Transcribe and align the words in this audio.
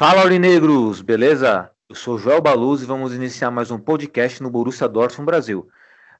Fala, 0.00 0.22
Aurinegros, 0.22 1.02
beleza? 1.02 1.70
Eu 1.86 1.94
sou 1.94 2.16
Joel 2.16 2.40
Baluz 2.40 2.80
e 2.80 2.86
vamos 2.86 3.12
iniciar 3.12 3.50
mais 3.50 3.70
um 3.70 3.78
podcast 3.78 4.42
no 4.42 4.48
Borussia 4.48 4.88
Dortmund 4.88 5.26
Brasil. 5.26 5.68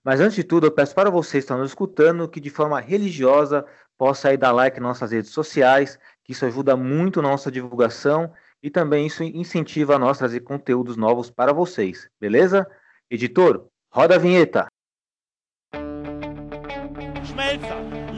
Mas 0.05 0.21
antes 0.21 0.35
de 0.35 0.45
tudo, 0.45 0.67
eu 0.67 0.71
peço 0.71 0.95
para 0.95 1.09
vocês 1.09 1.45
que 1.45 1.47
estão 1.47 1.57
nos 1.57 1.71
escutando 1.71 2.29
que 2.29 2.43
de 2.43 2.51
forma 2.51 2.79
religiosa 2.79 3.65
possa 3.97 4.29
aí 4.29 4.37
dar 4.37 4.53
like 4.53 4.79
nas 4.79 4.89
nossas 4.91 5.13
redes 5.13 5.31
sociais, 5.31 5.99
que 6.23 6.33
isso 6.33 6.45
ajuda 6.45 6.77
muito 6.77 7.23
na 7.23 7.31
nossa 7.31 7.51
divulgação 7.51 8.31
e 8.63 8.69
também 8.69 9.07
isso 9.07 9.23
incentiva 9.23 9.95
a 9.95 9.99
nós 9.99 10.19
trazer 10.19 10.41
conteúdos 10.41 10.99
novos 10.99 11.31
para 11.31 11.55
vocês, 11.55 12.07
beleza? 12.21 12.67
Editor, 13.11 13.67
roda 13.91 14.17
a 14.17 14.19
vinheta! 14.19 14.70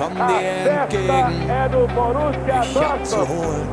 Komm 0.00 0.14
dir 0.14 0.70
entgegen, 0.70 1.42
ich 2.62 2.80
hab 2.80 3.04
zu 3.04 3.28
holen. 3.28 3.68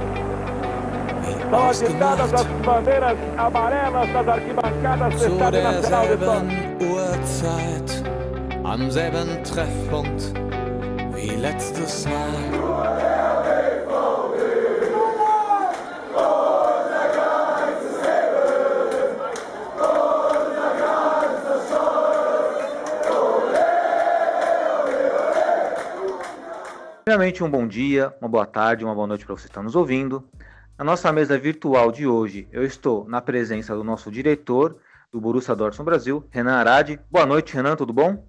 Ausgemacht. 1.53 2.37
Zu 5.17 5.37
derselben 5.37 6.51
Uhrzeit, 6.81 8.03
am 8.65 8.91
selben 8.91 9.41
Treffpunkt 9.45 10.33
wie 11.13 11.29
letztes 11.29 12.05
Mal. 12.05 13.36
Primeiramente, 27.07 27.41
um 27.41 27.49
bom 27.49 27.65
dia, 27.65 28.13
uma 28.19 28.27
boa 28.27 28.45
tarde, 28.45 28.83
uma 28.83 28.93
boa 28.93 29.07
noite 29.07 29.25
para 29.25 29.33
você 29.33 29.43
que 29.43 29.51
está 29.51 29.63
nos 29.63 29.77
ouvindo. 29.77 30.27
Na 30.77 30.83
nossa 30.83 31.09
mesa 31.09 31.39
virtual 31.39 31.89
de 31.89 32.05
hoje, 32.05 32.49
eu 32.51 32.65
estou 32.65 33.07
na 33.07 33.21
presença 33.21 33.73
do 33.73 33.81
nosso 33.81 34.11
diretor 34.11 34.77
do 35.09 35.21
Borussia 35.21 35.55
Dortmund 35.55 35.85
Brasil, 35.85 36.27
Renan 36.31 36.55
Arade. 36.55 36.99
Boa 37.09 37.25
noite, 37.25 37.53
Renan, 37.53 37.77
tudo 37.77 37.93
bom? 37.93 38.27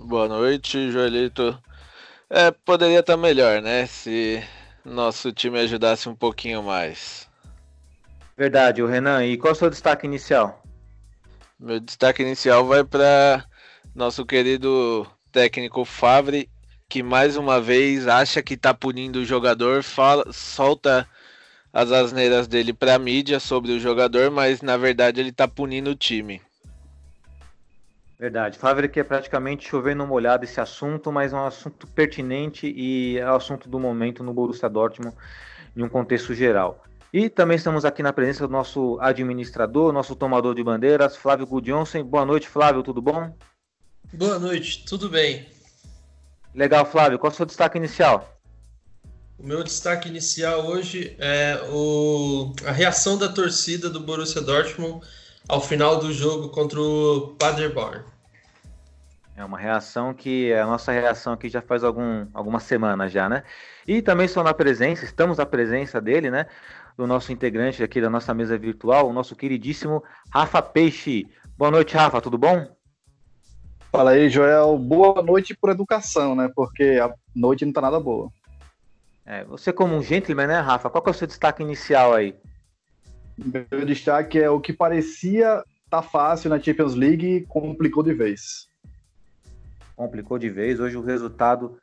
Boa 0.00 0.26
noite, 0.26 0.90
Joelito. 0.90 1.56
É, 2.28 2.50
poderia 2.50 2.98
estar 2.98 3.16
melhor, 3.16 3.62
né? 3.62 3.86
Se 3.86 4.42
nosso 4.84 5.30
time 5.30 5.60
ajudasse 5.60 6.08
um 6.08 6.14
pouquinho 6.16 6.60
mais. 6.60 7.30
Verdade, 8.36 8.82
o 8.82 8.88
Renan. 8.88 9.24
E 9.26 9.36
qual 9.36 9.52
é 9.52 9.52
o 9.52 9.56
seu 9.56 9.70
destaque 9.70 10.08
inicial? 10.08 10.60
Meu 11.56 11.78
destaque 11.78 12.24
inicial 12.24 12.66
vai 12.66 12.82
para 12.82 13.44
nosso 13.94 14.26
querido 14.26 15.06
técnico 15.30 15.84
Favre, 15.84 16.50
que 16.88 17.02
mais 17.02 17.36
uma 17.36 17.60
vez 17.60 18.08
acha 18.08 18.42
que 18.42 18.56
tá 18.56 18.72
punindo 18.72 19.18
o 19.18 19.24
jogador, 19.24 19.82
fala, 19.82 20.32
solta 20.32 21.06
as 21.70 21.92
asneiras 21.92 22.48
dele 22.48 22.72
pra 22.72 22.98
mídia 22.98 23.38
sobre 23.38 23.72
o 23.72 23.78
jogador, 23.78 24.30
mas 24.30 24.62
na 24.62 24.78
verdade 24.78 25.20
ele 25.20 25.30
tá 25.30 25.46
punindo 25.46 25.90
o 25.90 25.94
time. 25.94 26.40
Verdade. 28.18 28.58
Favre 28.58 28.88
que 28.88 28.98
é 28.98 29.04
praticamente 29.04 29.68
chovendo 29.68 30.06
molhado 30.06 30.44
esse 30.44 30.60
assunto, 30.60 31.12
mas 31.12 31.32
é 31.32 31.36
um 31.36 31.46
assunto 31.46 31.86
pertinente 31.88 32.66
e 32.66 33.18
é 33.18 33.30
o 33.30 33.36
assunto 33.36 33.68
do 33.68 33.78
momento 33.78 34.24
no 34.24 34.32
Borussia 34.32 34.68
Dortmund 34.68 35.14
em 35.76 35.82
um 35.82 35.88
contexto 35.90 36.34
geral. 36.34 36.82
E 37.12 37.28
também 37.28 37.56
estamos 37.56 37.84
aqui 37.84 38.02
na 38.02 38.14
presença 38.14 38.46
do 38.46 38.52
nosso 38.52 38.98
administrador, 39.00 39.92
nosso 39.92 40.16
tomador 40.16 40.54
de 40.54 40.64
bandeiras, 40.64 41.16
Flávio 41.16 41.46
Gudjonsen. 41.46 42.02
Boa 42.02 42.24
noite, 42.24 42.48
Flávio, 42.48 42.82
tudo 42.82 43.00
bom? 43.00 43.32
Boa 44.12 44.38
noite, 44.38 44.84
tudo 44.86 45.08
bem? 45.10 45.57
Legal, 46.54 46.84
Flávio. 46.84 47.18
Qual 47.18 47.30
é 47.30 47.34
o 47.34 47.36
seu 47.36 47.46
destaque 47.46 47.78
inicial? 47.78 48.38
O 49.38 49.46
meu 49.46 49.62
destaque 49.62 50.08
inicial 50.08 50.66
hoje 50.66 51.14
é 51.18 51.60
o, 51.70 52.52
a 52.66 52.72
reação 52.72 53.16
da 53.16 53.28
torcida 53.28 53.88
do 53.88 54.00
Borussia 54.00 54.40
Dortmund 54.40 55.06
ao 55.48 55.60
final 55.60 55.98
do 56.00 56.12
jogo 56.12 56.48
contra 56.48 56.80
o 56.80 57.36
Paderborn. 57.38 58.02
É 59.36 59.44
uma 59.44 59.56
reação 59.56 60.12
que 60.12 60.50
é 60.50 60.60
a 60.60 60.66
nossa 60.66 60.90
reação 60.90 61.32
aqui 61.32 61.48
já 61.48 61.62
faz 61.62 61.84
algum, 61.84 62.26
algumas 62.34 62.64
semanas 62.64 63.12
já, 63.12 63.28
né? 63.28 63.44
E 63.86 64.02
também 64.02 64.26
estou 64.26 64.42
na 64.42 64.52
presença, 64.52 65.04
estamos 65.04 65.38
na 65.38 65.46
presença 65.46 66.00
dele, 66.00 66.28
né? 66.28 66.46
Do 66.96 67.06
nosso 67.06 67.30
integrante 67.30 67.80
aqui 67.80 68.00
da 68.00 68.10
nossa 68.10 68.34
mesa 68.34 68.58
virtual, 68.58 69.08
o 69.08 69.12
nosso 69.12 69.36
queridíssimo 69.36 70.02
Rafa 70.34 70.60
Peixe. 70.60 71.28
Boa 71.56 71.70
noite, 71.70 71.94
Rafa, 71.96 72.20
tudo 72.20 72.36
bom? 72.36 72.66
Fala 73.90 74.10
aí, 74.10 74.28
Joel. 74.28 74.78
Boa 74.78 75.22
noite 75.22 75.56
por 75.56 75.70
educação, 75.70 76.34
né? 76.34 76.50
Porque 76.54 76.98
a 77.02 77.12
noite 77.34 77.64
não 77.64 77.72
tá 77.72 77.80
nada 77.80 77.98
boa. 77.98 78.30
É, 79.24 79.44
você 79.44 79.72
como 79.72 79.94
um 79.94 80.02
gentleman, 80.02 80.46
né, 80.46 80.60
Rafa? 80.60 80.90
Qual 80.90 81.02
que 81.02 81.08
é 81.08 81.12
o 81.12 81.14
seu 81.14 81.26
destaque 81.26 81.62
inicial 81.62 82.14
aí? 82.14 82.34
Meu 83.36 83.86
destaque 83.86 84.38
é 84.38 84.50
o 84.50 84.60
que 84.60 84.72
parecia 84.72 85.62
tá 85.88 86.02
fácil 86.02 86.50
na 86.50 86.60
Champions 86.60 86.94
League, 86.94 87.46
complicou 87.48 88.02
de 88.02 88.12
vez. 88.12 88.68
Complicou 89.96 90.38
de 90.38 90.50
vez. 90.50 90.78
Hoje 90.80 90.96
o 90.96 91.02
resultado, 91.02 91.78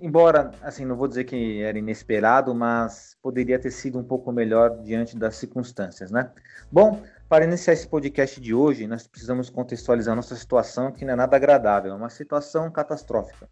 embora, 0.00 0.50
assim, 0.62 0.84
não 0.84 0.94
vou 0.94 1.08
dizer 1.08 1.24
que 1.24 1.62
era 1.62 1.78
inesperado, 1.78 2.54
mas 2.54 3.16
poderia 3.22 3.58
ter 3.58 3.70
sido 3.70 3.98
um 3.98 4.04
pouco 4.04 4.30
melhor 4.30 4.78
diante 4.82 5.16
das 5.16 5.36
circunstâncias, 5.36 6.10
né? 6.10 6.30
Bom, 6.70 7.02
para 7.30 7.44
iniciar 7.44 7.74
esse 7.74 7.86
podcast 7.86 8.40
de 8.40 8.52
hoje, 8.52 8.88
nós 8.88 9.06
precisamos 9.06 9.48
contextualizar 9.48 10.16
nossa 10.16 10.34
situação, 10.34 10.90
que 10.90 11.04
não 11.04 11.12
é 11.12 11.16
nada 11.16 11.36
agradável, 11.36 11.92
é 11.92 11.94
uma 11.94 12.10
situação 12.10 12.68
catastrófica. 12.72 13.48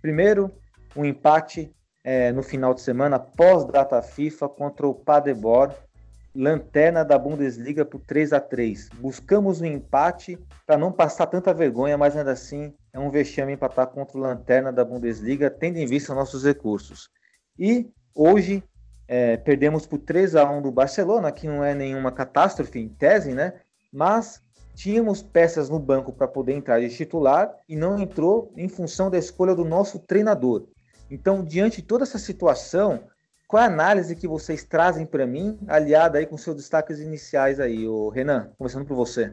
Primeiro, 0.00 0.50
um 0.96 1.04
empate 1.04 1.70
é, 2.02 2.32
no 2.32 2.42
final 2.42 2.72
de 2.72 2.80
semana, 2.80 3.18
pós-data 3.18 4.00
FIFA, 4.00 4.48
contra 4.48 4.88
o 4.88 4.94
Paderborn, 4.94 5.74
lanterna 6.34 7.04
da 7.04 7.18
Bundesliga 7.18 7.84
por 7.84 8.00
3 8.00 8.32
a 8.32 8.40
3 8.40 8.88
Buscamos 8.94 9.60
um 9.60 9.66
empate 9.66 10.38
para 10.66 10.78
não 10.78 10.90
passar 10.90 11.26
tanta 11.26 11.52
vergonha, 11.52 11.98
mas 11.98 12.16
ainda 12.16 12.32
assim 12.32 12.72
é 12.94 12.98
um 12.98 13.10
vexame 13.10 13.52
empatar 13.52 13.88
contra 13.88 14.16
o 14.16 14.22
lanterna 14.22 14.72
da 14.72 14.86
Bundesliga, 14.86 15.50
tendo 15.50 15.76
em 15.76 15.84
vista 15.84 16.14
nossos 16.14 16.44
recursos. 16.44 17.10
E 17.58 17.90
hoje 18.14 18.64
é, 19.08 19.38
perdemos 19.38 19.86
por 19.86 19.98
3 19.98 20.36
a 20.36 20.48
1 20.48 20.60
do 20.60 20.70
Barcelona, 20.70 21.32
que 21.32 21.48
não 21.48 21.64
é 21.64 21.74
nenhuma 21.74 22.12
catástrofe 22.12 22.78
em 22.78 22.88
tese, 22.88 23.32
né? 23.32 23.54
Mas 23.90 24.42
tínhamos 24.74 25.22
peças 25.22 25.70
no 25.70 25.78
banco 25.78 26.12
para 26.12 26.28
poder 26.28 26.52
entrar 26.52 26.78
de 26.78 26.94
titular 26.94 27.50
e 27.66 27.74
não 27.74 27.98
entrou 27.98 28.52
em 28.54 28.68
função 28.68 29.10
da 29.10 29.18
escolha 29.18 29.54
do 29.54 29.64
nosso 29.64 29.98
treinador. 29.98 30.68
Então, 31.10 31.42
diante 31.42 31.80
de 31.80 31.88
toda 31.88 32.04
essa 32.04 32.18
situação, 32.18 33.02
qual 33.48 33.62
é 33.62 33.66
a 33.66 33.68
análise 33.68 34.14
que 34.14 34.28
vocês 34.28 34.62
trazem 34.62 35.06
para 35.06 35.26
mim, 35.26 35.58
aliada 35.66 36.18
aí 36.18 36.26
com 36.26 36.36
seus 36.36 36.54
destaques 36.54 37.00
iniciais 37.00 37.58
aí, 37.58 37.88
o 37.88 38.10
Renan, 38.10 38.50
começando 38.58 38.84
por 38.84 38.94
você. 38.94 39.32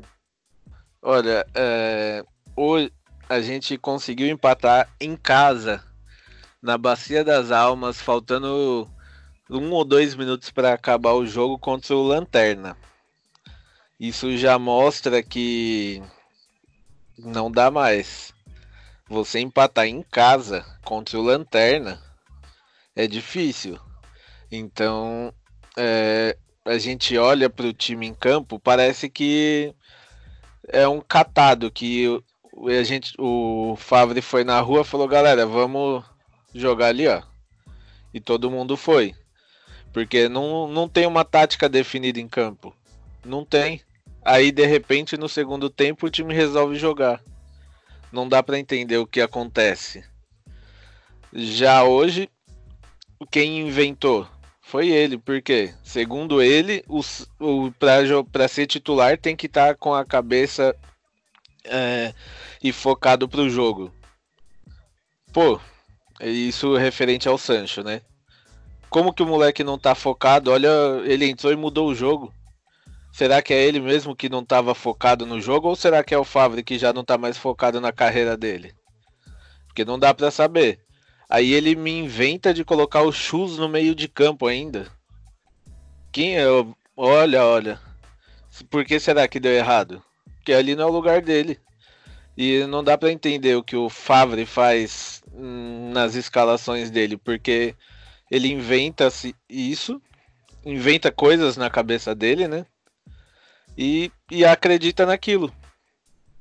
Olha, 1.01 1.45
é, 1.53 2.23
hoje 2.55 2.91
a 3.27 3.41
gente 3.41 3.77
conseguiu 3.77 4.27
empatar 4.27 4.89
em 5.01 5.17
casa, 5.17 5.83
na 6.61 6.77
Bacia 6.77 7.23
das 7.23 7.51
Almas, 7.51 8.01
faltando 8.01 8.89
um 9.49 9.71
ou 9.71 9.85
dois 9.85 10.15
minutos 10.15 10.49
para 10.49 10.73
acabar 10.73 11.13
o 11.13 11.25
jogo 11.25 11.57
contra 11.57 11.95
o 11.95 12.03
Lanterna. 12.03 12.77
Isso 13.99 14.35
já 14.37 14.57
mostra 14.59 15.23
que 15.23 16.01
não 17.17 17.49
dá 17.49 17.71
mais. 17.71 18.33
Você 19.07 19.39
empatar 19.39 19.85
em 19.85 20.01
casa 20.01 20.65
contra 20.83 21.19
o 21.19 21.23
Lanterna 21.23 22.01
é 22.95 23.07
difícil. 23.07 23.79
Então, 24.51 25.33
é, 25.77 26.37
a 26.65 26.77
gente 26.77 27.17
olha 27.17 27.49
para 27.49 27.67
o 27.67 27.73
time 27.73 28.07
em 28.07 28.13
campo, 28.13 28.59
parece 28.59 29.09
que 29.09 29.73
é 30.67 30.87
um 30.87 30.99
catado 30.99 31.71
que 31.71 32.07
a 32.67 32.83
gente, 32.83 33.13
o 33.19 33.75
Favre 33.77 34.21
foi 34.21 34.43
na 34.43 34.59
rua 34.59 34.83
falou: 34.83 35.07
galera, 35.07 35.45
vamos 35.45 36.03
jogar 36.53 36.87
ali, 36.87 37.07
ó. 37.07 37.21
E 38.13 38.19
todo 38.19 38.49
mundo 38.49 38.75
foi. 38.75 39.13
Porque 39.95 40.27
não, 40.27 40.67
não 40.67 40.89
tem 40.89 41.07
uma 41.07 41.23
tática 41.23 41.69
definida 41.69 42.19
em 42.19 42.27
campo. 42.27 42.75
Não 43.23 43.45
tem. 43.45 43.81
Aí, 44.25 44.51
de 44.51 44.65
repente, 44.65 45.15
no 45.15 45.29
segundo 45.29 45.69
tempo, 45.69 46.05
o 46.05 46.09
time 46.09 46.33
resolve 46.33 46.75
jogar. 46.75 47.23
Não 48.11 48.27
dá 48.27 48.43
para 48.43 48.59
entender 48.59 48.97
o 48.97 49.07
que 49.07 49.21
acontece. 49.21 50.03
Já 51.31 51.85
hoje, 51.85 52.29
quem 53.31 53.61
inventou 53.61 54.27
Foi 54.61 54.89
ele, 54.89 55.17
porque, 55.17 55.73
segundo 55.81 56.41
ele, 56.41 56.83
o, 56.89 56.99
o, 57.39 57.71
para 58.29 58.49
ser 58.49 58.67
titular 58.67 59.17
tem 59.17 59.33
que 59.33 59.45
estar 59.45 59.67
tá 59.69 59.75
com 59.75 59.93
a 59.93 60.03
cabeça 60.03 60.75
é, 61.63 62.13
e 62.61 62.73
focado 62.73 63.29
pro 63.29 63.49
jogo. 63.49 63.93
Pô, 65.31 65.57
isso 66.19 66.75
referente 66.75 67.29
ao 67.29 67.37
Sancho, 67.37 67.81
né? 67.81 68.01
Como 68.95 69.11
que 69.11 69.21
o 69.21 69.25
moleque 69.25 69.61
não 69.61 69.77
tá 69.77 69.93
focado? 69.93 70.49
Olha, 70.49 70.69
ele 71.03 71.29
entrou 71.29 71.51
e 71.51 71.55
mudou 71.57 71.89
o 71.89 71.93
jogo. 71.93 72.33
Será 73.11 73.41
que 73.41 73.53
é 73.53 73.61
ele 73.61 73.81
mesmo 73.81 74.15
que 74.15 74.29
não 74.29 74.39
estava 74.39 74.73
focado 74.73 75.25
no 75.25 75.41
jogo 75.41 75.67
ou 75.67 75.75
será 75.75 76.01
que 76.01 76.13
é 76.13 76.17
o 76.17 76.23
Favre 76.23 76.63
que 76.63 76.79
já 76.79 76.93
não 76.93 77.03
tá 77.03 77.17
mais 77.17 77.37
focado 77.37 77.81
na 77.81 77.91
carreira 77.91 78.37
dele? 78.37 78.73
Porque 79.67 79.83
não 79.83 79.99
dá 79.99 80.13
para 80.13 80.31
saber. 80.31 80.79
Aí 81.29 81.51
ele 81.51 81.75
me 81.75 81.91
inventa 81.91 82.53
de 82.53 82.63
colocar 82.63 83.01
o 83.01 83.11
Chus 83.11 83.57
no 83.57 83.67
meio 83.67 83.93
de 83.93 84.07
campo 84.07 84.47
ainda. 84.47 84.87
Quem 86.09 86.37
é? 86.37 86.45
Olha, 86.95 87.43
olha. 87.43 87.81
Por 88.69 88.85
que 88.85 88.97
será 88.97 89.27
que 89.27 89.41
deu 89.41 89.51
errado? 89.51 90.01
Porque 90.37 90.53
ali 90.53 90.73
não 90.73 90.85
é 90.85 90.87
o 90.87 90.93
lugar 90.93 91.21
dele. 91.21 91.59
E 92.37 92.65
não 92.67 92.81
dá 92.81 92.97
para 92.97 93.11
entender 93.11 93.57
o 93.57 93.63
que 93.63 93.75
o 93.75 93.89
Favre 93.89 94.45
faz 94.45 95.21
hum, 95.33 95.91
nas 95.91 96.15
escalações 96.15 96.89
dele, 96.89 97.17
porque 97.17 97.75
ele 98.29 98.51
inventa 98.51 99.07
isso, 99.49 100.01
inventa 100.65 101.11
coisas 101.11 101.57
na 101.57 101.69
cabeça 101.69 102.13
dele, 102.15 102.47
né? 102.47 102.65
E, 103.77 104.11
e 104.31 104.45
acredita 104.45 105.05
naquilo. 105.05 105.53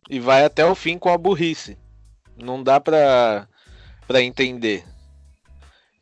E 0.09 0.21
vai 0.21 0.45
até 0.45 0.65
o 0.65 0.75
fim 0.75 0.99
com 0.99 1.09
a 1.09 1.19
burrice. 1.19 1.79
Não 2.37 2.63
dá 2.63 2.81
pra, 2.81 3.49
pra 4.07 4.23
entender. 4.23 4.85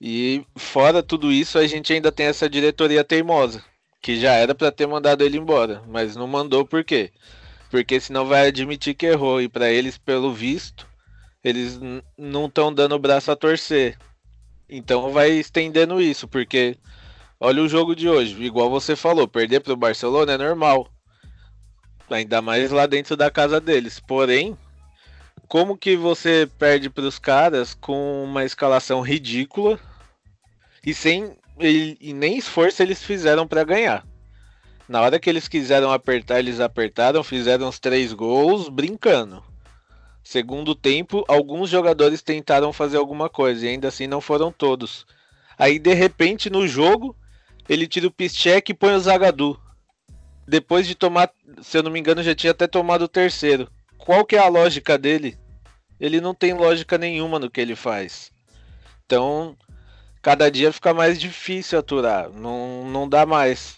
E 0.01 0.45
fora 0.57 1.03
tudo 1.03 1.31
isso, 1.31 1.59
a 1.59 1.67
gente 1.67 1.93
ainda 1.93 2.11
tem 2.11 2.27
essa 2.27 2.51
diretoria 2.51 3.05
teimosa, 3.05 3.65
que 4.01 4.19
já 4.19 4.33
era 4.33 4.55
para 4.55 4.73
ter 4.73 4.87
mandado 4.87 5.23
ele 5.23 5.39
embora, 5.39 5.83
mas 5.87 6.17
não 6.17 6.27
mandou 6.27 6.67
por 6.67 6.83
quê? 6.83 7.13
porque 7.73 7.99
senão 7.99 8.27
vai 8.27 8.49
admitir 8.49 8.95
que 8.95 9.07
errou. 9.07 9.41
E 9.41 9.49
para 9.49 9.71
eles, 9.71 9.97
pelo 9.97 10.31
visto, 10.31 10.87
eles 11.43 11.81
não 12.19 12.45
estão 12.45 12.73
dando 12.73 12.95
o 12.95 12.99
braço 12.99 13.33
a 13.33 13.37
torcer. 13.37 13.97
Então 14.75 15.13
vai 15.13 15.33
estendendo 15.33 16.01
isso, 16.01 16.27
porque 16.27 16.79
olha 17.39 17.63
o 17.63 17.69
jogo 17.69 17.95
de 17.95 18.09
hoje, 18.09 18.43
igual 18.43 18.71
você 18.71 18.97
falou, 18.97 19.29
perder 19.29 19.61
para 19.61 19.75
o 19.75 19.77
Barcelona 19.77 20.33
é 20.33 20.39
normal. 20.39 20.89
Ainda 22.09 22.41
mais 22.41 22.71
lá 22.71 22.87
dentro 22.87 23.15
da 23.15 23.31
casa 23.31 23.61
deles. 23.61 24.01
Porém, 24.01 24.57
como 25.47 25.77
que 25.77 25.95
você 25.95 26.49
perde 26.59 26.89
para 26.89 27.05
os 27.05 27.19
caras 27.19 27.75
com 27.75 28.25
uma 28.25 28.47
escalação 28.47 29.03
ridícula 29.03 29.79
e 30.83 30.95
sem 30.95 31.37
e, 31.61 31.99
e 32.01 32.15
nem 32.15 32.39
esforço 32.39 32.83
eles 32.83 33.03
fizeram 33.03 33.47
para 33.47 33.65
ganhar? 33.65 34.07
Na 34.89 35.03
hora 35.03 35.21
que 35.21 35.29
eles 35.29 35.49
quiseram 35.49 35.93
apertar, 35.93 36.39
eles 36.39 36.61
apertaram, 36.61 37.23
fizeram 37.23 37.69
os 37.69 37.79
três 37.79 38.15
gols 38.15 38.71
brincando. 38.71 39.45
Segundo 40.23 40.75
tempo, 40.75 41.25
alguns 41.27 41.69
jogadores 41.69 42.23
tentaram 42.23 42.73
fazer 42.73 42.97
alguma 42.97 43.29
coisa 43.29 43.67
e 43.67 43.69
ainda 43.69 43.89
assim 43.89 44.07
não 44.07 44.21
foram 44.21 44.53
todos. 44.53 45.05
Aí 45.59 45.79
de 45.79 45.93
repente 45.95 46.49
no 46.49 46.67
jogo, 46.67 47.17
ele 47.69 47.87
tira 47.87 48.07
o 48.07 48.11
Piszczek 48.11 48.71
e 48.71 48.75
põe 48.75 48.95
o 48.95 49.01
Zagadu. 49.01 49.61
Depois 50.47 50.87
de 50.87 50.95
tomar, 50.95 51.31
se 51.61 51.79
eu 51.79 51.83
não 51.83 51.91
me 51.91 51.99
engano, 51.99 52.23
já 52.23 52.35
tinha 52.35 52.51
até 52.53 52.67
tomado 52.67 53.03
o 53.03 53.09
terceiro. 53.09 53.71
Qual 53.99 54.25
que 54.25 54.37
é 54.37 54.39
a 54.39 54.49
lógica 54.49 54.99
dele? 54.99 55.39
Ele 55.99 56.21
não 56.21 56.35
tem 56.35 56.53
lógica 56.53 56.99
nenhuma 56.99 57.39
no 57.39 57.51
que 57.51 57.61
ele 57.61 57.77
faz. 57.77 58.33
Então, 59.07 59.57
cada 60.21 60.51
dia 60.51 60.73
fica 60.73 60.93
mais 60.93 61.21
difícil 61.21 61.79
aturar. 61.79 62.31
Não, 62.31 62.85
não 62.91 63.09
dá 63.09 63.25
mais. 63.25 63.77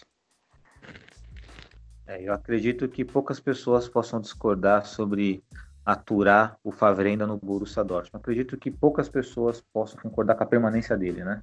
É, 2.07 2.21
eu 2.21 2.33
acredito 2.33 2.87
que 2.87 3.03
poucas 3.03 3.39
pessoas 3.39 3.87
possam 3.87 4.19
discordar 4.19 4.85
sobre 4.85 5.43
aturar 5.85 6.57
o 6.63 6.71
Favrenda 6.71 7.27
no 7.27 7.37
Borussia 7.37 7.83
Dortmund. 7.83 8.21
Acredito 8.21 8.57
que 8.57 8.71
poucas 8.71 9.07
pessoas 9.07 9.61
possam 9.73 9.99
concordar 10.01 10.35
com 10.35 10.43
a 10.43 10.47
permanência 10.47 10.97
dele, 10.97 11.23
né? 11.23 11.41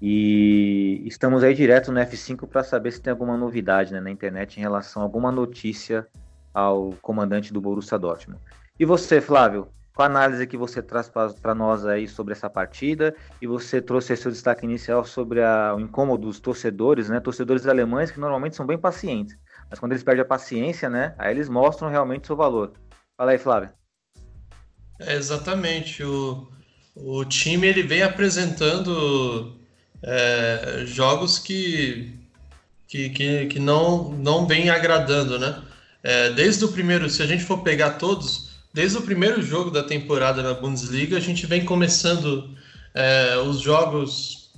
E 0.00 1.02
estamos 1.04 1.42
aí 1.42 1.54
direto 1.54 1.92
no 1.92 2.00
F5 2.00 2.46
para 2.48 2.62
saber 2.62 2.92
se 2.92 3.02
tem 3.02 3.10
alguma 3.10 3.36
novidade 3.36 3.92
né, 3.92 4.00
na 4.00 4.10
internet 4.10 4.56
em 4.56 4.60
relação 4.60 5.02
a 5.02 5.04
alguma 5.04 5.32
notícia 5.32 6.06
ao 6.54 6.94
comandante 7.02 7.52
do 7.52 7.60
Borussia 7.60 7.98
Dortmund. 7.98 8.40
E 8.78 8.84
você, 8.84 9.20
Flávio, 9.20 9.68
qual 9.94 10.06
a 10.06 10.10
análise 10.10 10.46
que 10.46 10.56
você 10.56 10.80
traz 10.80 11.10
para 11.10 11.54
nós 11.56 11.84
aí 11.84 12.06
sobre 12.06 12.32
essa 12.32 12.48
partida? 12.48 13.12
E 13.42 13.46
você 13.48 13.82
trouxe 13.82 14.16
seu 14.16 14.30
destaque 14.30 14.64
inicial 14.64 15.04
sobre 15.04 15.42
a, 15.42 15.74
o 15.74 15.80
incômodo 15.80 16.28
dos 16.28 16.38
torcedores, 16.38 17.08
né? 17.08 17.18
Torcedores 17.18 17.66
alemães 17.66 18.12
que 18.12 18.20
normalmente 18.20 18.54
são 18.54 18.64
bem 18.64 18.78
pacientes. 18.78 19.36
Mas 19.68 19.80
quando 19.80 19.90
eles 19.92 20.04
perdem 20.04 20.22
a 20.22 20.24
paciência, 20.24 20.88
né? 20.88 21.16
Aí 21.18 21.32
eles 21.32 21.48
mostram 21.48 21.88
realmente 21.88 22.22
o 22.22 22.26
seu 22.28 22.36
valor. 22.36 22.72
Fala 23.18 23.32
aí, 23.32 23.38
Flávio. 23.38 23.70
É, 25.00 25.16
exatamente. 25.16 26.04
O, 26.04 26.46
o 26.94 27.24
time 27.24 27.66
ele 27.66 27.82
vem 27.82 28.00
apresentando 28.00 29.56
é, 30.00 30.84
jogos 30.86 31.36
que, 31.36 32.14
que, 32.86 33.10
que, 33.10 33.46
que, 33.46 33.58
não, 33.58 34.12
não 34.12 34.46
vem 34.46 34.70
agradando, 34.70 35.36
né? 35.36 35.60
É, 36.00 36.30
desde 36.30 36.64
o 36.64 36.70
primeiro, 36.70 37.10
se 37.10 37.20
a 37.20 37.26
gente 37.26 37.42
for 37.42 37.58
pegar 37.64 37.94
todos, 37.94 38.50
desde 38.72 38.98
o 38.98 39.02
primeiro 39.02 39.42
jogo 39.42 39.72
da 39.72 39.82
temporada 39.82 40.40
na 40.40 40.54
Bundesliga, 40.54 41.16
a 41.16 41.20
gente 41.20 41.44
vem 41.44 41.64
começando 41.64 42.56
é, 42.94 43.36
os 43.38 43.58
jogos 43.58 44.52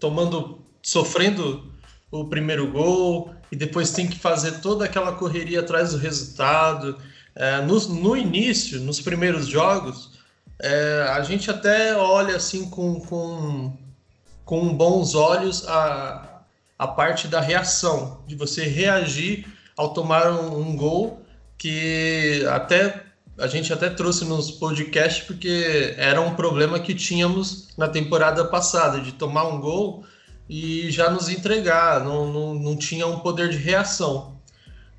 tomando, 0.00 0.60
sofrendo 0.82 1.72
o 2.10 2.24
primeiro 2.24 2.72
gol, 2.72 3.32
e 3.52 3.56
depois 3.56 3.92
tem 3.92 4.08
que 4.08 4.18
fazer 4.18 4.60
toda 4.60 4.84
aquela 4.84 5.12
correria 5.12 5.60
atrás 5.60 5.92
do 5.92 5.98
resultado. 5.98 6.98
É, 7.34 7.60
no, 7.60 7.78
no, 7.88 8.16
início, 8.16 8.80
nos 8.80 9.00
primeiros 9.00 9.46
jogos, 9.46 10.10
é, 10.60 11.06
a 11.10 11.22
gente 11.22 11.50
até 11.50 11.96
olha 11.96 12.36
assim 12.36 12.68
com, 12.68 13.00
com, 13.00 13.76
com 14.44 14.74
bons 14.74 15.14
olhos 15.14 15.66
a, 15.68 16.42
a 16.78 16.88
parte 16.88 17.28
da 17.28 17.40
reação, 17.40 18.22
de 18.26 18.34
você 18.34 18.64
reagir 18.64 19.46
ao 19.76 19.94
tomar 19.94 20.30
um, 20.32 20.60
um 20.60 20.76
gol 20.76 21.22
que 21.56 22.44
até 22.50 23.04
a 23.38 23.46
gente 23.46 23.72
até 23.72 23.88
trouxe 23.88 24.24
nos 24.24 24.50
podcasts 24.50 25.24
porque 25.26 25.94
era 25.96 26.20
um 26.20 26.34
problema 26.34 26.78
que 26.78 26.94
tínhamos 26.94 27.68
na 27.76 27.88
temporada 27.88 28.44
passada, 28.44 29.00
de 29.00 29.12
tomar 29.12 29.44
um 29.44 29.60
gol 29.60 30.04
e 30.48 30.90
já 30.90 31.08
nos 31.08 31.28
entregar, 31.28 32.04
não, 32.04 32.30
não, 32.30 32.54
não 32.54 32.76
tinha 32.76 33.06
um 33.06 33.20
poder 33.20 33.48
de 33.48 33.56
reação. 33.56 34.39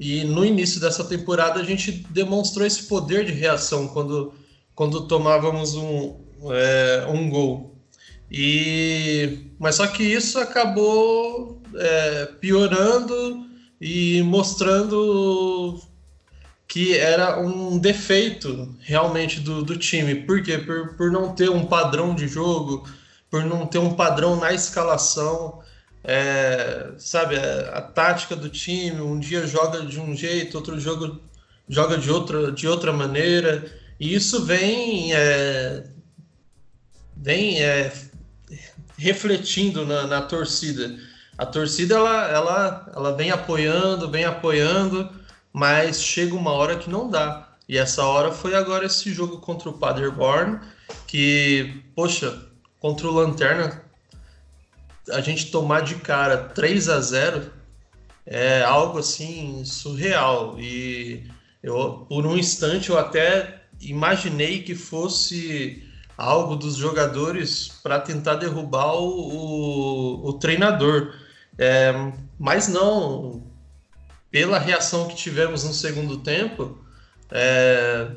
E 0.04 0.24
no 0.24 0.44
início 0.44 0.82
dessa 0.82 1.04
temporada 1.04 1.60
a 1.60 1.64
gente 1.64 1.92
demonstrou 2.10 2.66
esse 2.66 2.88
poder 2.88 3.24
de 3.24 3.34
reação 3.34 3.88
quando, 3.88 4.34
quando 4.74 5.06
tomávamos 5.06 5.76
um, 5.76 6.20
é, 6.50 7.06
um 7.08 7.30
gol. 7.30 7.76
E, 8.32 9.52
mas 9.60 9.76
só 9.76 9.86
que 9.86 10.02
isso 10.02 10.40
acabou 10.40 11.62
é, 11.76 12.26
piorando 12.40 13.46
e 13.80 14.24
mostrando 14.24 15.80
que 16.68 16.98
era 16.98 17.40
um 17.40 17.78
defeito 17.78 18.74
realmente 18.80 19.40
do, 19.40 19.62
do 19.62 19.78
time. 19.78 20.16
Por 20.16 20.42
quê? 20.42 20.58
Por, 20.58 20.96
por 20.96 21.12
não 21.12 21.36
ter 21.36 21.52
um 21.52 21.68
padrão 21.68 22.16
de 22.16 22.28
jogo, 22.28 22.90
por 23.30 23.46
não 23.46 23.68
ter 23.68 23.78
um 23.78 23.94
padrão 23.94 24.36
na 24.36 24.52
escalação, 24.52 25.62
é, 26.04 26.92
sabe, 26.98 27.38
a, 27.38 27.78
a, 27.78 27.82
tática 27.82 28.36
do 28.36 28.50
time, 28.50 29.02
um 29.02 29.20
dia 29.20 29.46
joga 29.46 29.82
de 29.86 30.00
um 30.00 30.16
jeito, 30.16 30.58
outro 30.58 30.80
jogo 30.80 31.22
joga 31.70 31.98
de 31.98 32.12
outra, 32.12 32.52
de 32.52 32.68
outra 32.68 32.92
maneira, 32.92 33.72
e 34.00 34.14
isso 34.14 34.44
vem, 34.44 35.14
é, 35.14 35.86
vem 37.16 37.62
é, 37.62 37.94
refletindo 38.98 39.86
na, 39.86 40.08
na, 40.08 40.22
torcida. 40.22 40.98
A 41.38 41.46
torcida 41.46 41.96
ela, 41.96 42.28
ela, 42.30 42.92
ela 42.96 43.16
vem 43.16 43.32
apoiando, 43.32 44.10
vem 44.10 44.26
apoiando, 44.26 45.10
mas 45.54 46.02
chega 46.02 46.36
uma 46.36 46.52
hora 46.52 46.78
que 46.78 46.90
não 46.90 47.10
dá. 47.10 47.48
E 47.70 47.78
essa 47.78 48.04
hora 48.04 48.32
foi 48.32 48.54
agora 48.56 48.86
esse 48.86 49.14
jogo 49.14 49.38
contra 49.38 49.70
o 49.70 49.74
Paderborn, 49.74 50.60
que, 51.08 51.84
poxa, 51.96 52.38
contra 52.80 53.08
o 53.08 53.12
Lanterna, 53.12 53.82
a 55.12 55.22
gente 55.22 55.52
tomar 55.52 55.82
de 55.82 55.96
cara 55.96 56.38
3 56.38 56.90
a 56.90 57.00
0 57.00 57.52
é 58.26 58.64
algo 58.64 59.00
assim 59.00 59.64
surreal. 59.66 60.60
E 60.60 61.24
eu, 61.62 62.06
por 62.10 62.26
um 62.26 62.38
instante, 62.38 62.90
eu 62.90 62.98
até 62.98 63.64
imaginei 63.80 64.62
que 64.64 64.76
fosse 64.76 65.84
algo 66.18 66.56
dos 66.56 66.76
jogadores 66.76 67.68
para 67.82 68.00
tentar 68.00 68.36
derrubar 68.36 68.96
o, 68.96 69.08
o, 69.08 70.30
o 70.30 70.34
treinador. 70.34 71.14
É, 71.58 71.94
mas 72.40 72.68
não, 72.68 73.44
pela 74.30 74.58
reação 74.58 75.08
que 75.08 75.16
tivemos 75.16 75.64
no 75.64 75.74
segundo 75.74 76.18
tempo, 76.18 76.80
é, 77.32 78.08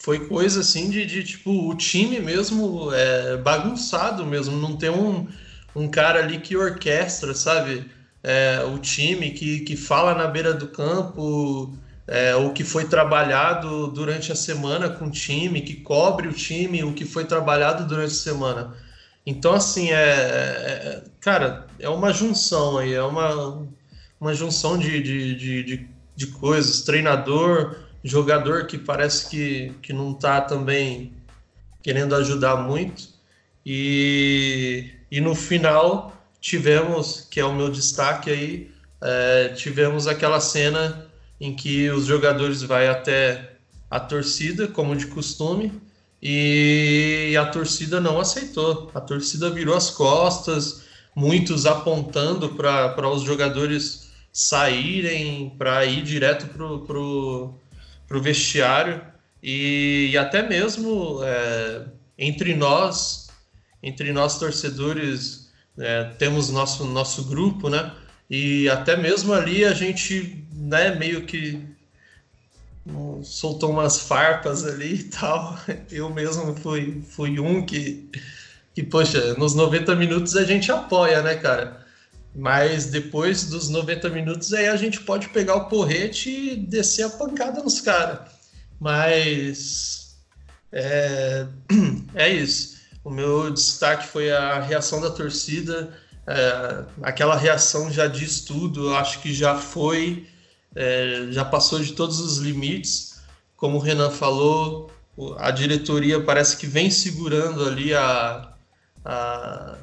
foi 0.00 0.26
coisa 0.26 0.60
assim 0.60 0.90
de, 0.90 1.04
de 1.04 1.22
tipo 1.22 1.68
o 1.68 1.74
time 1.74 2.18
mesmo 2.20 2.92
é, 2.92 3.36
bagunçado 3.36 4.24
mesmo, 4.26 4.56
não 4.56 4.76
tem 4.76 4.90
um, 4.90 5.28
um 5.76 5.88
cara 5.88 6.20
ali 6.20 6.40
que 6.40 6.56
orquestra, 6.56 7.34
sabe? 7.34 7.84
É, 8.22 8.62
o 8.64 8.78
time, 8.78 9.30
que, 9.30 9.60
que 9.60 9.76
fala 9.76 10.14
na 10.14 10.26
beira 10.26 10.52
do 10.52 10.68
campo, 10.68 11.74
é, 12.06 12.34
o 12.34 12.52
que 12.52 12.64
foi 12.64 12.86
trabalhado 12.86 13.88
durante 13.88 14.32
a 14.32 14.34
semana 14.34 14.88
com 14.88 15.06
o 15.06 15.10
time, 15.10 15.60
que 15.60 15.76
cobre 15.76 16.28
o 16.28 16.32
time, 16.32 16.82
o 16.82 16.92
que 16.92 17.04
foi 17.04 17.24
trabalhado 17.24 17.86
durante 17.86 18.12
a 18.12 18.16
semana. 18.16 18.74
Então, 19.24 19.52
assim, 19.54 19.90
é, 19.90 19.94
é 19.94 21.02
cara, 21.20 21.66
é 21.78 21.88
uma 21.88 22.12
junção 22.12 22.78
aí, 22.78 22.94
é 22.94 23.02
uma, 23.02 23.66
uma 24.18 24.34
junção 24.34 24.78
de, 24.78 25.02
de, 25.02 25.34
de, 25.34 25.62
de, 25.62 25.88
de 26.16 26.26
coisas. 26.28 26.82
Treinador, 26.82 27.76
jogador 28.02 28.66
que 28.66 28.78
parece 28.78 29.28
que, 29.28 29.72
que 29.82 29.92
não 29.92 30.12
está 30.12 30.40
também 30.40 31.12
querendo 31.82 32.14
ajudar 32.14 32.56
muito. 32.56 33.08
E, 33.64 34.90
e 35.10 35.20
no 35.20 35.34
final 35.34 36.16
tivemos, 36.40 37.26
que 37.30 37.40
é 37.40 37.44
o 37.44 37.54
meu 37.54 37.70
destaque 37.70 38.30
aí, 38.30 38.70
é, 39.02 39.48
tivemos 39.48 40.06
aquela 40.06 40.40
cena 40.40 41.06
em 41.40 41.54
que 41.54 41.88
os 41.90 42.06
jogadores 42.06 42.62
vai 42.62 42.88
até 42.88 43.56
a 43.90 43.98
torcida, 43.98 44.68
como 44.68 44.94
de 44.94 45.06
costume, 45.06 45.72
e 46.22 47.34
a 47.38 47.46
torcida 47.46 47.98
não 47.98 48.20
aceitou. 48.20 48.90
A 48.94 49.00
torcida 49.00 49.50
virou 49.50 49.74
as 49.74 49.90
costas, 49.90 50.82
muitos 51.14 51.66
apontando 51.66 52.50
para 52.50 53.08
os 53.08 53.22
jogadores 53.22 54.10
saírem, 54.32 55.50
para 55.58 55.84
ir 55.84 56.02
direto 56.02 56.46
para 56.48 56.98
o 56.98 57.54
pro, 58.10 58.20
pro 58.20 58.20
vestiário, 58.20 59.00
e, 59.40 60.10
e 60.12 60.18
até 60.18 60.46
mesmo 60.46 61.20
é, 61.22 61.86
entre 62.18 62.54
nós, 62.54 63.30
entre 63.82 64.12
nós 64.12 64.38
torcedores, 64.38 65.50
é, 65.78 66.04
temos 66.18 66.50
nosso, 66.50 66.84
nosso 66.84 67.24
grupo, 67.24 67.70
né? 67.70 67.92
E 68.28 68.68
até 68.68 68.96
mesmo 68.96 69.32
ali 69.32 69.64
a 69.64 69.72
gente, 69.72 70.44
né, 70.52 70.94
meio 70.94 71.24
que 71.24 71.64
soltou 73.22 73.70
umas 73.70 74.00
farpas 74.00 74.64
ali 74.64 74.94
e 74.94 75.04
tal. 75.04 75.58
Eu 75.90 76.10
mesmo 76.10 76.54
fui, 76.56 77.02
fui 77.02 77.40
um 77.40 77.64
que, 77.64 78.10
que, 78.74 78.82
poxa, 78.82 79.34
nos 79.34 79.54
90 79.54 79.94
minutos 79.96 80.36
a 80.36 80.44
gente 80.44 80.70
apoia, 80.70 81.22
né, 81.22 81.36
cara? 81.36 81.79
Mas 82.34 82.86
depois 82.86 83.44
dos 83.44 83.68
90 83.68 84.08
minutos 84.10 84.52
aí 84.52 84.68
a 84.68 84.76
gente 84.76 85.00
pode 85.00 85.28
pegar 85.30 85.56
o 85.56 85.68
porrete 85.68 86.30
e 86.30 86.56
descer 86.56 87.04
a 87.04 87.10
pancada 87.10 87.62
nos 87.62 87.80
caras. 87.80 88.30
Mas 88.78 90.16
é, 90.72 91.46
é 92.14 92.28
isso. 92.28 92.78
O 93.02 93.10
meu 93.10 93.50
destaque 93.50 94.06
foi 94.06 94.30
a 94.30 94.60
reação 94.60 95.00
da 95.00 95.10
torcida 95.10 95.92
é, 96.30 96.84
aquela 97.02 97.36
reação 97.36 97.90
já 97.90 98.06
diz 98.06 98.42
tudo, 98.42 98.94
acho 98.94 99.20
que 99.20 99.34
já 99.34 99.56
foi, 99.56 100.28
é, 100.76 101.26
já 101.30 101.44
passou 101.44 101.80
de 101.80 101.92
todos 101.92 102.20
os 102.20 102.38
limites. 102.38 103.20
Como 103.56 103.78
o 103.78 103.80
Renan 103.80 104.10
falou, 104.10 104.90
a 105.38 105.50
diretoria 105.50 106.22
parece 106.22 106.56
que 106.56 106.66
vem 106.68 106.88
segurando 106.88 107.66
ali 107.66 107.92
a. 107.92 108.52
a 109.04 109.78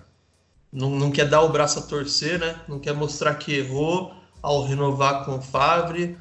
não, 0.77 0.91
não 0.91 1.11
quer 1.11 1.25
dar 1.27 1.41
o 1.41 1.49
braço 1.49 1.79
a 1.79 1.81
torcer, 1.81 2.39
né? 2.39 2.55
Não 2.67 2.79
quer 2.79 2.93
mostrar 2.93 3.35
que 3.35 3.53
errou 3.53 4.13
ao 4.41 4.65
renovar 4.65 5.25
com 5.25 5.37
o 5.37 5.41
Favre. 5.41 6.17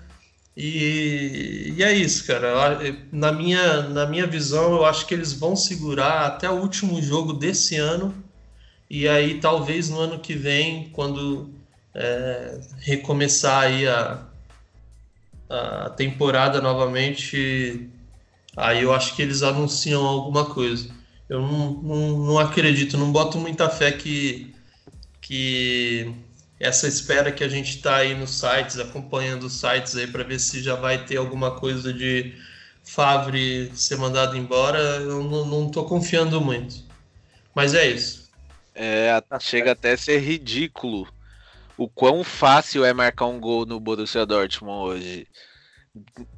E, 0.56 1.75
e, 1.76 1.82
é 1.82 1.92
isso, 1.92 2.26
cara. 2.26 2.78
Na 3.12 3.30
minha, 3.30 3.82
na 3.82 4.06
minha 4.06 4.26
visão, 4.26 4.72
eu 4.72 4.84
acho 4.86 5.06
que 5.06 5.14
eles 5.14 5.32
vão 5.32 5.54
segurar 5.54 6.26
até 6.26 6.48
o 6.48 6.54
último 6.54 7.00
jogo 7.02 7.32
desse 7.34 7.76
ano 7.76 8.14
e 8.88 9.08
aí, 9.08 9.40
talvez 9.40 9.90
no 9.90 9.98
ano 9.98 10.18
que 10.20 10.34
vem, 10.34 10.88
quando 10.90 11.50
é, 11.92 12.60
recomeçar 12.78 13.64
aí 13.64 13.86
a, 13.86 14.25
a 15.50 15.90
temporada 15.90 16.60
novamente, 16.60 17.90
aí 18.56 18.82
eu 18.82 18.94
acho 18.94 19.16
que 19.16 19.22
eles 19.22 19.42
anunciam 19.42 20.04
alguma 20.06 20.44
coisa. 20.46 20.88
Eu 21.28 21.42
não, 21.42 21.73
não, 21.83 22.18
não 22.18 22.38
acredito, 22.38 22.97
não 22.97 23.11
boto 23.11 23.38
muita 23.38 23.68
fé 23.68 23.90
que, 23.92 24.54
que 25.21 26.14
essa 26.59 26.87
espera 26.87 27.33
que 27.33 27.42
a 27.42 27.49
gente 27.49 27.76
está 27.76 27.97
aí 27.97 28.14
nos 28.14 28.30
sites, 28.30 28.78
acompanhando 28.78 29.45
os 29.45 29.54
sites 29.54 29.97
aí 29.97 30.06
para 30.06 30.25
ver 30.25 30.38
se 30.38 30.62
já 30.62 30.75
vai 30.75 31.04
ter 31.04 31.16
alguma 31.16 31.52
coisa 31.52 31.92
de 31.92 32.35
Favre 32.87 33.73
ser 33.75 33.97
mandado 33.97 34.37
embora, 34.37 34.78
eu 34.78 35.25
não 35.25 35.66
estou 35.66 35.85
confiando 35.85 36.40
muito. 36.40 36.85
Mas 37.52 37.75
é 37.75 37.88
isso. 37.88 38.30
É, 38.73 39.11
chega 39.40 39.73
até 39.73 39.92
a 39.92 39.99
ser 39.99 40.18
ridículo 40.21 41.09
o 41.76 41.88
quão 41.88 42.23
fácil 42.23 42.85
é 42.85 42.92
marcar 42.92 43.26
um 43.26 43.40
gol 43.40 43.66
no 43.66 43.80
Borussia 43.80 44.25
Dortmund 44.25 44.90
hoje. 44.90 45.26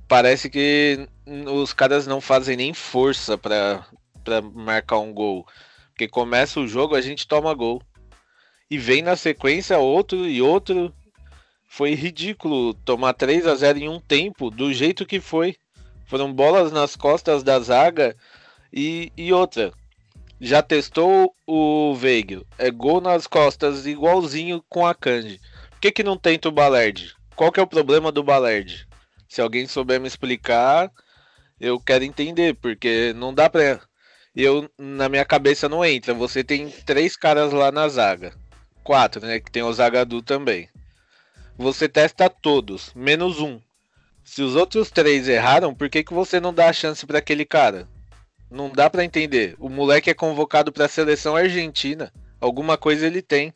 Parece 0.08 0.48
que 0.48 1.06
os 1.26 1.74
caras 1.74 2.06
não 2.06 2.20
fazem 2.20 2.56
nem 2.56 2.72
força 2.72 3.36
para 3.36 3.84
marcar 4.40 4.98
um 4.98 5.12
gol. 5.12 5.46
Porque 5.90 6.08
começa 6.08 6.60
o 6.60 6.68
jogo, 6.68 6.94
a 6.94 7.00
gente 7.00 7.26
toma 7.26 7.54
gol. 7.54 7.82
E 8.70 8.78
vem 8.78 9.02
na 9.02 9.16
sequência 9.16 9.78
outro 9.78 10.26
e 10.26 10.40
outro. 10.40 10.92
Foi 11.66 11.94
ridículo 11.94 12.74
tomar 12.74 13.14
3 13.14 13.46
a 13.46 13.54
0 13.54 13.78
em 13.78 13.88
um 13.88 14.00
tempo, 14.00 14.50
do 14.50 14.72
jeito 14.72 15.06
que 15.06 15.20
foi. 15.20 15.56
Foram 16.06 16.32
bolas 16.32 16.72
nas 16.72 16.96
costas 16.96 17.42
da 17.42 17.58
zaga 17.60 18.16
e, 18.72 19.12
e 19.16 19.32
outra. 19.32 19.72
Já 20.40 20.62
testou 20.62 21.34
o 21.46 21.94
Veigel? 21.94 22.46
É 22.56 22.70
gol 22.70 23.00
nas 23.00 23.26
costas, 23.26 23.86
igualzinho 23.86 24.64
com 24.68 24.86
a 24.86 24.94
Kanji. 24.94 25.40
Por 25.70 25.80
que, 25.80 25.90
que 25.90 26.04
não 26.04 26.16
tenta 26.16 26.48
o 26.48 26.52
Balerd? 26.52 27.14
Qual 27.34 27.50
que 27.50 27.58
é 27.58 27.62
o 27.62 27.66
problema 27.66 28.12
do 28.12 28.22
Balerd? 28.22 28.86
Se 29.28 29.40
alguém 29.40 29.66
souber 29.66 30.00
me 30.00 30.06
explicar, 30.06 30.90
eu 31.60 31.78
quero 31.80 32.04
entender, 32.04 32.54
porque 32.54 33.12
não 33.14 33.34
dá 33.34 33.50
pra. 33.50 33.80
Eu, 34.40 34.70
na 34.78 35.08
minha 35.08 35.24
cabeça, 35.24 35.68
não 35.68 35.84
entra. 35.84 36.14
Você 36.14 36.44
tem 36.44 36.70
três 36.70 37.16
caras 37.16 37.52
lá 37.52 37.72
na 37.72 37.88
zaga. 37.88 38.32
Quatro, 38.84 39.20
né? 39.26 39.40
Que 39.40 39.50
tem 39.50 39.64
o 39.64 39.72
Zagadu 39.72 40.22
também. 40.22 40.68
Você 41.56 41.88
testa 41.88 42.30
todos, 42.30 42.94
menos 42.94 43.40
um. 43.40 43.60
Se 44.22 44.40
os 44.40 44.54
outros 44.54 44.92
três 44.92 45.26
erraram, 45.26 45.74
por 45.74 45.90
que, 45.90 46.04
que 46.04 46.14
você 46.14 46.38
não 46.38 46.54
dá 46.54 46.68
a 46.68 46.72
chance 46.72 47.04
para 47.04 47.18
aquele 47.18 47.44
cara? 47.44 47.88
Não 48.48 48.70
dá 48.70 48.88
para 48.88 49.04
entender. 49.04 49.56
O 49.58 49.68
moleque 49.68 50.08
é 50.08 50.14
convocado 50.14 50.70
para 50.70 50.84
a 50.84 50.88
seleção 50.88 51.34
argentina. 51.34 52.12
Alguma 52.40 52.78
coisa 52.78 53.08
ele 53.08 53.20
tem, 53.20 53.52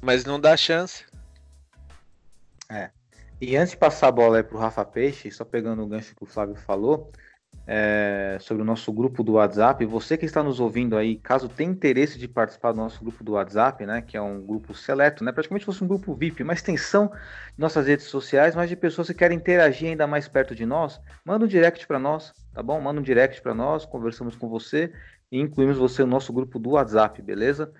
mas 0.00 0.24
não 0.24 0.40
dá 0.40 0.56
chance. 0.56 1.04
É. 2.70 2.88
E 3.38 3.54
antes 3.54 3.72
de 3.72 3.76
passar 3.76 4.08
a 4.08 4.12
bola 4.12 4.38
aí 4.38 4.42
pro 4.42 4.56
Rafa 4.56 4.82
Peixe, 4.82 5.30
só 5.30 5.44
pegando 5.44 5.82
o 5.82 5.86
gancho 5.86 6.16
que 6.16 6.24
o 6.24 6.26
Flávio 6.26 6.56
falou, 6.56 7.12
é, 7.66 8.38
sobre 8.40 8.62
o 8.62 8.66
nosso 8.66 8.92
grupo 8.92 9.24
do 9.24 9.32
WhatsApp. 9.32 9.84
Você 9.86 10.16
que 10.16 10.24
está 10.24 10.42
nos 10.42 10.60
ouvindo 10.60 10.96
aí, 10.96 11.16
caso 11.16 11.48
tenha 11.48 11.70
interesse 11.70 12.18
de 12.18 12.28
participar 12.28 12.72
do 12.72 12.78
nosso 12.78 13.02
grupo 13.02 13.24
do 13.24 13.32
WhatsApp, 13.32 13.84
né, 13.84 14.00
que 14.00 14.16
é 14.16 14.22
um 14.22 14.40
grupo 14.40 14.72
seleto, 14.72 15.24
né, 15.24 15.32
praticamente 15.32 15.64
fosse 15.64 15.82
um 15.82 15.88
grupo 15.88 16.14
VIP, 16.14 16.42
uma 16.42 16.52
extensão 16.52 17.08
de 17.08 17.58
nossas 17.58 17.86
redes 17.86 18.06
sociais, 18.06 18.54
mas 18.54 18.68
de 18.68 18.76
pessoas 18.76 19.08
que 19.08 19.14
querem 19.14 19.36
interagir 19.36 19.88
ainda 19.88 20.06
mais 20.06 20.28
perto 20.28 20.54
de 20.54 20.64
nós, 20.64 21.00
manda 21.24 21.44
um 21.44 21.48
direct 21.48 21.86
para 21.86 21.98
nós, 21.98 22.32
tá 22.54 22.62
bom? 22.62 22.80
Manda 22.80 23.00
um 23.00 23.02
direct 23.02 23.42
para 23.42 23.54
nós, 23.54 23.84
conversamos 23.84 24.36
com 24.36 24.48
você 24.48 24.92
e 25.30 25.40
incluímos 25.40 25.76
você 25.76 26.02
no 26.02 26.10
nosso 26.10 26.32
grupo 26.32 26.58
do 26.58 26.70
WhatsApp, 26.70 27.20
beleza? 27.20 27.72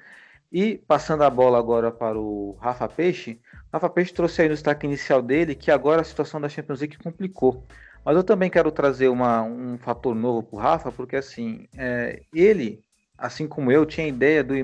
E 0.50 0.78
passando 0.86 1.22
a 1.22 1.30
bola 1.30 1.58
agora 1.58 1.90
para 1.90 2.18
o 2.18 2.56
Rafa 2.60 2.88
Peixe, 2.88 3.40
Rafa 3.72 3.90
Peixe 3.90 4.12
trouxe 4.12 4.42
aí 4.42 4.48
no 4.48 4.54
destaque 4.54 4.86
inicial 4.86 5.20
dele 5.20 5.54
que 5.54 5.70
agora 5.70 6.00
a 6.00 6.04
situação 6.04 6.40
da 6.40 6.48
Champions 6.48 6.80
League 6.80 6.98
complicou. 6.98 7.66
Mas 8.06 8.14
eu 8.14 8.22
também 8.22 8.48
quero 8.48 8.70
trazer 8.70 9.08
uma, 9.08 9.42
um 9.42 9.76
fator 9.78 10.14
novo 10.14 10.40
para 10.40 10.56
o 10.56 10.60
Rafa, 10.60 10.92
porque 10.92 11.16
assim, 11.16 11.66
é, 11.76 12.22
ele, 12.32 12.80
assim 13.18 13.48
como 13.48 13.72
eu, 13.72 13.84
tinha 13.84 14.06
ideia 14.06 14.44
do 14.44 14.54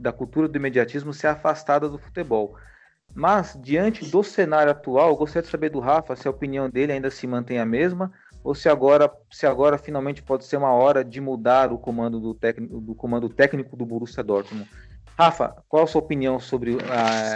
da 0.00 0.12
cultura 0.12 0.48
do 0.48 0.56
imediatismo 0.56 1.14
ser 1.14 1.28
afastada 1.28 1.88
do 1.88 1.96
futebol. 1.96 2.56
Mas, 3.14 3.56
diante 3.62 4.04
do 4.10 4.24
cenário 4.24 4.72
atual, 4.72 5.16
gostaria 5.16 5.44
de 5.44 5.48
saber 5.48 5.68
do 5.68 5.78
Rafa 5.78 6.16
se 6.16 6.26
a 6.26 6.30
opinião 6.32 6.68
dele 6.68 6.90
ainda 6.90 7.08
se 7.08 7.24
mantém 7.24 7.60
a 7.60 7.64
mesma, 7.64 8.12
ou 8.42 8.52
se 8.52 8.68
agora, 8.68 9.08
se 9.30 9.46
agora 9.46 9.78
finalmente 9.78 10.20
pode 10.20 10.44
ser 10.44 10.56
uma 10.56 10.72
hora 10.72 11.04
de 11.04 11.20
mudar 11.20 11.72
o 11.72 11.78
comando 11.78 12.18
do 12.18 12.34
técnico 12.34 12.80
do, 12.80 12.96
comando 12.96 13.28
técnico 13.28 13.76
do 13.76 13.86
Borussia 13.86 14.24
Dortmund. 14.24 14.68
Rafa, 15.16 15.54
qual 15.68 15.84
a 15.84 15.86
sua 15.86 16.00
opinião 16.00 16.40
sobre, 16.40 16.72
uh, 16.72 16.80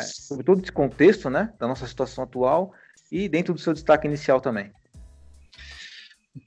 sobre 0.02 0.44
todo 0.44 0.60
esse 0.60 0.72
contexto 0.72 1.30
né, 1.30 1.52
da 1.56 1.68
nossa 1.68 1.86
situação 1.86 2.24
atual 2.24 2.72
e 3.12 3.28
dentro 3.28 3.54
do 3.54 3.60
seu 3.60 3.72
destaque 3.72 4.08
inicial 4.08 4.40
também? 4.40 4.72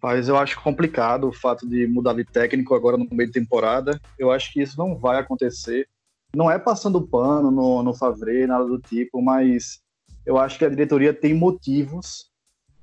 Mas 0.01 0.27
eu 0.27 0.37
acho 0.37 0.61
complicado 0.61 1.27
o 1.27 1.33
fato 1.33 1.67
de 1.67 1.85
mudar 1.87 2.13
de 2.13 2.25
técnico 2.25 2.73
agora 2.73 2.97
no 2.97 3.07
meio 3.11 3.27
de 3.27 3.39
temporada. 3.39 3.99
Eu 4.17 4.31
acho 4.31 4.51
que 4.51 4.61
isso 4.61 4.77
não 4.77 4.97
vai 4.97 5.19
acontecer. 5.19 5.87
Não 6.35 6.49
é 6.49 6.57
passando 6.57 7.07
pano 7.07 7.51
no, 7.51 7.83
no 7.83 7.93
Favre, 7.93 8.47
nada 8.47 8.65
do 8.65 8.79
tipo, 8.79 9.21
mas 9.21 9.79
eu 10.25 10.37
acho 10.37 10.57
que 10.57 10.65
a 10.65 10.69
diretoria 10.69 11.13
tem 11.13 11.33
motivos, 11.33 12.25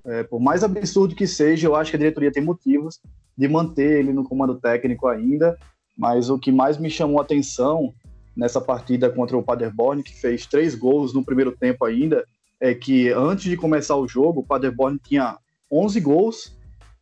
é, 0.04 0.22
por 0.22 0.40
mais 0.40 0.62
absurdo 0.62 1.14
que 1.14 1.26
seja, 1.26 1.66
eu 1.66 1.74
acho 1.74 1.90
que 1.90 1.96
a 1.96 1.98
diretoria 1.98 2.32
tem 2.32 2.42
motivos 2.42 3.00
de 3.36 3.48
manter 3.48 3.98
ele 3.98 4.12
no 4.12 4.24
comando 4.24 4.58
técnico 4.58 5.08
ainda. 5.08 5.58
Mas 5.96 6.30
o 6.30 6.38
que 6.38 6.50
mais 6.50 6.78
me 6.78 6.88
chamou 6.88 7.18
a 7.18 7.22
atenção 7.22 7.92
nessa 8.34 8.60
partida 8.60 9.10
contra 9.10 9.36
o 9.36 9.42
Paderborn, 9.42 10.02
que 10.02 10.18
fez 10.18 10.46
três 10.46 10.74
gols 10.74 11.12
no 11.12 11.24
primeiro 11.24 11.52
tempo 11.52 11.84
ainda, 11.84 12.24
é 12.58 12.74
que 12.74 13.10
antes 13.10 13.44
de 13.44 13.56
começar 13.56 13.96
o 13.96 14.08
jogo, 14.08 14.40
o 14.40 14.46
Paderborn 14.46 14.98
tinha 14.98 15.36
11 15.70 16.00
gols 16.00 16.56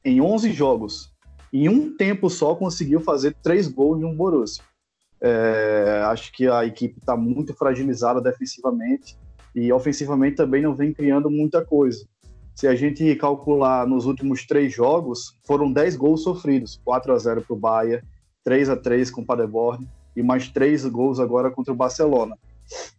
em 0.05 0.21
11 0.21 0.53
jogos. 0.53 1.13
Em 1.53 1.69
um 1.69 1.97
tempo 1.97 2.31
só 2.31 2.55
conseguiu 2.55 3.01
fazer 3.01 3.35
três 3.43 3.69
gols 3.69 4.01
em 4.01 4.05
um 4.05 4.15
Borussia. 4.15 4.63
É, 5.21 6.03
acho 6.07 6.33
que 6.33 6.49
a 6.49 6.65
equipe 6.65 6.99
está 6.99 7.17
muito 7.17 7.53
fragilizada 7.55 8.21
defensivamente 8.21 9.19
e 9.55 9.73
ofensivamente 9.73 10.37
também 10.37 10.63
não 10.63 10.75
vem 10.75 10.93
criando 10.93 11.31
muita 11.31 11.65
coisa. 11.65 12.07
Se 12.55 12.67
a 12.67 12.75
gente 12.75 13.15
calcular 13.17 13.87
nos 13.87 14.07
últimos 14.07 14.47
três 14.47 14.73
jogos, 14.73 15.35
foram 15.45 15.73
10 15.73 15.97
gols 15.97 16.23
sofridos: 16.23 16.81
4 16.85 17.13
a 17.13 17.19
0 17.19 17.43
para 17.43 17.55
o 17.55 17.59
Bahia, 17.59 18.05
3 18.45 18.71
a 18.71 18.77
3 18.77 19.11
com 19.11 19.23
o 19.23 19.27
Paderborn 19.27 19.87
e 20.17 20.23
mais 20.23 20.49
três 20.49 20.85
gols 20.87 21.21
agora 21.21 21.51
contra 21.51 21.73
o 21.73 21.77
Barcelona. 21.77 22.37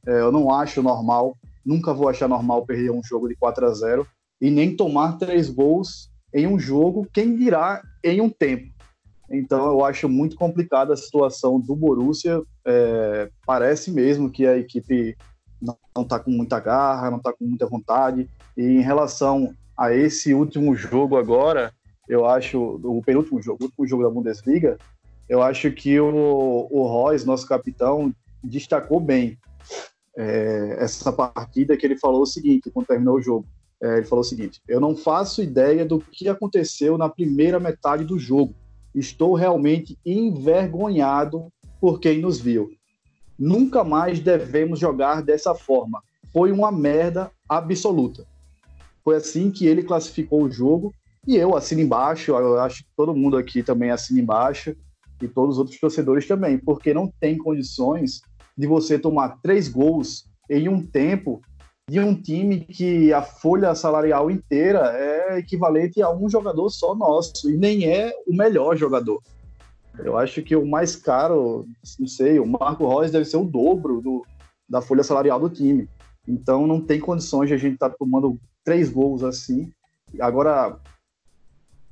É, 0.06 0.20
eu 0.22 0.32
não 0.32 0.54
acho 0.54 0.82
normal, 0.82 1.38
nunca 1.66 1.94
vou 1.94 2.10
achar 2.10 2.28
normal 2.28 2.66
perder 2.66 2.92
um 2.92 3.04
jogo 3.04 3.28
de 3.28 3.36
4 3.36 3.66
a 3.66 3.74
0 3.74 4.08
e 4.40 4.50
nem 4.50 4.76
tomar 4.76 5.18
três 5.18 5.50
gols 5.50 6.11
em 6.34 6.48
um 6.48 6.58
jogo, 6.58 7.08
quem 7.14 7.36
dirá 7.36 7.82
em 8.04 8.22
um 8.22 8.30
tempo. 8.30 8.72
Então 9.30 9.66
eu 9.68 9.86
acho 9.86 10.10
muito 10.10 10.36
complicada 10.36 10.94
a 10.94 10.98
situação 10.98 11.60
do 11.60 11.76
Borussia. 11.76 12.42
É, 12.66 13.30
parece 13.46 13.92
mesmo 13.92 14.30
que 14.30 14.46
a 14.46 14.58
equipe 14.58 15.16
não 15.62 16.04
está 16.04 16.20
com 16.20 16.32
muita 16.32 16.60
garra, 16.60 17.10
não 17.10 17.18
está 17.18 17.32
com 17.32 17.46
muita 17.46 17.68
vontade. 17.68 18.30
E 18.58 18.64
em 18.64 18.82
relação 18.82 19.54
a 19.78 19.94
esse 19.94 20.34
último 20.34 20.76
jogo 20.76 21.18
agora, 21.18 21.74
eu 22.08 22.26
acho, 22.26 22.60
o 22.84 23.02
penúltimo 23.02 23.42
jogo, 23.42 23.60
o 23.62 23.66
último 23.66 23.88
jogo 23.88 24.04
da 24.04 24.10
Bundesliga, 24.10 24.78
eu 25.30 25.42
acho 25.42 25.72
que 25.72 26.00
o, 26.00 26.68
o 26.70 26.86
Royce, 26.88 27.26
nosso 27.26 27.48
capitão, 27.48 28.14
destacou 28.44 29.00
bem 29.00 29.38
é, 30.18 30.78
essa 30.80 31.12
partida 31.14 31.78
que 31.78 31.86
ele 31.86 31.98
falou 31.98 32.24
o 32.24 32.26
seguinte, 32.26 32.70
quando 32.70 32.88
terminou 32.88 33.16
o 33.16 33.22
jogo. 33.22 33.48
É, 33.82 33.98
ele 33.98 34.06
falou 34.06 34.22
o 34.22 34.28
seguinte: 34.28 34.62
Eu 34.68 34.80
não 34.80 34.96
faço 34.96 35.42
ideia 35.42 35.86
do 35.86 36.00
que 36.00 36.30
aconteceu 36.30 36.98
na 36.98 37.10
primeira 37.10 37.60
metade 37.60 38.04
do 38.04 38.20
jogo. 38.20 38.54
Estou 38.94 39.34
realmente 39.34 39.98
envergonhado 40.06 41.52
por 41.80 42.00
quem 42.00 42.22
nos 42.22 42.40
viu. 42.40 42.72
Nunca 43.40 43.84
mais 43.84 44.20
devemos 44.20 44.80
jogar 44.80 45.22
dessa 45.24 45.56
forma. 45.56 46.02
Foi 46.32 46.52
uma 46.52 46.72
merda 46.72 47.32
absoluta. 47.50 48.26
Foi 49.04 49.16
assim 49.16 49.50
que 49.50 49.66
ele 49.66 49.82
classificou 49.82 50.44
o 50.44 50.52
jogo 50.52 50.94
e 51.28 51.36
eu 51.36 51.56
assino 51.56 51.82
embaixo. 51.82 52.32
Eu 52.32 52.60
acho 52.60 52.84
que 52.84 52.90
todo 52.96 53.16
mundo 53.16 53.36
aqui 53.36 53.64
também 53.64 53.90
assina 53.90 54.22
embaixo 54.22 54.76
e 55.22 55.28
todos 55.28 55.56
os 55.56 55.60
outros 55.60 55.80
torcedores 55.80 56.28
também, 56.28 56.58
porque 56.58 56.94
não 56.94 57.12
tem 57.20 57.38
condições 57.38 58.22
de 58.58 58.68
você 58.68 59.00
tomar 59.00 59.40
três 59.42 59.68
gols 59.68 60.26
em 60.50 60.68
um 60.68 60.86
tempo 60.86 61.42
de 61.90 62.00
um 62.00 62.16
time 62.16 62.62
que 62.62 63.12
a 63.14 63.22
folha 63.22 63.76
salarial 63.76 64.32
inteira 64.32 64.94
é 64.96 65.40
equivalente 65.40 66.02
a 66.02 66.10
um 66.10 66.30
jogador 66.30 66.70
só 66.70 66.96
nosso 66.96 67.50
e 67.50 67.58
nem 67.58 67.86
é 67.86 68.14
o 68.28 68.36
melhor 68.36 68.76
jogador. 68.78 69.22
Eu 70.00 70.18
acho 70.18 70.42
que 70.42 70.56
o 70.56 70.66
mais 70.66 70.96
caro, 70.96 71.66
não 72.00 72.08
sei, 72.08 72.40
o 72.40 72.46
Marco 72.46 72.88
Reus 72.88 73.12
deve 73.12 73.26
ser 73.26 73.38
o 73.38 73.44
dobro 73.44 74.02
do, 74.02 74.26
da 74.70 74.82
folha 74.82 75.04
salarial 75.04 75.40
do 75.40 75.50
time. 75.50 75.90
Então 76.28 76.66
não 76.66 76.80
tem 76.80 77.00
condições 77.00 77.50
de 77.50 77.56
a 77.56 77.58
gente 77.58 77.74
estar 77.74 77.90
tá 77.90 77.96
tomando 77.98 78.40
três 78.64 78.90
gols 78.90 79.24
assim. 79.24 79.72
Agora, 80.20 80.80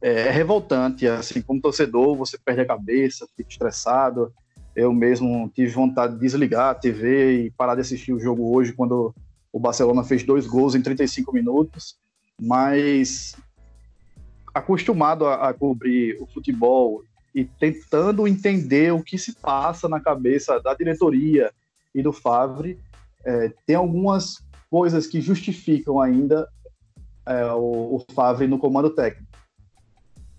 é, 0.02 0.28
é 0.28 0.32
revoltante, 0.32 1.08
assim, 1.08 1.42
como 1.42 1.62
torcedor, 1.62 2.16
você 2.16 2.38
perde 2.38 2.62
a 2.62 2.66
cabeça, 2.66 3.28
fica 3.36 3.50
estressado. 3.50 4.34
Eu 4.76 4.94
mesmo 4.94 5.52
tive 5.54 5.72
vontade 5.72 6.14
de 6.14 6.20
desligar 6.20 6.70
a 6.70 6.76
TV 6.76 7.44
e 7.44 7.52
parar 7.52 7.76
de 7.76 7.82
assistir 7.82 8.14
o 8.14 8.20
jogo 8.20 8.56
hoje 8.56 8.72
quando 8.72 9.14
o 9.52 9.60
Barcelona 9.60 10.04
fez 10.04 10.24
dois 10.24 10.46
gols 10.46 10.76
em 10.76 10.82
35 10.82 11.34
minutos, 11.34 11.98
mas 12.40 13.36
acostumado 14.54 15.26
a, 15.26 15.50
a 15.50 15.54
cobrir 15.54 16.18
o 16.22 16.28
futebol 16.28 17.04
e 17.34 17.46
tentando 17.46 18.28
entender 18.28 18.92
o 18.94 19.04
que 19.04 19.18
se 19.18 19.34
passa 19.36 19.88
na 19.88 20.00
cabeça 20.00 20.60
da 20.60 20.74
diretoria 20.74 21.52
e 21.94 22.02
do 22.02 22.12
Favre, 22.12 22.80
é, 23.24 23.54
tem 23.66 23.76
algumas 23.76 24.44
coisas 24.70 25.08
que 25.08 25.22
justificam 25.22 26.00
ainda 26.00 26.48
é, 27.26 27.46
o, 27.54 27.96
o 27.96 28.06
Favre 28.14 28.48
no 28.48 28.60
comando 28.60 28.90
técnico. 28.90 29.30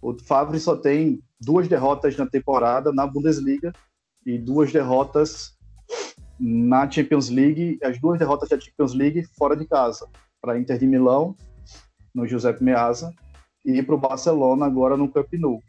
O 0.02 0.16
Favre 0.18 0.58
só 0.58 0.76
tem 0.76 1.22
duas 1.40 1.68
derrotas 1.68 2.16
na 2.16 2.26
temporada 2.26 2.92
na 2.92 3.06
Bundesliga 3.06 3.72
e 4.24 4.38
duas 4.38 4.72
derrotas 4.72 5.56
na 6.40 6.90
Champions 6.90 7.28
League, 7.28 7.78
as 7.82 8.00
duas 8.00 8.18
derrotas 8.18 8.48
da 8.48 8.58
Champions 8.58 8.94
League 8.94 9.24
fora 9.36 9.54
de 9.54 9.66
casa, 9.66 10.08
para 10.40 10.58
Inter 10.58 10.78
de 10.78 10.86
Milão, 10.86 11.36
no 12.14 12.26
Giuseppe 12.26 12.64
Meazza, 12.64 13.12
e 13.64 13.82
para 13.82 13.94
o 13.94 13.98
Barcelona 13.98 14.64
agora 14.64 14.96
no 14.96 15.10
Camp 15.10 15.30
Nou, 15.34 15.62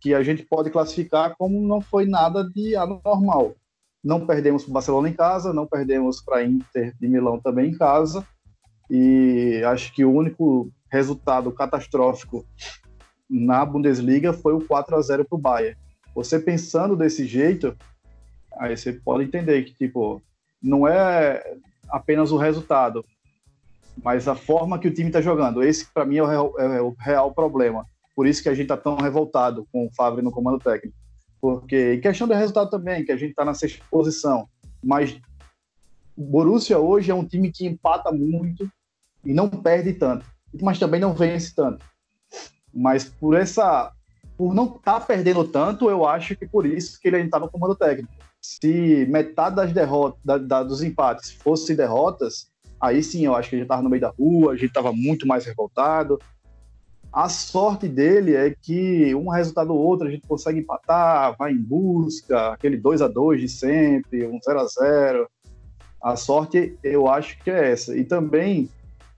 que 0.00 0.14
a 0.14 0.22
gente 0.22 0.44
pode 0.44 0.70
classificar 0.70 1.34
como 1.36 1.60
não 1.60 1.80
foi 1.80 2.06
nada 2.06 2.48
de 2.48 2.76
anormal. 2.76 3.56
Não 4.04 4.24
perdemos 4.24 4.62
para 4.62 4.70
o 4.70 4.74
Barcelona 4.74 5.08
em 5.08 5.12
casa, 5.12 5.52
não 5.52 5.66
perdemos 5.66 6.22
para 6.22 6.44
Inter 6.44 6.94
de 7.00 7.08
Milão 7.08 7.40
também 7.40 7.70
em 7.70 7.76
casa, 7.76 8.24
e 8.88 9.60
acho 9.66 9.92
que 9.92 10.04
o 10.04 10.12
único 10.12 10.70
resultado 10.88 11.50
catastrófico 11.50 12.46
na 13.28 13.64
Bundesliga 13.64 14.32
foi 14.32 14.54
o 14.54 14.64
4 14.64 14.96
a 14.96 15.02
0 15.02 15.24
para 15.24 15.36
o 15.36 15.40
Bayern. 15.40 15.76
Você 16.14 16.38
pensando 16.38 16.94
desse 16.96 17.26
jeito, 17.26 17.76
aí 18.58 18.76
você 18.76 18.92
pode 18.92 19.24
entender 19.24 19.62
que 19.64 19.74
tipo 19.74 20.22
não 20.62 20.86
é 20.86 21.42
apenas 21.88 22.32
o 22.32 22.36
resultado, 22.36 23.04
mas 24.02 24.28
a 24.28 24.34
forma 24.34 24.78
que 24.78 24.88
o 24.88 24.92
time 24.92 25.08
está 25.08 25.20
jogando. 25.20 25.62
Esse 25.62 25.86
para 25.86 26.04
mim 26.04 26.16
é 26.16 26.22
o, 26.22 26.26
real, 26.26 26.54
é 26.58 26.82
o, 26.82 26.94
real, 26.98 27.32
problema. 27.32 27.84
Por 28.14 28.26
isso 28.26 28.42
que 28.42 28.48
a 28.48 28.54
gente 28.54 28.64
está 28.64 28.76
tão 28.76 28.96
revoltado 28.96 29.66
com 29.72 29.86
o 29.86 29.94
Favre 29.94 30.22
no 30.22 30.32
comando 30.32 30.58
técnico, 30.58 30.96
porque 31.40 31.94
em 31.94 32.00
questão 32.00 32.26
de 32.26 32.34
resultado 32.34 32.70
também, 32.70 33.04
que 33.04 33.12
a 33.12 33.16
gente 33.16 33.30
está 33.30 33.44
na 33.44 33.54
sexta 33.54 33.84
posição, 33.90 34.48
mas 34.82 35.18
o 36.16 36.24
Borussia 36.24 36.78
hoje 36.78 37.10
é 37.10 37.14
um 37.14 37.24
time 37.24 37.52
que 37.52 37.66
empata 37.66 38.10
muito 38.10 38.70
e 39.24 39.34
não 39.34 39.48
perde 39.48 39.92
tanto, 39.92 40.24
mas 40.62 40.78
também 40.78 41.00
não 41.00 41.12
vence 41.12 41.54
tanto. 41.54 41.84
Mas 42.72 43.04
por 43.04 43.36
essa, 43.36 43.92
por 44.36 44.54
não 44.54 44.64
estar 44.64 45.00
tá 45.00 45.00
perdendo 45.00 45.44
tanto, 45.44 45.90
eu 45.90 46.06
acho 46.06 46.34
que 46.36 46.46
por 46.46 46.64
isso 46.66 46.98
que 47.00 47.08
ele 47.08 47.18
está 47.18 47.38
no 47.38 47.50
comando 47.50 47.74
técnico. 47.74 48.12
Se 48.46 49.06
metade 49.06 49.56
das 49.56 49.72
derrotas, 49.72 50.20
da, 50.24 50.38
da, 50.38 50.62
dos 50.62 50.80
empates 50.80 51.32
fossem 51.32 51.74
derrotas, 51.74 52.48
aí 52.80 53.02
sim 53.02 53.26
eu 53.26 53.34
acho 53.34 53.50
que 53.50 53.56
a 53.56 53.58
gente 53.58 53.66
estava 53.66 53.82
no 53.82 53.90
meio 53.90 54.00
da 54.00 54.10
rua, 54.10 54.52
a 54.52 54.54
gente 54.54 54.68
estava 54.68 54.92
muito 54.92 55.26
mais 55.26 55.44
revoltado. 55.44 56.18
A 57.12 57.28
sorte 57.28 57.88
dele 57.88 58.36
é 58.36 58.54
que 58.62 59.12
um 59.16 59.28
resultado 59.28 59.74
ou 59.74 59.78
outro 59.78 60.06
a 60.06 60.10
gente 60.10 60.26
consegue 60.28 60.60
empatar, 60.60 61.36
vai 61.36 61.52
em 61.52 61.60
busca, 61.60 62.52
aquele 62.52 62.76
2 62.76 63.02
a 63.02 63.08
2 63.08 63.40
de 63.40 63.48
sempre, 63.48 64.26
um 64.26 64.38
0 64.40 64.60
a 64.60 64.66
0 64.66 65.28
A 66.00 66.14
sorte 66.14 66.78
eu 66.84 67.08
acho 67.08 67.42
que 67.42 67.50
é 67.50 67.72
essa. 67.72 67.96
E 67.96 68.04
também 68.04 68.68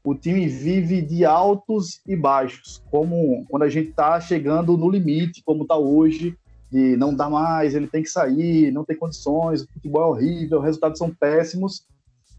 o 0.03 0.15
time 0.15 0.49
vive 0.49 1.03
de 1.03 1.27
altos 1.27 2.01
e 2.07 2.17
baixos, 2.17 2.83
como 2.91 3.45
quando 3.51 3.65
a 3.65 3.69
gente 3.69 3.91
está 3.91 4.19
chegando 4.21 4.75
no 4.77 4.89
limite, 4.89 5.43
como 5.45 5.65
está 5.65 5.77
hoje, 5.77 6.35
de 6.71 6.97
não 6.97 7.15
dá 7.15 7.29
mais, 7.29 7.75
ele 7.75 7.87
tem 7.87 8.03
que 8.03 8.11
sair, 8.11 8.71
não 8.73 8.85
tem 8.85 8.97
condições, 8.97 9.63
o 9.63 9.73
futebol 9.73 10.03
é 10.03 10.07
horrível, 10.07 10.59
os 10.59 10.65
resultados 10.65 10.99
são 10.99 11.11
péssimos, 11.11 11.87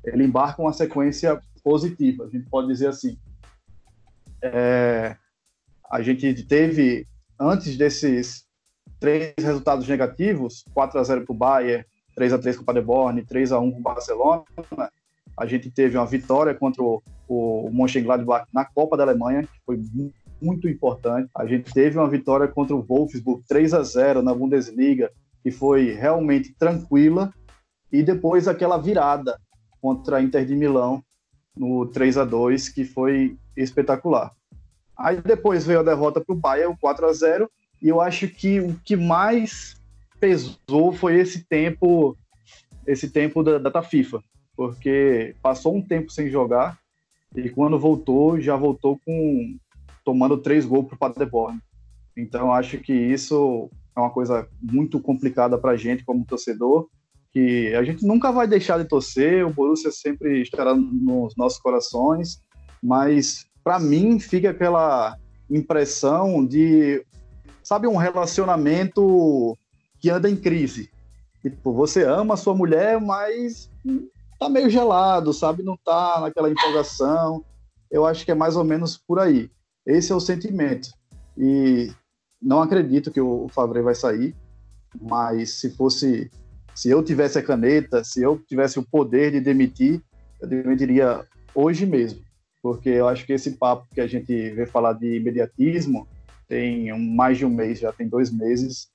ele 0.03 0.23
embarca 0.23 0.61
uma 0.61 0.73
sequência 0.73 1.41
positiva, 1.63 2.25
a 2.25 2.29
gente 2.29 2.49
pode 2.49 2.67
dizer 2.67 2.87
assim. 2.87 3.17
É, 4.41 5.15
a 5.91 6.01
gente 6.01 6.43
teve, 6.43 7.05
antes 7.39 7.75
desses 7.75 8.45
três 8.99 9.33
resultados 9.39 9.87
negativos, 9.87 10.63
4 10.73 10.99
a 10.99 11.03
0 11.03 11.25
para 11.25 11.33
o 11.33 11.37
Bayern, 11.37 11.85
3 12.15 12.33
a 12.33 12.37
3 12.37 12.57
com 12.57 12.63
o 12.63 12.65
Paderborn, 12.65 13.25
3 13.25 13.51
a 13.51 13.59
1 13.59 13.71
com 13.71 13.79
o 13.79 13.81
Barcelona, 13.81 14.43
a 15.37 15.45
gente 15.45 15.71
teve 15.71 15.97
uma 15.97 16.05
vitória 16.05 16.53
contra 16.53 16.83
o, 16.83 17.01
o 17.27 17.69
Mönchengladbach 17.71 18.45
na 18.53 18.65
Copa 18.65 18.97
da 18.97 19.03
Alemanha, 19.03 19.43
que 19.43 19.59
foi 19.65 19.77
muito 20.41 20.67
importante. 20.67 21.29
A 21.35 21.45
gente 21.45 21.73
teve 21.73 21.97
uma 21.97 22.09
vitória 22.09 22.47
contra 22.47 22.75
o 22.75 22.81
Wolfsburg 22.81 23.43
3 23.47 23.73
a 23.73 23.83
0 23.83 24.21
na 24.21 24.33
Bundesliga, 24.33 25.11
que 25.43 25.51
foi 25.51 25.93
realmente 25.93 26.53
tranquila, 26.57 27.33
e 27.91 28.03
depois 28.03 28.47
aquela 28.47 28.77
virada 28.77 29.39
contra 29.81 30.17
a 30.17 30.21
Inter 30.21 30.45
de 30.45 30.55
Milão 30.55 31.03
no 31.55 31.85
3 31.87 32.17
a 32.17 32.25
2 32.25 32.69
que 32.69 32.85
foi 32.85 33.37
espetacular. 33.55 34.31
Aí 34.97 35.21
depois 35.21 35.65
veio 35.65 35.79
a 35.79 35.83
derrota 35.83 36.21
para 36.21 36.33
o 36.33 36.37
Bayern, 36.37 36.73
o 36.73 36.77
4 36.77 37.05
a 37.07 37.13
0 37.13 37.51
e 37.81 37.87
eu 37.87 38.01
acho 38.01 38.27
que 38.27 38.59
o 38.59 38.75
que 38.83 38.95
mais 38.95 39.75
pesou 40.19 40.91
foi 40.91 41.17
esse 41.17 41.45
tempo 41.45 42.17
esse 42.85 43.09
tempo 43.09 43.41
da 43.41 43.57
data 43.57 43.81
FIFA 43.81 44.21
porque 44.55 45.35
passou 45.41 45.73
um 45.73 45.81
tempo 45.81 46.11
sem 46.11 46.29
jogar 46.29 46.77
e 47.33 47.49
quando 47.49 47.79
voltou, 47.79 48.41
já 48.41 48.57
voltou 48.57 48.99
com 49.05 49.57
tomando 50.09 50.37
três 50.37 50.65
gols 50.65 50.87
para 50.87 50.95
o 50.95 50.97
Paderborn. 50.97 51.59
Então, 52.17 52.51
acho 52.51 52.79
que 52.79 52.91
isso 52.91 53.69
é 53.95 53.99
uma 53.99 54.09
coisa 54.09 54.47
muito 54.59 54.99
complicada 54.99 55.55
para 55.55 55.73
a 55.73 55.77
gente 55.77 56.03
como 56.03 56.25
torcedor 56.25 56.87
que 57.31 57.75
a 57.75 57.83
gente 57.83 58.03
nunca 58.05 58.31
vai 58.31 58.47
deixar 58.47 58.79
de 58.79 58.85
torcer, 58.85 59.45
o 59.45 59.53
Borussia 59.53 59.91
sempre 59.91 60.41
estará 60.41 60.73
nos 60.73 61.35
nossos 61.35 61.59
corações, 61.59 62.41
mas 62.81 63.45
para 63.63 63.79
mim 63.79 64.19
fica 64.19 64.49
aquela 64.49 65.15
impressão 65.47 66.43
de, 66.43 67.05
sabe, 67.61 67.87
um 67.87 67.97
relacionamento 67.97 69.55
que 69.99 70.09
anda 70.09 70.27
em 70.27 70.35
crise. 70.35 70.89
Tipo, 71.41 71.71
você 71.71 72.03
ama 72.03 72.33
a 72.33 72.37
sua 72.37 72.55
mulher, 72.55 72.99
mas 72.99 73.69
tá 74.39 74.49
meio 74.49 74.69
gelado, 74.69 75.31
sabe? 75.31 75.61
Não 75.61 75.77
tá 75.77 76.19
naquela 76.21 76.49
empolgação. 76.49 77.45
Eu 77.91 78.07
acho 78.07 78.25
que 78.25 78.31
é 78.31 78.35
mais 78.35 78.55
ou 78.55 78.63
menos 78.63 78.97
por 78.97 79.19
aí. 79.19 79.51
Esse 79.85 80.11
é 80.11 80.15
o 80.15 80.19
sentimento. 80.19 80.89
E 81.37 81.91
não 82.41 82.61
acredito 82.61 83.11
que 83.11 83.21
o 83.21 83.47
Favre 83.49 83.81
vai 83.81 83.95
sair, 83.95 84.35
mas 84.99 85.51
se 85.59 85.69
fosse, 85.71 86.29
se 86.75 86.89
eu 86.89 87.03
tivesse 87.03 87.37
a 87.37 87.43
caneta, 87.43 88.03
se 88.03 88.21
eu 88.21 88.39
tivesse 88.39 88.79
o 88.79 88.83
poder 88.83 89.31
de 89.31 89.41
demitir, 89.41 90.01
eu 90.41 90.47
demitiria 90.47 91.25
hoje 91.53 91.85
mesmo, 91.85 92.21
porque 92.61 92.89
eu 92.89 93.07
acho 93.07 93.25
que 93.25 93.33
esse 93.33 93.51
papo 93.51 93.87
que 93.93 94.01
a 94.01 94.07
gente 94.07 94.51
vê 94.51 94.65
falar 94.65 94.93
de 94.93 95.17
imediatismo 95.17 96.07
tem 96.47 96.91
um, 96.91 96.99
mais 97.15 97.37
de 97.37 97.45
um 97.45 97.49
mês, 97.49 97.79
já 97.79 97.91
tem 97.91 98.07
dois 98.07 98.31
meses, 98.31 98.89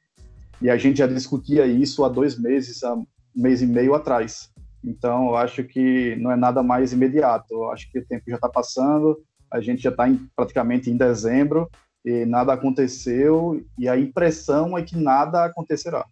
e 0.61 0.70
a 0.70 0.77
gente 0.77 0.99
já 0.99 1.07
discutia 1.07 1.66
isso 1.66 2.05
há 2.05 2.09
dois 2.09 2.38
meses, 2.38 2.83
há 2.83 2.94
um 2.94 3.07
mês 3.35 3.62
e 3.62 3.66
meio 3.66 3.94
atrás. 3.94 4.51
Então, 4.83 5.29
eu 5.29 5.37
acho 5.37 5.64
que 5.64 6.14
não 6.16 6.31
é 6.31 6.37
nada 6.37 6.62
mais 6.62 6.92
imediato. 6.92 7.47
Eu 7.55 7.70
acho 7.70 7.90
que 7.90 7.99
o 7.99 8.05
tempo 8.05 8.25
já 8.29 8.37
está 8.37 8.49
passando, 8.49 9.18
a 9.50 9.61
gente 9.61 9.83
já 9.83 9.90
está 9.90 10.04
praticamente 10.35 10.90
em 10.90 10.96
dezembro 10.96 11.70
e 12.04 12.26
nada 12.26 12.52
aconteceu, 12.52 13.64
e 13.78 13.88
a 13.88 13.98
impressão 13.98 14.76
é 14.76 14.83
que 14.83 14.94
nada 14.94 15.44
acontecerá. 15.44 16.07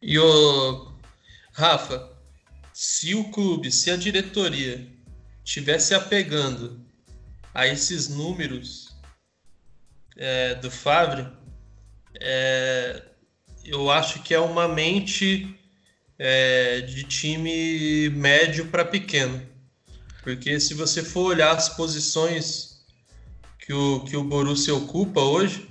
E 0.00 0.18
o 0.18 0.92
Rafa, 1.52 2.12
se 2.72 3.14
o 3.14 3.30
clube, 3.30 3.72
se 3.72 3.90
a 3.90 3.96
diretoria 3.96 4.86
tivesse 5.42 5.94
apegando 5.94 6.80
a 7.52 7.66
esses 7.66 8.08
números 8.08 8.96
é, 10.16 10.54
do 10.54 10.70
Favre, 10.70 11.26
é, 12.20 13.02
eu 13.64 13.90
acho 13.90 14.22
que 14.22 14.34
é 14.34 14.38
uma 14.38 14.68
mente 14.68 15.58
é, 16.18 16.80
de 16.82 17.04
time 17.04 18.08
médio 18.10 18.66
para 18.66 18.84
pequeno. 18.84 19.53
Porque 20.24 20.58
se 20.58 20.72
você 20.72 21.02
for 21.02 21.26
olhar 21.26 21.54
as 21.54 21.68
posições 21.68 22.82
que 23.58 23.74
o, 23.74 24.00
que 24.00 24.16
o 24.16 24.24
Borussia 24.24 24.74
ocupa 24.74 25.20
hoje, 25.20 25.68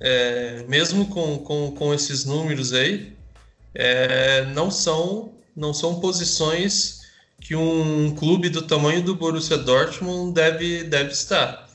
é, 0.00 0.64
mesmo 0.66 1.06
com, 1.08 1.38
com, 1.38 1.72
com 1.72 1.92
esses 1.92 2.24
números 2.24 2.72
aí, 2.72 3.14
é, 3.74 4.46
não, 4.46 4.70
são, 4.70 5.34
não 5.54 5.74
são 5.74 6.00
posições 6.00 7.02
que 7.38 7.54
um 7.54 8.14
clube 8.14 8.48
do 8.48 8.62
tamanho 8.62 9.02
do 9.02 9.14
Borussia 9.14 9.58
Dortmund 9.58 10.32
deve, 10.32 10.84
deve 10.84 11.12
estar. 11.12 11.68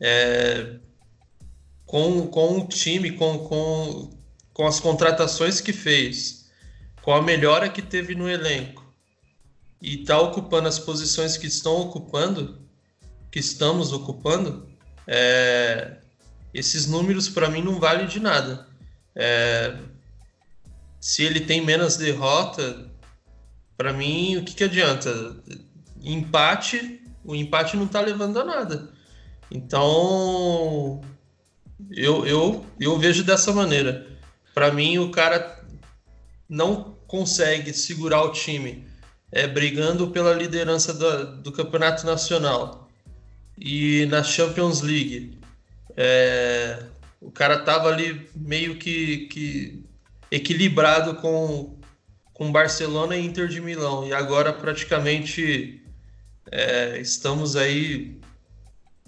É, 0.00 0.74
com, 1.86 2.26
com 2.26 2.58
o 2.58 2.66
time, 2.66 3.12
com, 3.12 3.38
com, 3.38 4.10
com 4.52 4.66
as 4.66 4.80
contratações 4.80 5.60
que 5.60 5.72
fez, 5.72 6.50
com 7.00 7.14
a 7.14 7.22
melhora 7.22 7.68
que 7.68 7.80
teve 7.80 8.16
no 8.16 8.28
elenco, 8.28 8.87
e 9.80 10.00
está 10.00 10.18
ocupando 10.20 10.68
as 10.68 10.78
posições 10.78 11.36
que 11.36 11.46
estão 11.46 11.76
ocupando, 11.76 12.58
que 13.30 13.38
estamos 13.38 13.92
ocupando, 13.92 14.68
é, 15.06 15.98
esses 16.52 16.86
números 16.86 17.28
para 17.28 17.48
mim 17.48 17.62
não 17.62 17.78
valem 17.78 18.06
de 18.06 18.18
nada. 18.18 18.66
É, 19.14 19.76
se 21.00 21.22
ele 21.22 21.40
tem 21.40 21.64
menos 21.64 21.96
derrota, 21.96 22.90
para 23.76 23.92
mim 23.92 24.36
o 24.36 24.44
que, 24.44 24.54
que 24.54 24.64
adianta? 24.64 25.36
Empate, 26.02 27.00
o 27.24 27.34
empate 27.34 27.76
não 27.76 27.84
está 27.84 28.00
levando 28.00 28.40
a 28.40 28.44
nada. 28.44 28.92
Então 29.50 31.00
eu, 31.90 32.26
eu, 32.26 32.66
eu 32.80 32.98
vejo 32.98 33.22
dessa 33.22 33.52
maneira. 33.52 34.06
Para 34.52 34.72
mim 34.72 34.98
o 34.98 35.10
cara 35.10 35.64
não 36.48 36.96
consegue 37.06 37.72
segurar 37.72 38.22
o 38.24 38.32
time 38.32 38.88
é, 39.30 39.46
brigando 39.46 40.08
pela 40.08 40.32
liderança 40.32 40.92
do, 40.94 41.52
campeonato 41.52 42.06
nacional 42.06 42.88
e 43.56 44.06
na 44.06 44.22
Champions 44.22 44.80
League 44.80 45.38
é, 45.96 46.82
o 47.20 47.30
cara 47.30 47.58
tava 47.58 47.88
ali 47.88 48.28
meio 48.34 48.76
que, 48.76 49.26
que 49.28 49.84
equilibrado 50.30 51.14
com 51.16 51.76
com 52.32 52.52
Barcelona 52.52 53.16
e 53.16 53.26
Inter 53.26 53.48
de 53.48 53.60
Milão 53.60 54.06
e 54.06 54.12
agora 54.12 54.52
praticamente 54.52 55.82
é, 56.50 57.00
estamos 57.00 57.56
aí 57.56 58.18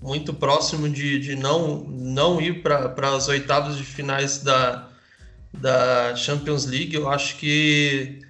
muito 0.00 0.32
próximo 0.32 0.88
de, 0.88 1.18
de 1.18 1.36
não, 1.36 1.84
não 1.84 2.40
ir 2.40 2.62
para 2.62 3.14
as 3.14 3.28
oitavas 3.28 3.76
de 3.76 3.84
finais 3.84 4.38
da, 4.38 4.88
da 5.52 6.16
Champions 6.16 6.64
League. 6.64 6.94
Eu 6.94 7.08
acho 7.08 7.36
que 7.36 8.20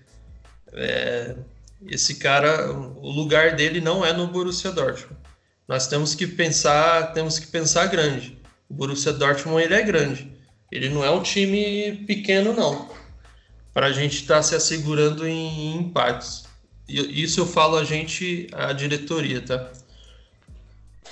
é, 0.73 1.37
esse 1.89 2.17
cara, 2.17 2.73
o 2.73 3.11
lugar 3.11 3.57
dele 3.57 3.81
não 3.81 4.05
é 4.05 4.13
no 4.13 4.27
Borussia 4.27 4.71
Dortmund 4.71 5.21
nós 5.71 5.87
temos 5.87 6.17
que 6.17 6.27
pensar, 6.27 7.13
temos 7.13 7.39
que 7.39 7.47
pensar 7.47 7.87
grande. 7.87 8.37
O 8.69 8.75
Borussia 8.75 9.13
Dortmund 9.13 9.63
ele 9.63 9.75
é 9.75 9.83
grande. 9.83 10.29
Ele 10.69 10.89
não 10.89 11.05
é 11.05 11.11
um 11.13 11.23
time 11.23 12.05
pequeno 12.09 12.53
não. 12.53 12.91
Para 13.73 13.87
a 13.87 13.93
gente 13.93 14.17
estar 14.17 14.39
tá 14.39 14.43
se 14.43 14.57
assegurando 14.57 15.25
em, 15.25 15.47
em 15.47 15.77
empates. 15.77 16.45
E 16.89 17.23
isso 17.23 17.39
eu 17.39 17.47
falo 17.47 17.77
a 17.77 17.85
gente, 17.85 18.49
a 18.53 18.73
diretoria, 18.73 19.41
tá? 19.41 19.71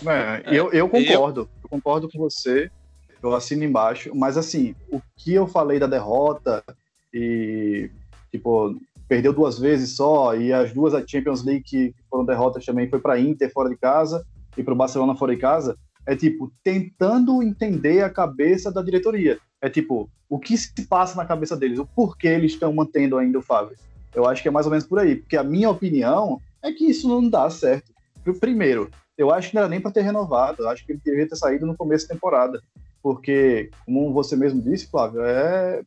É, 0.04 0.42
eu, 0.46 0.72
eu 0.72 0.88
concordo, 0.88 1.42
eu... 1.42 1.48
eu 1.62 1.68
concordo 1.68 2.08
com 2.08 2.18
você, 2.18 2.68
eu 3.22 3.36
assino 3.36 3.62
embaixo, 3.62 4.10
mas 4.12 4.36
assim, 4.36 4.74
o 4.90 5.00
que 5.16 5.34
eu 5.34 5.46
falei 5.46 5.78
da 5.78 5.86
derrota 5.86 6.64
e, 7.14 7.88
tipo, 8.32 8.76
perdeu 9.08 9.32
duas 9.32 9.58
vezes 9.58 9.96
só, 9.96 10.36
e 10.36 10.52
as 10.52 10.72
duas 10.72 10.94
a 10.94 11.04
Champions 11.06 11.42
League 11.42 11.64
que 11.64 11.94
foram 12.10 12.24
derrotas 12.24 12.64
também 12.64 12.88
foi 12.88 13.00
para 13.00 13.18
Inter 13.18 13.50
fora 13.52 13.70
de 13.70 13.76
casa, 13.76 14.24
e 14.56 14.62
para 14.62 14.74
o 14.74 14.76
Barcelona 14.76 15.16
fora 15.16 15.34
de 15.34 15.40
casa, 15.40 15.76
é 16.06 16.14
tipo, 16.14 16.50
tentando 16.62 17.42
entender 17.42 18.02
a 18.02 18.10
cabeça 18.10 18.72
da 18.72 18.82
diretoria. 18.82 19.38
É 19.60 19.68
tipo, 19.68 20.10
o 20.28 20.38
que 20.38 20.56
se 20.56 20.86
passa 20.86 21.16
na 21.16 21.24
cabeça 21.24 21.56
deles, 21.56 21.78
o 21.78 21.86
porquê 21.86 22.28
eles 22.28 22.52
estão 22.52 22.72
mantendo 22.72 23.16
ainda 23.16 23.38
o 23.38 23.42
Fábio. 23.42 23.76
Eu 24.14 24.26
acho 24.26 24.42
que 24.42 24.48
é 24.48 24.50
mais 24.50 24.66
ou 24.66 24.70
menos 24.70 24.86
por 24.86 24.98
aí, 24.98 25.16
porque 25.16 25.36
a 25.36 25.44
minha 25.44 25.70
opinião 25.70 26.40
é 26.62 26.72
que 26.72 26.84
isso 26.84 27.08
não 27.08 27.28
dá 27.28 27.48
certo. 27.50 27.92
Primeiro, 28.40 28.90
eu 29.16 29.32
acho 29.32 29.50
que 29.50 29.54
não 29.54 29.62
era 29.62 29.70
nem 29.70 29.80
para 29.80 29.90
ter 29.90 30.02
renovado, 30.02 30.62
eu 30.62 30.68
acho 30.68 30.84
que 30.84 30.92
ele 30.92 31.00
deveria 31.04 31.28
ter 31.28 31.36
saído 31.36 31.66
no 31.66 31.76
começo 31.76 32.06
da 32.06 32.14
temporada, 32.14 32.60
porque, 33.02 33.70
como 33.84 34.12
você 34.12 34.36
mesmo 34.36 34.60
disse, 34.60 34.90
Flávio, 34.90 35.22
é 35.22 35.82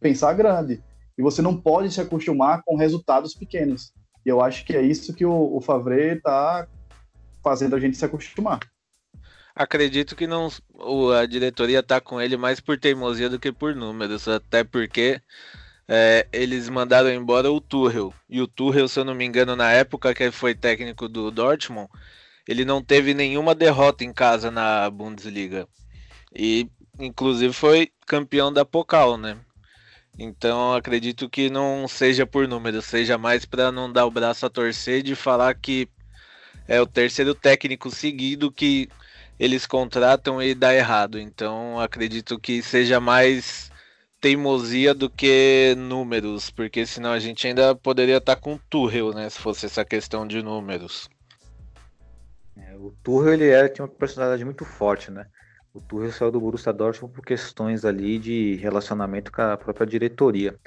pensar 0.00 0.32
grande. 0.32 0.82
E 1.18 1.22
você 1.22 1.40
não 1.40 1.56
pode 1.56 1.92
se 1.92 2.00
acostumar 2.00 2.62
com 2.64 2.76
resultados 2.76 3.34
pequenos. 3.34 3.92
E 4.24 4.28
eu 4.28 4.40
acho 4.40 4.64
que 4.64 4.74
é 4.74 4.82
isso 4.82 5.14
que 5.14 5.24
o, 5.24 5.56
o 5.56 5.60
Favre 5.60 6.16
está 6.16 6.66
fazendo 7.42 7.76
a 7.76 7.80
gente 7.80 7.96
se 7.96 8.04
acostumar. 8.04 8.60
Acredito 9.54 10.14
que 10.14 10.26
não 10.26 10.50
a 11.18 11.24
diretoria 11.24 11.82
tá 11.82 12.00
com 12.00 12.20
ele 12.20 12.36
mais 12.36 12.60
por 12.60 12.78
teimosia 12.78 13.30
do 13.30 13.38
que 13.38 13.50
por 13.50 13.74
números, 13.74 14.28
até 14.28 14.62
porque 14.62 15.22
é, 15.88 16.26
eles 16.32 16.68
mandaram 16.68 17.08
embora 17.08 17.50
o 17.50 17.60
Tuchel. 17.60 18.12
E 18.28 18.42
o 18.42 18.46
Tuchel, 18.46 18.88
se 18.88 19.00
eu 19.00 19.04
não 19.04 19.14
me 19.14 19.24
engano, 19.24 19.56
na 19.56 19.72
época 19.72 20.12
que 20.12 20.30
foi 20.30 20.54
técnico 20.54 21.08
do 21.08 21.30
Dortmund, 21.30 21.88
ele 22.46 22.64
não 22.64 22.82
teve 22.82 23.14
nenhuma 23.14 23.54
derrota 23.54 24.04
em 24.04 24.12
casa 24.12 24.50
na 24.50 24.90
Bundesliga. 24.90 25.66
E 26.34 26.68
inclusive 26.98 27.52
foi 27.52 27.90
campeão 28.06 28.52
da 28.52 28.64
Pokal, 28.64 29.16
né? 29.16 29.38
Então 30.18 30.74
acredito 30.74 31.28
que 31.28 31.50
não 31.50 31.86
seja 31.86 32.26
por 32.26 32.48
números, 32.48 32.86
seja 32.86 33.18
mais 33.18 33.44
para 33.44 33.70
não 33.70 33.92
dar 33.92 34.06
o 34.06 34.10
braço 34.10 34.46
a 34.46 34.50
torcer 34.50 35.02
de 35.02 35.14
falar 35.14 35.54
que 35.54 35.88
é 36.66 36.80
o 36.80 36.86
terceiro 36.86 37.34
técnico 37.34 37.90
seguido 37.90 38.50
que 38.50 38.88
eles 39.38 39.66
contratam 39.66 40.42
e 40.42 40.54
dá 40.54 40.74
errado. 40.74 41.18
Então 41.18 41.78
acredito 41.78 42.38
que 42.38 42.62
seja 42.62 42.98
mais 42.98 43.70
teimosia 44.20 44.94
do 44.94 45.10
que 45.10 45.74
números, 45.76 46.50
porque 46.50 46.86
senão 46.86 47.12
a 47.12 47.18
gente 47.18 47.46
ainda 47.46 47.74
poderia 47.74 48.16
estar 48.16 48.36
tá 48.36 48.40
com 48.40 48.54
o 48.54 48.60
Tuchel, 48.70 49.12
né? 49.12 49.28
Se 49.28 49.38
fosse 49.38 49.66
essa 49.66 49.84
questão 49.84 50.26
de 50.26 50.42
números. 50.42 51.08
É, 52.56 52.74
o 52.74 52.94
Tuchel 53.02 53.34
ele 53.34 53.48
era, 53.48 53.68
tinha 53.68 53.84
uma 53.84 53.92
personalidade 53.92 54.44
muito 54.44 54.64
forte, 54.64 55.10
né? 55.10 55.26
O 55.76 55.80
Tuchel 55.82 56.10
saiu 56.10 56.32
do 56.32 56.40
Borussia 56.40 56.72
Dortmund 56.72 57.14
por 57.14 57.22
questões 57.22 57.84
ali 57.84 58.18
de 58.18 58.54
relacionamento 58.54 59.30
com 59.30 59.42
a 59.42 59.58
própria 59.58 59.86
diretoria. 59.86 60.58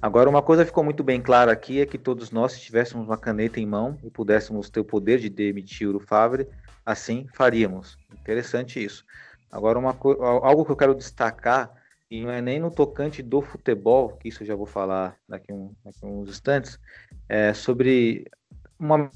Agora, 0.00 0.28
uma 0.28 0.42
coisa 0.42 0.66
ficou 0.66 0.84
muito 0.84 1.02
bem 1.02 1.22
clara 1.22 1.50
aqui 1.50 1.80
é 1.80 1.86
que 1.86 1.96
todos 1.96 2.30
nós, 2.30 2.52
se 2.52 2.60
tivéssemos 2.60 3.06
uma 3.06 3.16
caneta 3.16 3.58
em 3.58 3.64
mão 3.64 3.98
e 4.04 4.10
pudéssemos 4.10 4.68
ter 4.68 4.80
o 4.80 4.84
poder 4.84 5.20
de 5.20 5.30
demitir 5.30 5.88
o 5.96 5.98
Favre, 5.98 6.46
assim 6.84 7.26
faríamos. 7.32 7.96
Interessante 8.12 8.84
isso. 8.84 9.06
Agora, 9.50 9.78
uma 9.78 9.96
algo 10.42 10.66
que 10.66 10.72
eu 10.72 10.76
quero 10.76 10.94
destacar 10.94 11.72
e 12.10 12.22
não 12.22 12.30
é 12.30 12.42
nem 12.42 12.60
no 12.60 12.70
tocante 12.70 13.22
do 13.22 13.40
futebol, 13.40 14.18
que 14.18 14.28
isso 14.28 14.42
eu 14.42 14.46
já 14.46 14.54
vou 14.54 14.66
falar 14.66 15.16
daqui, 15.26 15.50
um, 15.50 15.72
daqui 15.82 16.04
uns 16.04 16.28
instantes, 16.28 16.78
é 17.26 17.54
sobre 17.54 18.30
uma 18.78 19.10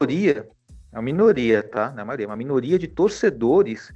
minoria, 0.00 0.48
uma 0.92 1.02
minoria, 1.02 1.62
tá? 1.62 1.92
Não 1.92 2.00
é 2.00 2.04
maioria, 2.04 2.26
uma 2.26 2.36
minoria 2.36 2.76
de 2.76 2.88
torcedores 2.88 3.92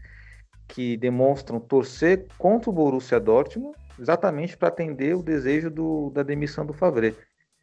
que 0.74 0.96
demonstram 0.96 1.60
torcer 1.60 2.26
contra 2.38 2.70
o 2.70 2.72
Borussia 2.72 3.20
Dortmund 3.20 3.76
exatamente 3.98 4.56
para 4.56 4.68
atender 4.68 5.14
o 5.14 5.22
desejo 5.22 5.70
do, 5.70 6.10
da 6.10 6.22
demissão 6.22 6.64
do 6.64 6.72
Favre. 6.72 7.14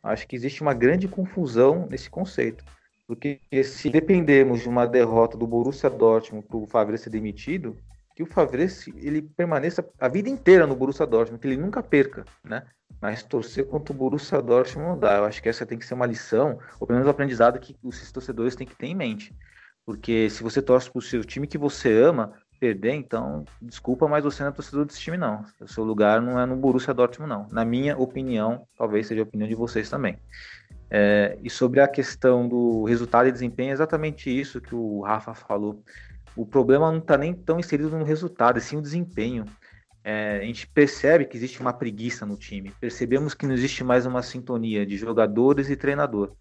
Acho 0.03 0.27
que 0.27 0.35
existe 0.35 0.61
uma 0.61 0.73
grande 0.73 1.07
confusão 1.07 1.87
nesse 1.89 2.09
conceito. 2.09 2.63
Porque 3.07 3.39
se 3.63 3.89
dependermos 3.89 4.61
de 4.61 4.69
uma 4.69 4.85
derrota 4.85 5.37
do 5.37 5.47
Borussia 5.47 5.89
Dortmund 5.89 6.45
para 6.45 6.57
o 6.57 6.67
Favre 6.67 6.97
ser 6.97 7.09
demitido, 7.09 7.77
que 8.15 8.21
o 8.21 8.25
Favre 8.25 8.67
ele 8.97 9.21
permaneça 9.21 9.87
a 9.99 10.07
vida 10.07 10.29
inteira 10.29 10.67
no 10.67 10.75
Borussia 10.75 11.05
Dortmund, 11.05 11.41
que 11.41 11.47
ele 11.47 11.57
nunca 11.57 11.81
perca, 11.81 12.25
né? 12.43 12.63
Mas 13.01 13.23
torcer 13.23 13.65
contra 13.67 13.93
o 13.93 13.97
Borussia 13.97 14.41
Dortmund 14.41 14.89
não 14.89 14.99
dá. 14.99 15.17
Eu 15.17 15.25
acho 15.25 15.41
que 15.41 15.49
essa 15.49 15.65
tem 15.65 15.77
que 15.77 15.85
ser 15.85 15.93
uma 15.93 16.05
lição, 16.05 16.59
ou 16.79 16.85
pelo 16.85 16.97
menos 16.97 17.07
um 17.07 17.11
aprendizado 17.11 17.59
que 17.59 17.75
os 17.81 18.11
torcedores 18.11 18.55
têm 18.55 18.67
que 18.67 18.75
ter 18.75 18.87
em 18.87 18.95
mente. 18.95 19.33
Porque 19.85 20.29
se 20.29 20.43
você 20.43 20.61
torce 20.61 20.91
para 20.91 20.99
o 20.99 21.01
seu 21.01 21.23
time 21.23 21.47
que 21.47 21.57
você 21.57 21.93
ama, 21.93 22.33
perder, 22.59 22.93
então, 22.93 23.45
desculpa, 23.61 24.07
mas 24.07 24.23
você 24.23 24.43
não 24.43 24.49
é 24.49 24.53
torcedor 24.53 24.85
desse 24.85 24.99
time, 24.99 25.17
não. 25.17 25.43
O 25.59 25.67
seu 25.67 25.83
lugar 25.83 26.21
não 26.21 26.39
é 26.39 26.45
no 26.45 26.55
Borussia 26.55 26.93
Dortmund, 26.93 27.29
não. 27.29 27.47
Na 27.51 27.63
minha 27.63 27.97
opinião, 27.97 28.65
talvez 28.77 29.07
seja 29.07 29.21
a 29.21 29.23
opinião 29.23 29.47
de 29.47 29.55
vocês 29.55 29.89
também. 29.89 30.17
É, 30.89 31.37
e 31.43 31.49
sobre 31.49 31.79
a 31.79 31.87
questão 31.87 32.47
do 32.47 32.83
resultado 32.83 33.27
e 33.27 33.31
desempenho, 33.31 33.71
é 33.71 33.73
exatamente 33.73 34.29
isso 34.29 34.61
que 34.61 34.73
o 34.73 35.01
Rafa 35.01 35.33
falou. 35.33 35.83
O 36.35 36.45
problema 36.45 36.91
não 36.91 36.99
está 36.99 37.17
nem 37.17 37.33
tão 37.33 37.59
inserido 37.59 37.97
no 37.97 38.03
resultado, 38.03 38.57
e 38.57 38.61
sim 38.61 38.75
no 38.75 38.81
desempenho. 38.81 39.45
É, 40.03 40.37
a 40.37 40.45
gente 40.45 40.67
percebe 40.67 41.25
que 41.25 41.35
existe 41.35 41.59
uma 41.59 41.73
preguiça 41.73 42.25
no 42.25 42.37
time. 42.37 42.71
Percebemos 42.79 43.33
que 43.33 43.45
não 43.45 43.53
existe 43.53 43.83
mais 43.83 44.05
uma 44.05 44.21
sintonia 44.21 44.85
de 44.85 44.95
jogadores 44.95 45.69
e 45.69 45.75
treinador. 45.75 46.31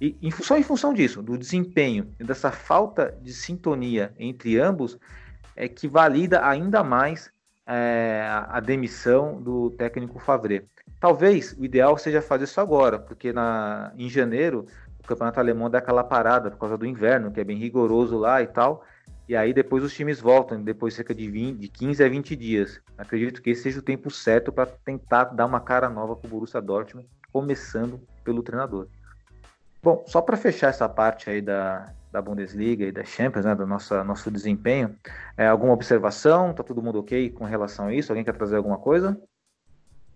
E 0.00 0.16
em, 0.20 0.30
só 0.30 0.58
em 0.58 0.62
função 0.62 0.92
disso, 0.92 1.22
do 1.22 1.38
desempenho 1.38 2.12
e 2.18 2.24
dessa 2.24 2.50
falta 2.50 3.16
de 3.22 3.32
sintonia 3.32 4.12
entre 4.18 4.58
ambos, 4.58 4.98
é 5.56 5.68
que 5.68 5.86
valida 5.88 6.46
ainda 6.46 6.82
mais 6.82 7.30
é, 7.66 8.26
a 8.48 8.60
demissão 8.60 9.40
do 9.40 9.70
técnico 9.70 10.18
Favre. 10.18 10.66
Talvez 11.00 11.54
o 11.58 11.64
ideal 11.64 11.96
seja 11.98 12.22
fazer 12.22 12.44
isso 12.44 12.60
agora, 12.60 12.98
porque 12.98 13.32
na, 13.32 13.92
em 13.96 14.08
janeiro 14.08 14.66
o 14.98 15.06
campeonato 15.06 15.38
alemão 15.38 15.68
dá 15.68 15.78
aquela 15.78 16.02
parada 16.02 16.50
por 16.50 16.58
causa 16.58 16.78
do 16.78 16.86
inverno, 16.86 17.30
que 17.30 17.40
é 17.40 17.44
bem 17.44 17.58
rigoroso 17.58 18.18
lá 18.18 18.42
e 18.42 18.46
tal. 18.46 18.84
E 19.28 19.34
aí 19.34 19.54
depois 19.54 19.82
os 19.82 19.94
times 19.94 20.20
voltam, 20.20 20.62
depois 20.62 20.92
de 20.92 20.96
cerca 20.96 21.14
de, 21.14 21.30
20, 21.30 21.58
de 21.58 21.68
15 21.68 22.04
a 22.04 22.08
20 22.08 22.36
dias. 22.36 22.80
Acredito 22.96 23.40
que 23.40 23.50
esse 23.50 23.62
seja 23.62 23.78
o 23.78 23.82
tempo 23.82 24.10
certo 24.10 24.52
para 24.52 24.66
tentar 24.66 25.24
dar 25.24 25.46
uma 25.46 25.60
cara 25.60 25.88
nova 25.88 26.14
para 26.14 26.26
o 26.26 26.30
Borussia 26.30 26.60
Dortmund, 26.60 27.08
começando 27.32 28.00
pelo 28.22 28.42
treinador. 28.42 28.86
Bom, 29.82 30.04
só 30.06 30.20
para 30.20 30.36
fechar 30.36 30.68
essa 30.68 30.88
parte 30.88 31.28
aí 31.28 31.40
da, 31.40 31.92
da 32.14 32.22
Bundesliga 32.22 32.84
e 32.84 32.92
da 32.92 33.02
Champions, 33.02 33.44
né, 33.44 33.56
do 33.56 33.66
nosso, 33.66 33.92
nosso 34.04 34.30
desempenho. 34.30 34.96
É, 35.36 35.48
alguma 35.48 35.72
observação? 35.72 36.54
Tá 36.54 36.62
todo 36.62 36.80
mundo 36.80 37.00
ok 37.00 37.28
com 37.30 37.44
relação 37.44 37.88
a 37.88 37.92
isso? 37.92 38.12
Alguém 38.12 38.24
quer 38.24 38.36
trazer 38.36 38.54
alguma 38.54 38.78
coisa? 38.78 39.20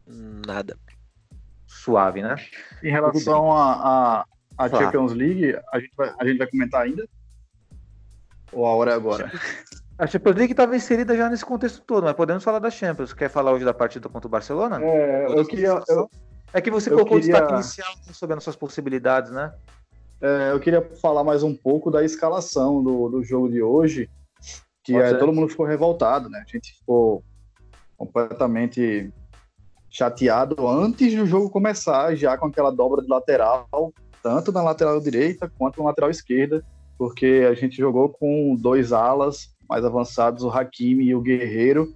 Nada. 0.07 0.79
Suave, 1.67 2.23
né? 2.23 2.37
Em 2.85 2.93
relação 2.93 3.51
a, 3.51 4.23
a, 4.57 4.65
a 4.65 4.69
Champions 4.69 5.13
League, 5.13 5.59
a 5.73 5.81
gente, 5.81 5.93
vai, 5.97 6.15
a 6.21 6.25
gente 6.25 6.39
vai 6.39 6.47
comentar 6.47 6.83
ainda? 6.83 7.05
Ou 8.53 8.65
a 8.65 8.71
hora 8.77 8.93
é 8.93 8.95
agora? 8.95 9.33
A 9.99 10.07
Champions 10.07 10.37
League 10.37 10.53
estava 10.53 10.77
inserida 10.77 11.17
já 11.17 11.29
nesse 11.29 11.45
contexto 11.45 11.81
todo, 11.81 12.05
mas 12.05 12.15
podemos 12.15 12.45
falar 12.45 12.61
da 12.61 12.71
Champions. 12.71 13.13
Quer 13.13 13.29
falar 13.29 13.51
hoje 13.51 13.65
da 13.65 13.75
partida 13.75 14.09
contra 14.09 14.29
o 14.29 14.31
Barcelona? 14.31 14.81
É, 14.81 15.27
eu 15.27 15.45
queria. 15.45 15.83
Eu, 15.89 16.09
é 16.53 16.61
que 16.61 16.71
você 16.71 16.91
colocou 16.91 17.19
queria... 17.19 17.35
o 17.35 17.39
destaque 17.39 17.55
inicial 17.55 17.93
sobre 18.13 18.37
as 18.37 18.45
suas 18.45 18.55
possibilidades, 18.55 19.33
né? 19.33 19.53
É, 20.21 20.51
eu 20.53 20.59
queria 20.59 20.83
falar 21.01 21.23
mais 21.23 21.43
um 21.43 21.55
pouco 21.55 21.91
da 21.91 22.05
escalação 22.05 22.83
do, 22.83 23.09
do 23.09 23.23
jogo 23.23 23.49
de 23.49 23.63
hoje, 23.63 24.11
que 24.83 24.97
é, 24.97 25.15
todo 25.15 25.33
mundo 25.33 25.49
ficou 25.49 25.67
revoltado, 25.67 26.29
né? 26.29 26.43
A 26.45 26.51
gente 26.51 26.75
ficou 26.75 27.23
completamente 27.97 29.13
chateado 29.91 30.67
antes 30.67 31.15
do 31.15 31.25
jogo 31.25 31.51
começar, 31.51 32.15
já 32.17 32.37
com 32.37 32.47
aquela 32.47 32.71
dobra 32.71 33.03
de 33.03 33.09
lateral, 33.09 33.93
tanto 34.23 34.51
na 34.51 34.63
lateral 34.63 35.01
direita 35.01 35.51
quanto 35.57 35.79
na 35.79 35.87
lateral 35.87 36.11
esquerda, 36.11 36.65
porque 36.99 37.47
a 37.49 37.55
gente 37.55 37.77
jogou 37.77 38.09
com 38.09 38.57
dois 38.57 38.93
alas 38.93 39.55
mais 39.69 39.85
avançados, 39.85 40.43
o 40.43 40.51
Hakimi 40.51 41.05
e 41.05 41.15
o 41.15 41.21
Guerreiro, 41.21 41.95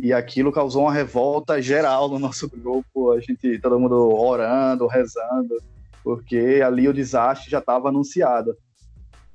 e 0.00 0.12
aquilo 0.12 0.52
causou 0.52 0.82
uma 0.82 0.92
revolta 0.92 1.60
geral 1.60 2.08
no 2.08 2.18
nosso 2.18 2.48
grupo, 2.48 3.10
a 3.10 3.20
gente, 3.20 3.58
todo 3.58 3.80
mundo 3.80 3.96
orando, 4.14 4.86
rezando, 4.86 5.56
porque 6.02 6.60
ali 6.64 6.88
o 6.88 6.94
desastre 6.94 7.50
já 7.50 7.58
estava 7.58 7.88
anunciado. 7.88 8.56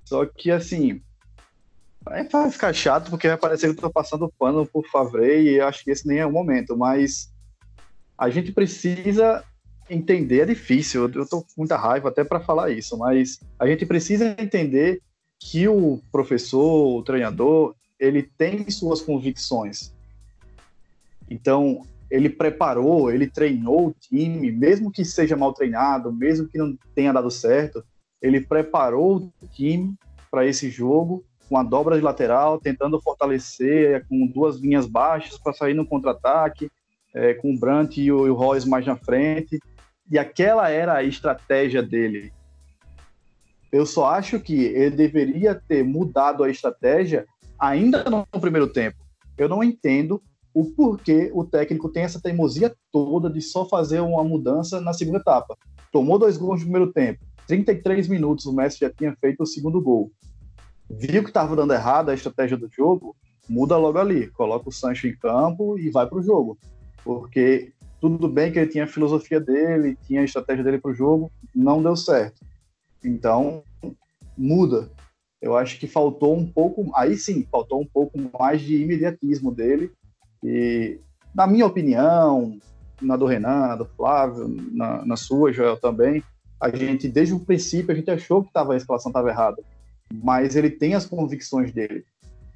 Só 0.06 0.26
que, 0.26 0.52
assim, 0.52 1.02
vai 2.04 2.52
ficar 2.52 2.74
chato, 2.74 3.10
porque 3.10 3.28
vai 3.28 3.38
parecer 3.38 3.68
que 3.68 3.72
eu 3.72 3.76
estou 3.76 3.92
passando 3.92 4.32
pano 4.38 4.66
por 4.66 4.86
Favre, 4.90 5.42
e 5.42 5.62
acho 5.62 5.84
que 5.84 5.92
esse 5.92 6.08
nem 6.08 6.20
é 6.20 6.26
o 6.26 6.32
momento, 6.32 6.76
mas 6.76 7.32
a 8.18 8.30
gente 8.30 8.52
precisa 8.52 9.44
entender, 9.90 10.42
é 10.42 10.46
difícil, 10.46 11.10
eu 11.14 11.24
estou 11.24 11.42
com 11.42 11.48
muita 11.58 11.78
raiva 11.78 12.10
até 12.10 12.24
para 12.24 12.40
falar 12.40 12.72
isso, 12.72 12.98
mas 12.98 13.40
a 13.60 13.68
gente 13.68 13.86
precisa 13.86 14.36
entender 14.40 15.02
que 15.40 15.68
o 15.68 16.00
professor, 16.12 16.98
o 16.98 17.04
treinador, 17.04 17.76
ele 18.00 18.24
tem 18.24 18.70
suas 18.70 19.02
convicções. 19.02 19.94
Então, 21.30 21.86
ele 22.14 22.30
preparou, 22.30 23.12
ele 23.12 23.26
treinou 23.26 23.88
o 23.88 23.96
time, 24.00 24.52
mesmo 24.52 24.92
que 24.92 25.04
seja 25.04 25.36
mal 25.36 25.52
treinado, 25.52 26.14
mesmo 26.14 26.48
que 26.48 26.60
não 26.60 26.78
tenha 26.94 27.12
dado 27.12 27.32
certo, 27.32 27.84
ele 28.22 28.40
preparou 28.40 29.32
o 29.42 29.48
time 29.48 29.96
para 30.30 30.46
esse 30.46 30.70
jogo 30.70 31.26
com 31.50 31.58
a 31.58 31.64
dobra 31.64 31.96
de 31.96 32.04
lateral, 32.04 32.60
tentando 32.60 33.02
fortalecer 33.02 34.06
com 34.08 34.28
duas 34.28 34.58
linhas 34.58 34.86
baixas 34.86 35.40
para 35.40 35.54
sair 35.54 35.74
no 35.74 35.88
contra-ataque, 35.88 36.70
é, 37.16 37.34
com 37.34 37.52
o 37.52 37.60
Brandt 37.60 38.00
e 38.00 38.12
o, 38.12 38.28
e 38.28 38.30
o 38.30 38.36
Royce 38.36 38.70
mais 38.70 38.86
na 38.86 38.96
frente. 38.96 39.60
E 40.12 40.20
aquela 40.20 40.70
era 40.70 40.94
a 40.94 41.04
estratégia 41.04 41.82
dele. 41.82 42.32
Eu 43.72 43.88
só 43.88 44.06
acho 44.06 44.40
que 44.40 44.66
ele 44.66 44.96
deveria 44.96 45.56
ter 45.56 45.84
mudado 45.84 46.44
a 46.44 46.50
estratégia 46.50 47.26
ainda 47.58 48.04
no 48.04 48.24
primeiro 48.40 48.68
tempo. 48.68 48.98
Eu 49.36 49.50
não 49.50 49.64
entendo 49.64 50.22
o 50.54 50.66
porquê 50.66 51.32
o 51.34 51.44
técnico 51.44 51.90
tem 51.90 52.04
essa 52.04 52.22
teimosia 52.22 52.76
toda 52.92 53.30
de 53.30 53.42
só 53.42 53.66
fazer 53.66 54.00
uma 54.02 54.24
mudança 54.24 54.80
na 54.80 54.94
segunda 54.94 55.18
etapa. 55.18 55.58
Tomou 55.92 56.20
dois 56.20 56.38
gols 56.38 56.60
no 56.60 56.66
primeiro 56.66 56.92
tempo, 56.92 57.26
33 57.48 58.08
minutos 58.08 58.46
o 58.46 58.54
Messi 58.54 58.80
já 58.80 58.90
tinha 58.90 59.16
feito 59.16 59.42
o 59.42 59.48
segundo 59.48 59.82
gol. 59.82 60.12
Viu 60.90 61.24
que 61.24 61.30
estava 61.30 61.56
dando 61.56 61.74
errado 61.74 62.10
a 62.10 62.14
estratégia 62.14 62.58
do 62.58 62.70
jogo, 62.70 63.16
muda 63.50 63.78
logo 63.78 63.98
ali, 63.98 64.28
coloca 64.28 64.70
o 64.70 64.72
Sancho 64.72 65.08
em 65.08 65.16
campo 65.16 65.78
e 65.80 65.90
vai 65.90 66.08
para 66.08 66.20
o 66.20 66.24
jogo. 66.24 66.58
Porque 67.04 67.74
tudo 68.00 68.28
bem 68.30 68.52
que 68.52 68.60
ele 68.60 68.70
tinha 68.70 68.84
a 68.84 68.88
filosofia 68.88 69.40
dele, 69.40 69.98
tinha 70.04 70.22
a 70.22 70.26
estratégia 70.26 70.64
dele 70.64 70.80
para 70.80 70.92
o 70.92 70.96
jogo, 70.96 71.32
não 71.56 71.82
deu 71.82 71.96
certo. 71.96 72.46
Então, 73.04 73.64
muda. 74.38 74.92
Eu 75.42 75.58
acho 75.58 75.78
que 75.78 75.88
faltou 75.88 76.38
um 76.38 76.46
pouco, 76.46 76.90
aí 76.96 77.18
sim, 77.18 77.46
faltou 77.52 77.82
um 77.82 77.86
pouco 77.86 78.18
mais 78.40 78.62
de 78.62 78.82
imediatismo 78.82 79.54
dele 79.54 79.92
e, 80.44 81.00
na 81.34 81.48
minha 81.48 81.66
opinião, 81.66 82.58
na 83.02 83.16
do 83.16 83.26
Renan, 83.26 83.68
na 83.68 83.76
do 83.76 83.86
Flávio, 83.86 84.48
na, 84.72 85.06
na 85.06 85.16
sua, 85.16 85.52
Joel, 85.52 85.78
também, 85.78 86.24
a 86.60 86.70
gente, 86.70 87.08
desde 87.08 87.34
o 87.34 87.40
princípio, 87.40 87.92
a 87.92 87.96
gente 87.96 88.10
achou 88.10 88.44
que 88.44 88.52
tava, 88.52 88.74
a 88.74 88.78
escalação 88.78 89.10
estava 89.10 89.30
errada. 89.30 89.62
Mas 90.14 90.56
ele 90.56 90.70
tem 90.70 90.94
as 90.94 91.06
convicções 91.06 91.72
dele. 91.72 92.06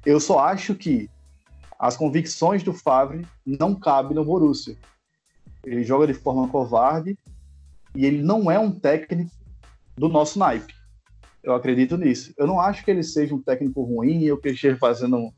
Eu 0.04 0.20
só 0.20 0.38
acho 0.38 0.74
que 0.74 1.10
as 1.78 1.96
convicções 1.96 2.62
do 2.62 2.72
Favre 2.72 3.26
não 3.44 3.74
cabem 3.74 4.14
no 4.14 4.24
Borussia. 4.24 4.76
Ele 5.64 5.84
joga 5.84 6.06
de 6.06 6.14
forma 6.14 6.48
covarde 6.48 7.18
e 7.94 8.06
ele 8.06 8.22
não 8.22 8.50
é 8.50 8.58
um 8.58 8.70
técnico 8.70 9.30
do 9.96 10.08
nosso 10.08 10.38
naipe. 10.38 10.74
Eu 11.42 11.54
acredito 11.54 11.96
nisso. 11.96 12.32
Eu 12.36 12.46
não 12.46 12.60
acho 12.60 12.84
que 12.84 12.90
ele 12.90 13.02
seja 13.02 13.34
um 13.34 13.42
técnico 13.42 13.82
ruim 13.82 14.30
ou 14.30 14.38
que 14.38 14.48
esteja 14.48 14.76
fazendo 14.76 15.32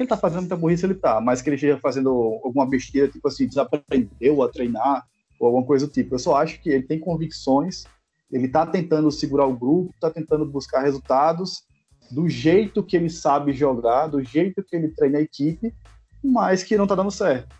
que 0.00 0.04
ele 0.04 0.08
tá 0.08 0.16
fazendo 0.16 0.40
muita 0.40 0.56
burrice, 0.56 0.86
ele 0.86 0.94
tá, 0.94 1.20
mas 1.20 1.42
que 1.42 1.50
ele 1.50 1.56
esteja 1.56 1.78
fazendo 1.78 2.08
alguma 2.42 2.66
besteira, 2.66 3.06
tipo 3.06 3.28
assim, 3.28 3.46
desaprendeu 3.46 4.42
a 4.42 4.48
treinar, 4.48 5.06
ou 5.38 5.48
alguma 5.48 5.66
coisa 5.66 5.86
do 5.86 5.92
tipo. 5.92 6.14
Eu 6.14 6.18
só 6.18 6.36
acho 6.36 6.58
que 6.62 6.70
ele 6.70 6.84
tem 6.84 6.98
convicções, 6.98 7.84
ele 8.32 8.48
tá 8.48 8.64
tentando 8.64 9.10
segurar 9.10 9.46
o 9.46 9.56
grupo, 9.56 9.94
tá 10.00 10.10
tentando 10.10 10.46
buscar 10.46 10.80
resultados 10.80 11.64
do 12.10 12.28
jeito 12.28 12.82
que 12.82 12.96
ele 12.96 13.10
sabe 13.10 13.52
jogar, 13.52 14.06
do 14.06 14.24
jeito 14.24 14.64
que 14.64 14.74
ele 14.74 14.88
treina 14.88 15.18
a 15.18 15.22
equipe, 15.22 15.74
mas 16.24 16.62
que 16.62 16.78
não 16.78 16.86
tá 16.86 16.94
dando 16.94 17.10
certo. 17.10 17.54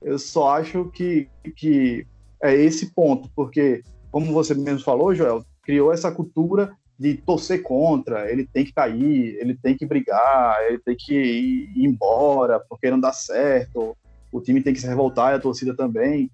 Eu 0.00 0.18
só 0.18 0.56
acho 0.56 0.90
que, 0.90 1.28
que 1.56 2.06
é 2.40 2.54
esse 2.54 2.94
ponto, 2.94 3.28
porque, 3.34 3.82
como 4.12 4.32
você 4.32 4.54
mesmo 4.54 4.80
falou, 4.80 5.14
Joel, 5.14 5.44
criou 5.62 5.92
essa 5.92 6.12
cultura 6.12 6.72
de 7.00 7.14
torcer 7.14 7.62
contra, 7.62 8.30
ele 8.30 8.46
tem 8.46 8.62
que 8.62 8.74
cair, 8.74 9.38
ele 9.40 9.56
tem 9.56 9.74
que 9.74 9.86
brigar, 9.86 10.62
ele 10.66 10.78
tem 10.78 10.94
que 10.94 11.14
ir 11.14 11.86
embora 11.86 12.60
porque 12.68 12.90
não 12.90 13.00
dá 13.00 13.10
certo. 13.10 13.96
o 14.30 14.40
time 14.42 14.62
tem 14.62 14.74
que 14.74 14.80
se 14.82 14.86
revoltar 14.86 15.32
e 15.32 15.36
a 15.36 15.40
torcida 15.40 15.74
também. 15.74 16.30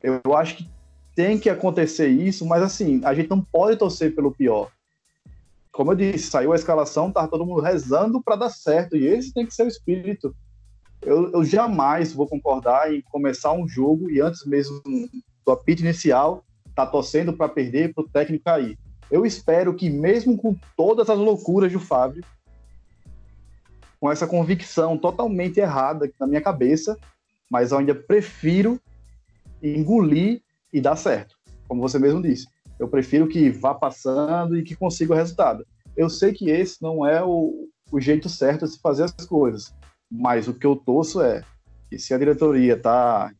Eu 0.00 0.36
acho 0.36 0.58
que 0.58 0.70
tem 1.16 1.36
que 1.36 1.50
acontecer 1.50 2.06
isso, 2.06 2.46
mas 2.46 2.62
assim, 2.62 3.00
a 3.04 3.12
gente 3.12 3.28
não 3.28 3.40
pode 3.40 3.76
torcer 3.76 4.14
pelo 4.14 4.30
pior. 4.30 4.70
Como 5.72 5.90
eu 5.90 5.96
disse, 5.96 6.30
saiu 6.30 6.52
a 6.52 6.56
escalação, 6.56 7.10
tá 7.10 7.26
todo 7.26 7.44
mundo 7.44 7.60
rezando 7.60 8.22
para 8.22 8.36
dar 8.36 8.50
certo, 8.50 8.96
e 8.96 9.04
esse 9.04 9.34
tem 9.34 9.44
que 9.44 9.52
ser 9.52 9.64
o 9.64 9.68
espírito. 9.68 10.32
Eu, 11.00 11.32
eu, 11.32 11.44
jamais 11.44 12.12
vou 12.12 12.28
concordar 12.28 12.94
em 12.94 13.02
começar 13.02 13.52
um 13.52 13.66
jogo 13.66 14.08
e 14.08 14.20
antes 14.20 14.46
mesmo 14.46 14.80
do 15.44 15.50
apito 15.50 15.82
inicial, 15.82 16.44
tá 16.72 16.86
torcendo 16.86 17.32
para 17.32 17.48
perder, 17.48 17.92
para 17.92 18.04
o 18.04 18.08
técnico 18.08 18.44
cair. 18.44 18.78
Eu 19.12 19.26
espero 19.26 19.74
que, 19.74 19.90
mesmo 19.90 20.38
com 20.38 20.56
todas 20.74 21.10
as 21.10 21.18
loucuras 21.18 21.70
do 21.70 21.78
Fábio, 21.78 22.24
com 24.00 24.10
essa 24.10 24.26
convicção 24.26 24.96
totalmente 24.96 25.60
errada 25.60 26.10
na 26.18 26.26
minha 26.26 26.40
cabeça, 26.40 26.98
mas 27.50 27.70
eu 27.70 27.78
ainda 27.78 27.94
prefiro 27.94 28.80
engolir 29.62 30.40
e 30.72 30.80
dar 30.80 30.96
certo, 30.96 31.36
como 31.68 31.82
você 31.82 31.98
mesmo 31.98 32.22
disse. 32.22 32.48
Eu 32.78 32.88
prefiro 32.88 33.28
que 33.28 33.50
vá 33.50 33.74
passando 33.74 34.56
e 34.56 34.62
que 34.62 34.74
consiga 34.74 35.12
o 35.12 35.16
resultado. 35.16 35.66
Eu 35.94 36.08
sei 36.08 36.32
que 36.32 36.48
esse 36.48 36.82
não 36.82 37.06
é 37.06 37.22
o, 37.22 37.68
o 37.92 38.00
jeito 38.00 38.30
certo 38.30 38.64
de 38.64 38.72
se 38.72 38.80
fazer 38.80 39.04
as 39.04 39.26
coisas, 39.26 39.74
mas 40.10 40.48
o 40.48 40.54
que 40.54 40.66
eu 40.66 40.74
torço 40.74 41.20
é 41.20 41.44
que 41.90 41.98
se 41.98 42.14
a 42.14 42.18
diretoria 42.18 42.72
está 42.72 43.30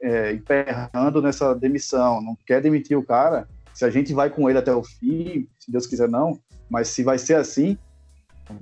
é, 0.00 0.32
emperrando 0.32 1.20
nessa 1.20 1.54
demissão, 1.54 2.22
não 2.22 2.34
quer 2.46 2.62
demitir 2.62 2.96
o 2.96 3.04
cara, 3.04 3.46
se 3.76 3.84
a 3.84 3.90
gente 3.90 4.14
vai 4.14 4.30
com 4.30 4.48
ele 4.48 4.58
até 4.58 4.74
o 4.74 4.82
fim, 4.82 5.46
se 5.58 5.70
Deus 5.70 5.86
quiser 5.86 6.08
não, 6.08 6.40
mas 6.70 6.88
se 6.88 7.02
vai 7.02 7.18
ser 7.18 7.34
assim, 7.34 7.76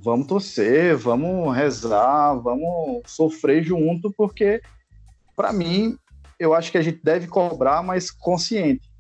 vamos 0.01 0.27
torcer, 0.27 0.97
vamos 0.97 1.55
rezar, 1.55 2.35
vamos 2.35 3.01
sofrer 3.07 3.63
junto, 3.63 4.13
porque 4.13 4.61
para 5.37 5.53
mim 5.53 5.97
eu 6.37 6.53
acho 6.53 6.73
que 6.73 6.79
a 6.79 6.83
gente 6.83 6.99
deve 7.01 7.29
cobrar, 7.29 7.81
mas 7.81 8.11
consciente. 8.11 8.91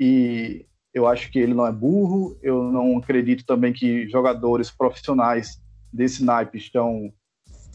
E 0.00 0.64
eu 0.94 1.06
acho 1.06 1.30
que 1.30 1.38
ele 1.38 1.52
não 1.52 1.66
é 1.66 1.70
burro, 1.70 2.34
eu 2.42 2.72
não 2.72 2.96
acredito 2.96 3.44
também 3.44 3.74
que 3.74 4.08
jogadores 4.08 4.70
profissionais 4.70 5.60
desse 5.92 6.24
naipe 6.24 6.56
estão 6.56 7.12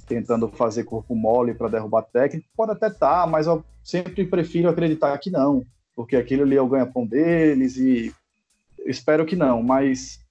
tentando 0.08 0.48
fazer 0.48 0.84
corpo 0.84 1.14
mole 1.14 1.54
para 1.54 1.70
derrubar 1.70 2.02
técnico. 2.02 2.50
Pode 2.58 2.72
até 2.72 2.88
estar, 2.88 3.22
tá, 3.22 3.28
mas 3.28 3.46
eu 3.46 3.64
sempre 3.84 4.26
prefiro 4.26 4.68
acreditar 4.68 5.16
que 5.20 5.30
não, 5.30 5.64
porque 5.98 6.16
aquilo 6.16 6.44
ali 6.44 6.56
é 6.56 6.62
o 6.62 6.68
ganha-pão 6.70 7.06
deles 7.06 7.76
e 7.76 8.14
espero 8.86 9.26
que 9.26 9.36
não, 9.36 9.62
mas 9.62 10.22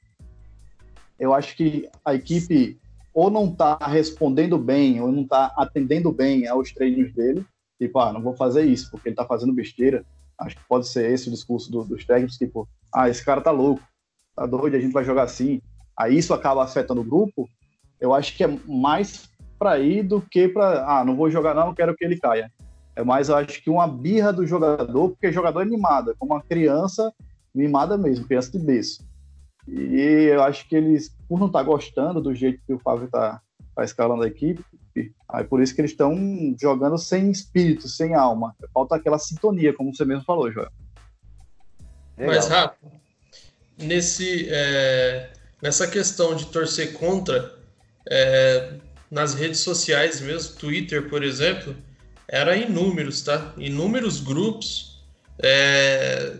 eu 1.19 1.35
acho 1.35 1.55
que 1.55 1.87
a 2.03 2.15
equipe 2.15 2.79
ou 3.13 3.31
não 3.31 3.47
está 3.51 3.77
respondendo 3.77 4.57
bem, 4.57 5.01
ou 5.01 5.13
não 5.13 5.23
está 5.23 5.53
atendendo 5.57 6.11
bem 6.11 6.47
aos 6.47 6.73
treinos 6.73 7.13
dele, 7.13 7.45
Tipo, 7.79 7.99
ah, 7.99 8.13
não 8.13 8.23
vou 8.23 8.35
fazer 8.35 8.65
isso 8.65 8.91
porque 8.91 9.09
ele 9.09 9.17
tá 9.17 9.25
fazendo 9.25 9.53
besteira. 9.53 10.05
Acho 10.39 10.57
que 10.57 10.63
pode 10.69 10.89
ser 10.89 11.11
esse 11.11 11.29
o 11.29 11.33
discurso 11.33 11.71
do, 11.71 11.85
dos 11.85 12.05
técnicos, 12.05 12.37
tipo, 12.37 12.69
ah, 12.93 13.09
esse 13.09 13.25
cara 13.25 13.41
tá 13.41 13.51
louco, 13.51 13.83
tá 14.35 14.47
doido, 14.47 14.77
a 14.77 14.81
gente 14.81 14.93
vai 14.93 15.05
jogar 15.05 15.25
assim. 15.25 15.61
Aí 15.97 16.17
isso 16.17 16.35
acaba 16.35 16.63
afetando 16.63 17.01
o 17.01 17.05
grupo. 17.05 17.49
Eu 18.01 18.15
acho 18.15 18.37
que 18.37 18.45
é 18.45 18.59
mais 18.67 19.31
para 19.59 19.79
ir 19.79 20.03
do 20.03 20.21
que 20.21 20.49
para, 20.49 20.85
ah, 20.87 21.05
não 21.05 21.17
vou 21.17 21.31
jogar 21.31 21.55
não, 21.55 21.75
quero 21.75 21.95
que 21.97 22.05
ele 22.05 22.19
caia. 22.19 22.51
É 22.97 23.05
mais, 23.05 23.29
eu 23.29 23.37
acho 23.37 23.63
que 23.63 23.71
uma 23.71 23.87
birra 23.87 24.33
do 24.33 24.47
jogador, 24.47 25.11
porque 25.11 25.31
jogador 25.31 25.61
é 25.61 25.65
mimada, 25.67 26.15
como 26.19 26.33
uma 26.33 26.43
criança 26.43 27.13
mimada 27.55 27.97
mesmo, 27.97 28.27
criança 28.27 28.51
de 28.51 28.59
berço. 28.59 29.07
E 29.69 30.29
eu 30.33 30.43
acho 30.43 30.69
que 30.69 30.75
eles, 30.75 31.15
por 31.29 31.39
não 31.39 31.47
estar 31.47 31.59
tá 31.59 31.65
gostando 31.65 32.21
do 32.21 32.35
jeito 32.35 32.63
que 32.67 32.73
o 32.73 32.79
Fábio 32.79 33.05
está 33.07 33.41
tá 33.75 33.85
escalando 33.85 34.23
a 34.23 34.27
equipe, 34.27 34.65
Aí 35.29 35.45
por 35.45 35.61
isso 35.61 35.75
que 35.75 35.81
eles 35.81 35.91
estão 35.91 36.15
jogando 36.61 36.97
sem 36.99 37.31
espírito, 37.31 37.89
sem 37.89 38.15
alma. 38.15 38.55
Falta 38.73 38.97
aquela 38.97 39.19
sintonia, 39.19 39.75
como 39.75 39.95
você 39.95 40.05
mesmo 40.05 40.25
falou, 40.25 40.51
Joel. 40.51 40.71
Mas, 42.17 42.49
Rafa, 42.49 42.77
nesse, 43.77 44.49
é, 44.49 45.31
nessa 45.61 45.87
questão 45.87 46.35
de 46.35 46.47
torcer 46.47 46.95
contra, 46.95 47.55
é, 48.09 48.75
nas 49.11 49.35
redes 49.35 49.61
sociais 49.61 50.21
mesmo, 50.21 50.57
Twitter, 50.57 51.09
por 51.11 51.23
exemplo, 51.23 51.77
era 52.29 52.57
inúmeros, 52.57 53.23
tá? 53.23 53.53
Inúmeros 53.57 54.21
grupos 54.21 55.05
é, 55.39 56.35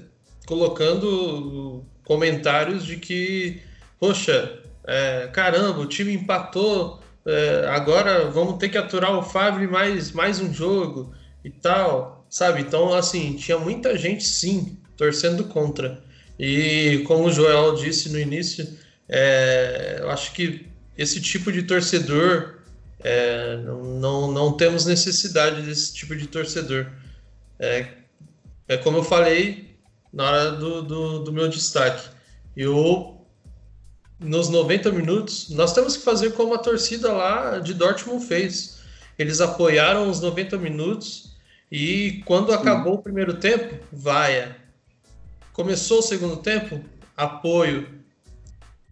colocando 0.47 1.85
comentários 2.05 2.85
de 2.85 2.97
que, 2.97 3.61
poxa, 3.99 4.61
é, 4.85 5.29
caramba, 5.33 5.81
o 5.81 5.87
time 5.87 6.13
empatou 6.13 7.03
é, 7.27 7.67
agora 7.71 8.31
vamos 8.31 8.57
ter 8.57 8.69
que 8.69 8.79
aturar 8.79 9.19
o 9.19 9.23
Favre 9.23 9.67
mais, 9.67 10.13
mais 10.13 10.41
um 10.41 10.55
jogo 10.55 11.13
e 11.45 11.51
tal, 11.51 12.25
sabe? 12.31 12.61
Então, 12.61 12.95
assim, 12.95 13.35
tinha 13.35 13.59
muita 13.59 13.99
gente, 13.99 14.23
sim, 14.23 14.79
torcendo 14.97 15.45
contra. 15.45 16.01
E 16.39 17.03
como 17.05 17.25
o 17.25 17.33
Joel 17.33 17.75
disse 17.75 18.11
no 18.11 18.21
início, 18.21 18.79
é, 19.09 19.97
eu 20.01 20.11
acho 20.11 20.33
que 20.33 20.67
esse 20.97 21.21
tipo 21.21 21.51
de 21.51 21.65
torcedor, 21.65 22.56
é, 23.01 23.57
não, 23.59 23.85
não, 23.85 24.33
não, 24.33 24.57
temos 24.57 24.87
necessidade 24.87 25.63
desse 25.63 25.95
tipo 25.95 26.17
de 26.17 26.27
torcedor. 26.27 26.87
É, 27.59 27.89
é 28.69 28.77
como 28.77 28.99
eu 28.99 29.05
falei 29.05 29.77
na 30.13 30.25
hora 30.25 30.53
do, 30.53 30.83
do, 30.83 31.19
do 31.25 31.33
meu 31.33 31.49
destaque. 31.49 32.09
Eu 32.57 33.17
nos 34.19 34.49
90 34.49 34.91
minutos, 34.93 35.51
nós 35.51 35.75
temos 35.75 35.97
que 35.97 36.03
fazer 36.03 36.33
como 36.33 36.55
a 36.55 36.59
torcida 36.59 37.13
lá 37.13 37.59
de 37.59 37.75
Dortmund 37.75 38.25
fez. 38.25 38.79
Eles 39.19 39.41
apoiaram 39.41 40.09
os 40.09 40.21
90 40.21 40.57
minutos 40.59 41.37
e 41.71 42.23
quando 42.25 42.53
acabou 42.53 42.95
o 42.95 43.03
primeiro 43.03 43.35
tempo, 43.35 43.77
vaia. 43.93 44.57
Começou 45.53 45.99
o 45.99 46.03
segundo 46.03 46.37
tempo, 46.39 46.83
apoio. 47.17 47.89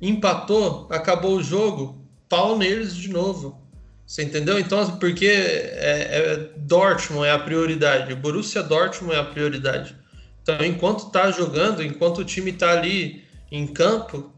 Empatou, 0.00 0.86
acabou 0.90 1.36
o 1.36 1.42
jogo, 1.42 1.98
pau 2.28 2.58
neles 2.58 2.94
de 2.94 3.08
novo. 3.08 3.63
Você 4.06 4.22
entendeu? 4.22 4.58
Então, 4.58 4.98
porque 4.98 5.26
é, 5.26 6.08
é, 6.10 6.50
Dortmund 6.56 7.26
é 7.26 7.32
a 7.32 7.38
prioridade, 7.38 8.14
Borussia 8.14 8.62
Dortmund 8.62 9.14
é 9.14 9.20
a 9.20 9.24
prioridade. 9.24 9.96
Então, 10.42 10.62
enquanto 10.64 11.10
tá 11.10 11.30
jogando, 11.30 11.82
enquanto 11.82 12.18
o 12.18 12.24
time 12.24 12.52
tá 12.52 12.72
ali 12.72 13.24
em 13.50 13.66
campo, 13.66 14.30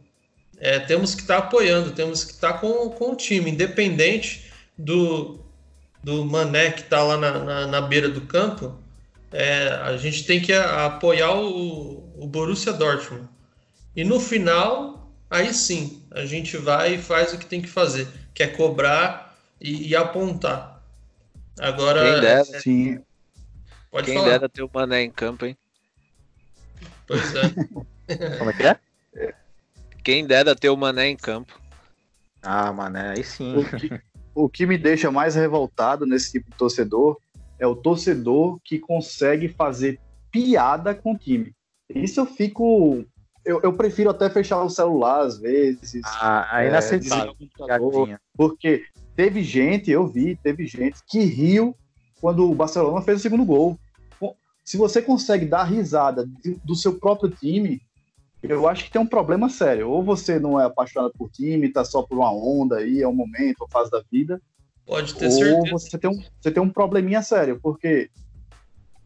é, 0.58 0.78
temos 0.78 1.14
que 1.14 1.22
estar 1.22 1.40
tá 1.40 1.46
apoiando, 1.46 1.90
temos 1.90 2.24
que 2.24 2.32
estar 2.32 2.52
tá 2.52 2.58
com, 2.58 2.90
com 2.90 3.12
o 3.12 3.16
time, 3.16 3.50
independente 3.50 4.44
do, 4.78 5.44
do 6.02 6.24
Mané 6.24 6.70
que 6.70 6.82
está 6.82 7.02
lá 7.02 7.16
na, 7.16 7.38
na, 7.38 7.66
na, 7.66 7.80
beira 7.80 8.08
do 8.08 8.20
campo, 8.20 8.78
é, 9.32 9.68
a 9.82 9.96
gente 9.96 10.24
tem 10.24 10.40
que 10.40 10.52
apoiar 10.52 11.34
o, 11.34 12.08
o 12.16 12.26
Borussia 12.28 12.72
Dortmund. 12.72 13.28
E 13.96 14.04
no 14.04 14.20
final, 14.20 15.12
aí 15.28 15.52
sim, 15.52 16.04
a 16.12 16.24
gente 16.24 16.56
vai 16.56 16.94
e 16.94 16.98
faz 16.98 17.32
o 17.32 17.38
que 17.38 17.46
tem 17.46 17.60
que 17.60 17.68
fazer, 17.68 18.06
que 18.32 18.44
é 18.44 18.46
cobrar 18.46 19.25
e, 19.60 19.88
e 19.88 19.96
apontar. 19.96 20.82
Agora. 21.58 22.02
Quem 22.02 22.20
dera, 22.20 22.40
é, 22.40 22.60
sim. 22.60 23.02
Pode 23.90 24.06
Quem 24.06 24.14
falar. 24.14 24.28
dera 24.28 24.48
ter 24.48 24.62
o 24.62 24.70
Mané 24.72 25.02
em 25.02 25.10
campo, 25.10 25.46
hein? 25.46 25.56
Pois 27.06 27.34
é. 27.34 27.42
Como 28.38 28.50
é 28.50 28.52
que 28.52 28.62
é? 28.62 28.78
Quem 30.04 30.26
dera 30.26 30.54
ter 30.54 30.68
o 30.68 30.76
Mané 30.76 31.08
em 31.08 31.16
campo. 31.16 31.58
Ah, 32.42 32.72
Mané, 32.72 33.10
aí 33.10 33.24
sim. 33.24 33.56
O 33.56 33.64
que, 33.64 34.00
o 34.34 34.48
que 34.48 34.66
me 34.66 34.78
deixa 34.78 35.10
mais 35.10 35.34
revoltado 35.34 36.06
nesse 36.06 36.32
tipo 36.32 36.50
de 36.50 36.56
torcedor 36.56 37.18
é 37.58 37.66
o 37.66 37.74
torcedor 37.74 38.60
que 38.62 38.78
consegue 38.78 39.48
fazer 39.48 39.98
piada 40.30 40.94
com 40.94 41.14
o 41.14 41.18
time. 41.18 41.52
Isso 41.88 42.20
eu 42.20 42.26
fico. 42.26 43.04
Eu, 43.44 43.60
eu 43.62 43.72
prefiro 43.72 44.10
até 44.10 44.28
fechar 44.28 44.62
o 44.62 44.68
celular 44.68 45.20
às 45.20 45.38
vezes. 45.38 46.02
Ah, 46.04 46.62
é 46.62 46.68
inaceitável. 46.68 47.34
É, 48.10 48.18
porque 48.36 48.84
teve 49.16 49.42
gente, 49.42 49.90
eu 49.90 50.06
vi, 50.06 50.36
teve 50.36 50.66
gente 50.66 50.98
que 51.08 51.20
riu 51.20 51.74
quando 52.20 52.48
o 52.48 52.54
Barcelona 52.54 53.00
fez 53.00 53.18
o 53.18 53.22
segundo 53.22 53.44
gol. 53.44 53.78
Se 54.62 54.76
você 54.76 55.00
consegue 55.00 55.46
dar 55.46 55.64
risada 55.64 56.28
do 56.64 56.74
seu 56.74 56.98
próprio 56.98 57.30
time, 57.30 57.80
eu 58.42 58.68
acho 58.68 58.84
que 58.84 58.90
tem 58.90 59.00
um 59.00 59.06
problema 59.06 59.48
sério. 59.48 59.88
Ou 59.88 60.02
você 60.02 60.38
não 60.38 60.60
é 60.60 60.64
apaixonado 60.64 61.12
por 61.16 61.30
time, 61.30 61.72
tá 61.72 61.84
só 61.84 62.02
por 62.02 62.18
uma 62.18 62.32
onda 62.32 62.78
aí, 62.78 63.00
é 63.00 63.08
um 63.08 63.14
momento, 63.14 63.60
uma 63.60 63.70
fase 63.70 63.90
da 63.90 64.02
vida. 64.10 64.40
Pode 64.84 65.14
ter 65.14 65.26
ou 65.26 65.30
certeza. 65.30 65.58
Ou 65.58 65.78
você 65.78 65.98
tem, 65.98 66.10
um, 66.10 66.22
você 66.40 66.50
tem 66.50 66.62
um 66.62 66.68
probleminha 66.68 67.22
sério, 67.22 67.58
porque 67.62 68.10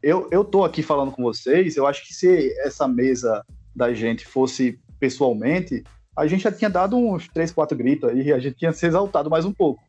eu, 0.03 0.29
eu 0.31 0.45
tô 0.45 0.65
aqui 0.65 0.83
falando 0.83 1.13
com 1.13 1.23
vocês, 1.23 1.77
eu 1.77 1.87
acho 1.87 2.07
que 2.07 2.15
se 2.15 2.55
essa 2.61 2.89
mesa 2.89 3.45
da 3.77 3.93
gente 3.93 4.27
fosse 4.27 4.79
pessoalmente, 4.99 5.85
a 6.17 6.27
gente 6.27 6.43
já 6.43 6.53
tinha 6.53 6.71
dado 6.71 6.97
uns 6.97 7.29
três, 7.29 7.53
quatro 7.53 7.77
gritos 7.77 8.09
aí, 8.09 8.33
a 8.33 8.39
gente 8.39 8.57
tinha 8.57 8.73
se 8.73 8.87
exaltado 8.87 9.31
mais 9.31 9.45
um 9.45 9.53
pouco. 9.53 9.83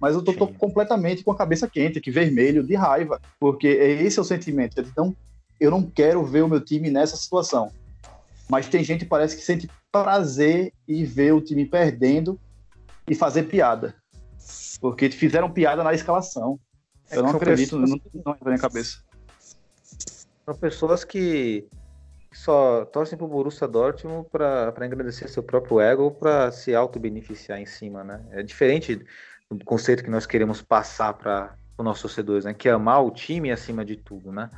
Mas 0.00 0.14
eu 0.14 0.22
tô, 0.22 0.32
tô 0.32 0.46
completamente 0.46 1.24
com 1.24 1.32
a 1.32 1.36
cabeça 1.36 1.68
quente, 1.68 1.98
aqui 1.98 2.10
vermelho, 2.10 2.62
de 2.62 2.74
raiva, 2.74 3.20
porque 3.40 3.66
esse 3.66 4.18
é 4.18 4.22
o 4.22 4.24
sentimento. 4.24 4.80
Então, 4.80 5.16
eu 5.58 5.70
não 5.70 5.82
quero 5.82 6.24
ver 6.24 6.42
o 6.42 6.48
meu 6.48 6.60
time 6.60 6.90
nessa 6.90 7.16
situação. 7.16 7.72
Mas 8.48 8.68
tem 8.68 8.82
gente 8.84 9.00
que 9.00 9.10
parece 9.10 9.36
que 9.36 9.42
sente 9.42 9.68
prazer 9.90 10.72
em 10.86 11.04
ver 11.04 11.34
o 11.34 11.40
time 11.40 11.66
perdendo 11.66 12.38
e 13.08 13.14
fazer 13.14 13.44
piada. 13.44 13.94
Porque 14.80 15.10
fizeram 15.10 15.50
piada 15.50 15.82
na 15.82 15.92
escalação. 15.92 16.58
Eu 17.10 17.22
não 17.22 17.30
são 17.30 17.40
acredito, 17.40 17.80
pessoas- 17.80 17.90
não, 17.90 18.22
não 18.24 18.32
entra 18.34 18.50
na 18.50 18.58
cabeça. 18.58 18.98
São 20.44 20.54
pessoas 20.54 21.04
que 21.04 21.66
só 22.32 22.84
torcem 22.84 23.18
pro 23.18 23.26
Borussia 23.26 23.66
Dortmund 23.66 24.28
para 24.30 24.86
engrandecer 24.86 25.28
seu 25.28 25.42
próprio 25.42 25.80
ego 25.80 26.04
ou 26.04 26.10
para 26.10 26.52
se 26.52 26.74
auto-beneficiar 26.74 27.58
em 27.58 27.66
cima, 27.66 28.04
né? 28.04 28.24
É 28.30 28.42
diferente 28.42 29.04
do 29.50 29.64
conceito 29.64 30.04
que 30.04 30.10
nós 30.10 30.26
queremos 30.26 30.60
passar 30.60 31.14
para 31.14 31.56
os 31.76 31.84
nossos 31.84 32.02
torcedores, 32.02 32.44
né? 32.44 32.52
Que 32.54 32.68
é 32.68 32.72
amar 32.72 33.04
o 33.04 33.10
time 33.10 33.50
acima 33.50 33.84
de 33.84 33.96
tudo, 33.96 34.30
né? 34.30 34.50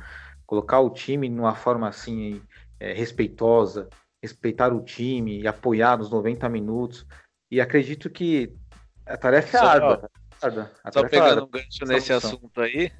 Colocar 0.45 0.79
o 0.79 0.89
time 0.89 1.29
numa 1.29 1.55
forma 1.55 1.87
assim 1.87 2.41
é, 2.79 2.93
respeitosa, 2.93 3.89
respeitar 4.21 4.73
o 4.73 4.83
time 4.83 5.39
e 5.39 5.47
apoiar 5.47 5.97
nos 5.97 6.09
90 6.09 6.47
minutos. 6.49 7.05
E 7.49 7.61
acredito 7.61 8.09
que 8.09 8.53
a 9.05 9.17
tarefa 9.17 9.57
é 9.57 9.61
árdua. 9.61 10.09
árdua. 10.41 10.71
A 10.83 10.91
Só 10.91 11.01
é 11.01 11.09
pegando 11.09 11.29
árdua. 11.29 11.45
um 11.45 11.49
gancho 11.49 11.83
Essa 11.83 11.93
nesse 11.93 12.13
função. 12.13 12.29
assunto 12.31 12.61
aí. 12.61 12.91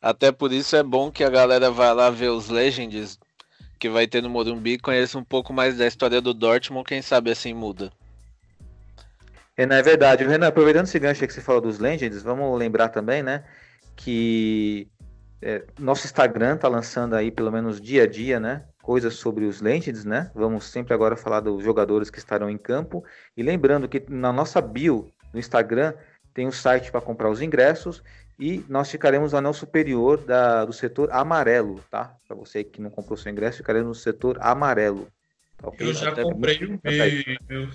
Até 0.00 0.30
por 0.30 0.52
isso 0.52 0.76
é 0.76 0.82
bom 0.82 1.10
que 1.10 1.24
a 1.24 1.30
galera 1.30 1.70
vá 1.70 1.92
lá 1.92 2.10
ver 2.10 2.28
os 2.28 2.48
Legends 2.48 3.18
que 3.78 3.88
vai 3.88 4.06
ter 4.06 4.22
no 4.22 4.30
Morumbi 4.30 4.74
e 4.74 4.78
conheça 4.78 5.18
um 5.18 5.24
pouco 5.24 5.52
mais 5.52 5.76
da 5.76 5.86
história 5.86 6.20
do 6.20 6.32
Dortmund, 6.32 6.86
quem 6.86 7.02
sabe 7.02 7.30
assim 7.30 7.52
muda. 7.52 7.90
Renan, 9.56 9.76
é 9.76 9.82
verdade. 9.82 10.24
Renan, 10.24 10.48
aproveitando 10.48 10.84
esse 10.84 10.98
gancho 10.98 11.22
aí 11.22 11.28
que 11.28 11.34
você 11.34 11.40
falou 11.40 11.60
dos 11.60 11.78
Legends, 11.78 12.22
vamos 12.22 12.58
lembrar 12.58 12.88
também, 12.90 13.22
né, 13.22 13.44
que 13.94 14.88
é, 15.40 15.64
nosso 15.78 16.06
Instagram 16.06 16.56
tá 16.56 16.68
lançando 16.68 17.14
aí, 17.14 17.30
pelo 17.30 17.50
menos 17.50 17.80
dia 17.80 18.04
a 18.04 18.06
dia, 18.06 18.38
né, 18.38 18.64
coisas 18.86 19.14
sobre 19.14 19.44
os 19.44 19.60
Legends, 19.60 20.04
né? 20.04 20.30
Vamos 20.32 20.64
sempre 20.66 20.94
agora 20.94 21.16
falar 21.16 21.40
dos 21.40 21.60
jogadores 21.64 22.08
que 22.08 22.20
estarão 22.20 22.48
em 22.48 22.56
campo. 22.56 23.04
E 23.36 23.42
lembrando 23.42 23.88
que 23.88 24.04
na 24.08 24.32
nossa 24.32 24.60
bio 24.60 25.10
no 25.32 25.40
Instagram 25.40 25.92
tem 26.32 26.46
um 26.46 26.52
site 26.52 26.92
para 26.92 27.00
comprar 27.00 27.28
os 27.28 27.42
ingressos 27.42 28.00
e 28.38 28.64
nós 28.68 28.88
ficaremos 28.88 29.32
no 29.32 29.38
anel 29.38 29.52
superior 29.52 30.18
da, 30.18 30.64
do 30.64 30.72
setor 30.72 31.10
amarelo, 31.10 31.82
tá? 31.90 32.14
Para 32.28 32.36
você 32.36 32.62
que 32.62 32.80
não 32.80 32.88
comprou 32.88 33.16
seu 33.16 33.32
ingresso, 33.32 33.58
ficaremos 33.58 33.88
no 33.88 33.94
setor 33.94 34.38
amarelo. 34.40 35.08
Tá 35.56 35.68
ok? 35.68 35.88
Eu 35.88 35.92
já 35.92 36.12
Até 36.12 36.22
comprei 36.22 36.64
o 36.64 36.80
meu. 37.48 37.68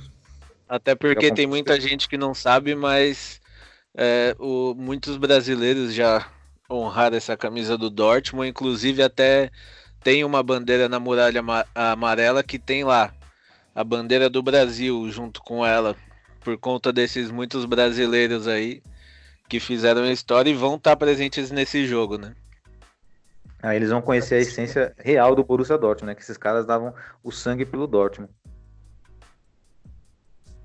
Até 0.72 0.96
porque 0.96 1.34
tem 1.34 1.46
muita 1.46 1.78
gente 1.82 2.08
que 2.08 2.18
não 2.18 2.34
sabe, 2.34 2.74
mas 2.76 3.42
é, 3.94 4.34
o- 4.40 4.74
muitos 4.74 5.18
brasileiros 5.18 5.94
já 5.94 6.26
honraram 6.72 7.18
essa 7.18 7.36
camisa 7.36 7.78
do 7.78 7.90
Dortmund, 7.90 8.48
inclusive 8.48 9.04
até 9.04 9.52
tem 10.02 10.24
uma 10.24 10.42
bandeira 10.42 10.88
na 10.88 10.98
muralha 10.98 11.42
ama- 11.42 11.66
amarela 11.76 12.42
que 12.42 12.58
tem 12.58 12.86
lá 12.86 13.12
a 13.76 13.84
bandeira 13.84 14.30
do 14.30 14.42
Brasil 14.42 15.12
junto 15.12 15.42
com 15.42 15.66
ela, 15.66 15.94
por 16.40 16.58
conta 16.58 16.94
desses 16.94 17.30
muitos 17.30 17.66
brasileiros 17.66 18.48
aí 18.48 18.82
que 19.50 19.60
fizeram 19.60 20.04
a 20.04 20.12
história 20.12 20.50
e 20.50 20.54
vão 20.54 20.76
estar 20.76 20.96
presentes 20.96 21.52
nesse 21.52 21.86
jogo, 21.86 22.18
né? 22.18 22.34
Aí 23.62 23.76
eles 23.76 23.90
vão 23.90 24.02
conhecer 24.02 24.36
a 24.36 24.40
essência 24.40 24.96
real 24.98 25.36
do 25.36 25.44
Borussia 25.44 25.78
Dortmund, 25.78 26.08
né? 26.08 26.16
Que 26.16 26.22
esses 26.22 26.38
caras 26.38 26.66
davam 26.66 26.96
o 27.22 27.30
sangue 27.30 27.66
pelo 27.66 27.86
Dortmund. 27.86 28.32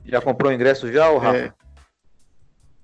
Já 0.07 0.21
comprou 0.21 0.51
o 0.51 0.55
ingresso 0.55 0.91
já, 0.93 1.11
ou 1.11 1.19
Rafa? 1.19 1.37
É, 1.39 1.53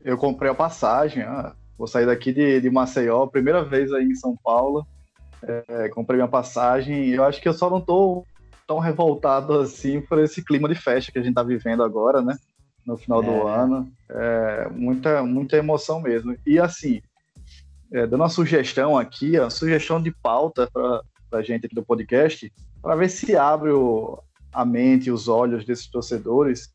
eu 0.04 0.18
comprei 0.18 0.50
a 0.50 0.54
passagem, 0.54 1.22
ah, 1.22 1.54
vou 1.78 1.86
sair 1.86 2.06
daqui 2.06 2.32
de, 2.32 2.60
de 2.60 2.70
Maceió, 2.70 3.26
primeira 3.26 3.62
vez 3.64 3.92
aí 3.92 4.04
em 4.04 4.14
São 4.14 4.36
Paulo. 4.42 4.86
É, 5.42 5.88
comprei 5.88 6.16
minha 6.16 6.28
passagem 6.28 7.04
e 7.06 7.14
eu 7.14 7.24
acho 7.24 7.40
que 7.40 7.48
eu 7.48 7.52
só 7.52 7.68
não 7.68 7.80
tô 7.80 8.24
tão 8.66 8.78
revoltado 8.78 9.58
assim 9.60 10.00
por 10.00 10.18
esse 10.20 10.44
clima 10.44 10.68
de 10.68 10.74
festa 10.74 11.10
que 11.10 11.18
a 11.18 11.22
gente 11.22 11.34
tá 11.34 11.42
vivendo 11.42 11.82
agora, 11.82 12.22
né? 12.22 12.36
No 12.86 12.96
final 12.96 13.22
do 13.22 13.48
É. 13.48 13.54
ano. 13.54 13.92
É, 14.08 14.68
muita, 14.70 15.22
muita 15.22 15.56
emoção 15.56 16.00
mesmo. 16.00 16.36
E 16.46 16.58
assim, 16.58 17.00
é, 17.92 18.06
dando 18.06 18.22
uma 18.22 18.28
sugestão 18.28 18.96
aqui, 18.96 19.36
a 19.36 19.50
sugestão 19.50 20.00
de 20.00 20.12
pauta 20.12 20.68
para 20.72 21.02
a 21.32 21.42
gente 21.42 21.66
aqui 21.66 21.74
do 21.74 21.84
podcast, 21.84 22.52
para 22.80 22.96
ver 22.96 23.08
se 23.08 23.36
abre 23.36 23.70
o- 23.70 24.18
a 24.52 24.64
mente 24.64 25.06
e 25.08 25.12
os 25.12 25.28
olhos 25.28 25.64
desses 25.64 25.88
torcedores 25.88 26.68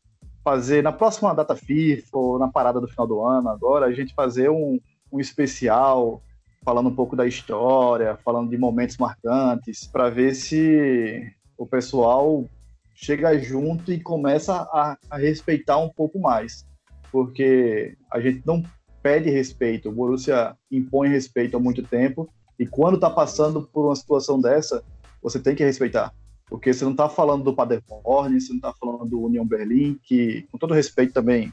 fazer 0.48 0.82
na 0.82 0.92
próxima 0.92 1.34
data 1.34 1.54
FIFA 1.54 2.08
ou 2.16 2.38
na 2.38 2.48
parada 2.48 2.80
do 2.80 2.88
final 2.88 3.06
do 3.06 3.22
ano 3.22 3.50
agora, 3.50 3.84
a 3.84 3.92
gente 3.92 4.14
fazer 4.14 4.48
um, 4.48 4.80
um 5.12 5.20
especial 5.20 6.22
falando 6.64 6.88
um 6.88 6.94
pouco 6.94 7.14
da 7.14 7.26
história, 7.26 8.16
falando 8.24 8.48
de 8.48 8.56
momentos 8.56 8.96
marcantes, 8.96 9.86
para 9.86 10.08
ver 10.08 10.34
se 10.34 11.22
o 11.58 11.66
pessoal 11.66 12.46
chega 12.94 13.38
junto 13.38 13.92
e 13.92 14.00
começa 14.00 14.54
a, 14.72 14.96
a 15.10 15.18
respeitar 15.18 15.76
um 15.76 15.90
pouco 15.90 16.18
mais. 16.18 16.66
Porque 17.12 17.94
a 18.10 18.18
gente 18.18 18.42
não 18.46 18.62
pede 19.02 19.28
respeito, 19.28 19.90
o 19.90 19.92
Borussia 19.92 20.56
impõe 20.72 21.10
respeito 21.10 21.58
há 21.58 21.60
muito 21.60 21.82
tempo, 21.82 22.26
e 22.58 22.66
quando 22.66 22.94
está 22.94 23.10
passando 23.10 23.68
por 23.70 23.84
uma 23.84 23.96
situação 23.96 24.40
dessa, 24.40 24.82
você 25.22 25.38
tem 25.38 25.54
que 25.54 25.62
respeitar. 25.62 26.10
Porque 26.48 26.72
você 26.72 26.84
não 26.84 26.92
está 26.92 27.08
falando 27.08 27.44
do 27.44 27.54
Paderborn, 27.54 28.40
você 28.40 28.50
não 28.50 28.56
está 28.56 28.72
falando 28.72 29.04
do 29.04 29.22
Union 29.22 29.44
Berlim, 29.44 29.98
que, 30.02 30.46
com 30.50 30.58
todo 30.58 30.74
respeito, 30.74 31.12
também 31.12 31.52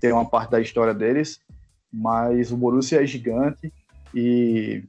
tem 0.00 0.12
uma 0.12 0.24
parte 0.24 0.50
da 0.50 0.60
história 0.60 0.94
deles, 0.94 1.40
mas 1.92 2.52
o 2.52 2.56
Borussia 2.56 3.02
é 3.02 3.06
gigante 3.06 3.72
e, 4.14 4.84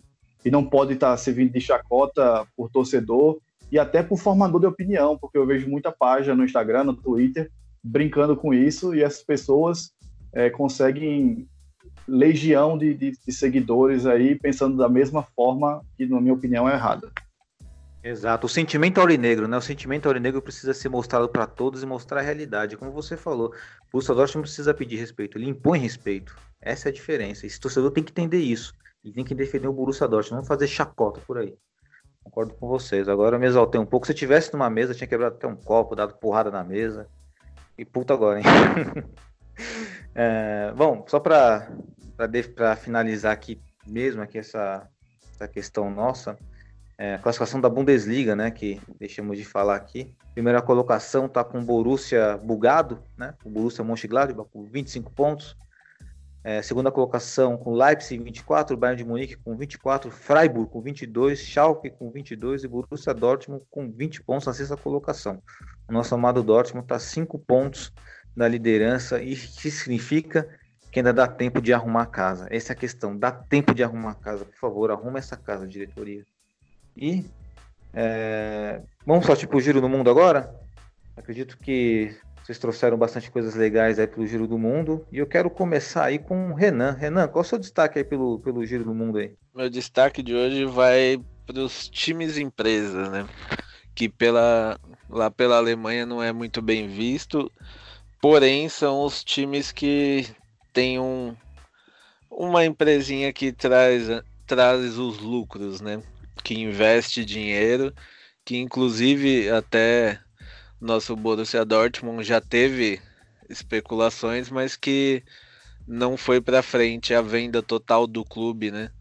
e 0.46 0.52
não 0.52 0.64
pode 0.64 0.94
estar 0.94 1.16
servindo 1.18 1.52
de 1.52 1.60
chacota 1.60 2.46
por 2.56 2.70
torcedor 2.70 3.40
e 3.72 3.80
até 3.80 4.04
por 4.04 4.18
formador 4.18 4.60
de 4.60 4.68
opinião, 4.68 5.18
porque 5.18 5.38
eu 5.38 5.46
vejo 5.46 5.70
muita 5.70 5.92
página 5.92 6.36
no 6.36 6.46
Instagram, 6.46 6.86
no 6.86 6.94
Twitter, 6.94 7.50
brincando 7.84 8.36
com 8.36 8.54
isso 8.54 8.94
e 8.94 9.02
essas 9.02 9.24
pessoas 9.24 9.92
é, 10.34 10.50
conseguem 10.50 11.48
legião 12.08 12.78
de, 12.78 12.94
de, 12.94 13.12
de 13.12 13.34
seguidores 13.34 14.06
aí 14.06 14.36
pensando 14.36 14.78
da 14.78 14.90
mesma 14.90 15.24
forma 15.24 15.82
que, 15.98 16.06
na 16.06 16.20
minha 16.20 16.34
opinião, 16.34 16.70
é 16.70 16.74
errada. 16.74 17.12
Exato. 18.04 18.48
O 18.48 18.50
sentimento 18.50 19.00
aurinegro, 19.00 19.48
né? 19.48 19.58
O 19.58 19.62
sentimento 19.62 20.08
aurinegro 20.08 20.42
precisa 20.42 20.74
ser 20.74 20.90
mostrado 20.90 21.30
para 21.30 21.46
todos 21.46 21.84
e 21.84 21.86
mostrar 21.86 22.20
a 22.20 22.24
realidade. 22.24 22.76
Como 22.76 22.92
você 22.92 23.16
falou, 23.16 23.54
o 23.94 24.00
Dortmund 24.00 24.36
não 24.36 24.42
precisa 24.42 24.74
pedir 24.74 24.98
respeito, 24.98 25.38
ele 25.38 25.50
impõe 25.50 25.80
respeito. 25.80 26.36
Essa 26.60 26.90
é 26.90 26.92
a 26.92 26.94
diferença. 26.94 27.46
Esse 27.46 27.60
torcedor 27.60 27.92
tem 27.92 28.04
que 28.04 28.12
entender 28.12 28.40
isso. 28.40 28.74
E 29.04 29.12
tem 29.12 29.24
que 29.24 29.36
defender 29.36 29.68
o 29.68 29.74
Borussia 29.74 30.08
Dortmund, 30.08 30.42
não 30.42 30.48
fazer 30.48 30.68
chacota 30.68 31.22
por 31.26 31.38
aí. 31.38 31.56
Concordo 32.24 32.54
com 32.54 32.68
vocês. 32.68 33.08
Agora 33.08 33.36
eu 33.36 33.40
me 33.40 33.48
exaltei 33.48 33.80
um 33.80 33.86
pouco. 33.86 34.06
Se 34.06 34.12
eu 34.12 34.16
tivesse 34.16 34.54
numa 34.54 34.70
mesa, 34.70 34.94
tinha 34.94 35.08
quebrado 35.08 35.36
até 35.36 35.48
um 35.48 35.56
copo, 35.56 35.96
dado 35.96 36.16
porrada 36.16 36.52
na 36.52 36.64
mesa. 36.64 37.08
E 37.78 37.86
puta 37.86 38.14
agora, 38.14 38.40
hein? 38.40 38.46
É, 40.14 40.74
bom, 40.76 41.06
só 41.08 41.20
para 41.20 41.68
finalizar 42.78 43.32
aqui 43.32 43.62
mesmo 43.86 44.22
aqui 44.22 44.38
essa, 44.38 44.88
essa 45.34 45.48
questão 45.48 45.90
nossa, 45.90 46.38
é, 46.98 47.16
a 47.16 47.18
classificação 47.18 47.60
da 47.60 47.70
Bundesliga, 47.70 48.36
né, 48.36 48.52
que 48.52 48.80
deixamos 49.00 49.38
de 49.38 49.44
falar 49.44 49.76
aqui. 49.76 50.14
Primeira 50.34 50.62
colocação 50.62 51.28
tá 51.28 51.44
com 51.44 51.60
o 51.60 51.64
Borussia 51.64 52.38
bugado, 52.38 53.02
né, 53.18 53.34
o 53.44 53.50
Borussia 53.50 53.84
Mönchengladbach 53.84 54.50
com 54.52 54.64
25 54.64 55.12
pontos. 55.12 55.58
É, 56.44 56.60
segunda 56.64 56.92
colocação 56.92 57.56
com 57.56 57.74
Leipzig 57.74 58.24
24, 58.24 58.76
Bayern 58.76 59.04
de 59.04 59.08
Munique 59.08 59.36
com 59.36 59.56
24, 59.56 60.10
Freiburg 60.10 60.72
com 60.72 60.82
22, 60.82 61.40
Schalke 61.40 61.92
com 61.92 62.10
22 62.10 62.64
e 62.64 62.68
Borussia 62.68 63.14
Dortmund 63.14 63.64
com 63.70 63.92
20 63.92 64.24
pontos 64.24 64.48
na 64.48 64.54
sexta 64.54 64.76
colocação. 64.76 65.42
O 65.88 65.94
nosso 65.94 66.16
amado 66.16 66.42
Dortmund 66.42 66.86
está 66.86 66.98
5 66.98 67.38
pontos 67.38 67.94
da 68.36 68.48
liderança 68.48 69.22
e 69.22 69.36
que 69.36 69.70
significa 69.70 70.48
que 70.92 71.00
ainda 71.00 71.14
dá 71.14 71.28
tempo 71.28 71.62
de 71.62 71.74
arrumar 71.74 72.04
a 72.04 72.08
casa. 72.08 72.48
Essa 72.50 72.74
é 72.74 72.76
a 72.76 72.78
questão, 72.78 73.18
dá 73.18 73.32
tempo 73.32 73.74
de 73.74 73.84
arrumar 73.84 74.12
a 74.12 74.16
casa. 74.16 74.44
Por 74.44 74.58
favor, 74.58 74.92
arruma 74.92 75.20
essa 75.20 75.38
casa, 75.38 75.68
diretoria. 75.68 76.26
E 76.96 77.26
é, 77.94 78.82
vamos 79.06 79.26
só 79.26 79.36
tipo 79.36 79.58
o 79.58 79.62
giro 79.62 79.82
do 79.82 79.90
mundo 79.90 80.10
agora? 80.10 80.54
Acredito 81.16 81.58
que 81.58 82.16
vocês 82.44 82.58
trouxeram 82.58 82.98
bastante 82.98 83.30
coisas 83.30 83.56
legais 83.56 84.00
aí 84.00 84.08
pelo 84.08 84.26
Giro 84.26 84.48
do 84.48 84.58
Mundo. 84.58 85.06
E 85.12 85.20
eu 85.20 85.28
quero 85.28 85.50
começar 85.50 86.06
aí 86.06 86.18
com 86.18 86.52
o 86.52 86.54
Renan. 86.54 86.92
Renan, 86.92 87.28
qual 87.28 87.44
é 87.44 87.46
o 87.46 87.50
seu 87.50 87.60
destaque 87.60 88.00
aí 88.00 88.04
pelo, 88.04 88.40
pelo 88.40 88.66
Giro 88.66 88.84
do 88.84 88.94
Mundo 88.94 89.20
aí? 89.20 89.34
Meu 89.54 89.70
destaque 89.70 90.24
de 90.24 90.34
hoje 90.34 90.66
vai 90.66 91.22
para 91.46 91.60
os 91.60 91.88
times 91.88 92.38
empresas, 92.38 93.10
né? 93.10 93.28
Que 93.94 94.10
pela, 94.10 94.80
lá 95.10 95.30
pela 95.30 95.58
Alemanha 95.58 96.06
não 96.06 96.24
é 96.24 96.32
muito 96.32 96.62
bem 96.62 96.88
visto. 96.88 97.52
Porém, 98.20 98.68
são 98.70 99.04
os 99.04 99.24
times 99.24 99.72
que 99.72 100.28
tem 100.74 101.00
um, 101.00 101.36
uma 102.30 102.66
empresinha 102.66 103.32
que 103.32 103.52
traz, 103.52 104.08
traz 104.48 104.98
os 104.98 105.20
lucros, 105.20 105.82
né? 105.82 106.02
Que 106.44 106.56
investe 106.56 107.24
dinheiro, 107.24 107.94
que 108.44 108.58
inclusive 108.58 109.50
até 109.50 110.20
nosso 110.80 111.16
Borussia 111.16 111.64
Dortmund 111.64 112.24
já 112.24 112.42
teve 112.42 113.00
especulações, 113.50 114.50
mas 114.50 114.76
que 114.76 115.24
não 115.88 116.18
foi 116.18 116.42
para 116.42 116.64
frente 116.64 117.14
a 117.14 117.22
venda 117.22 117.62
total 117.62 118.08
do 118.08 118.24
clube, 118.24 118.72
né? 118.72 118.92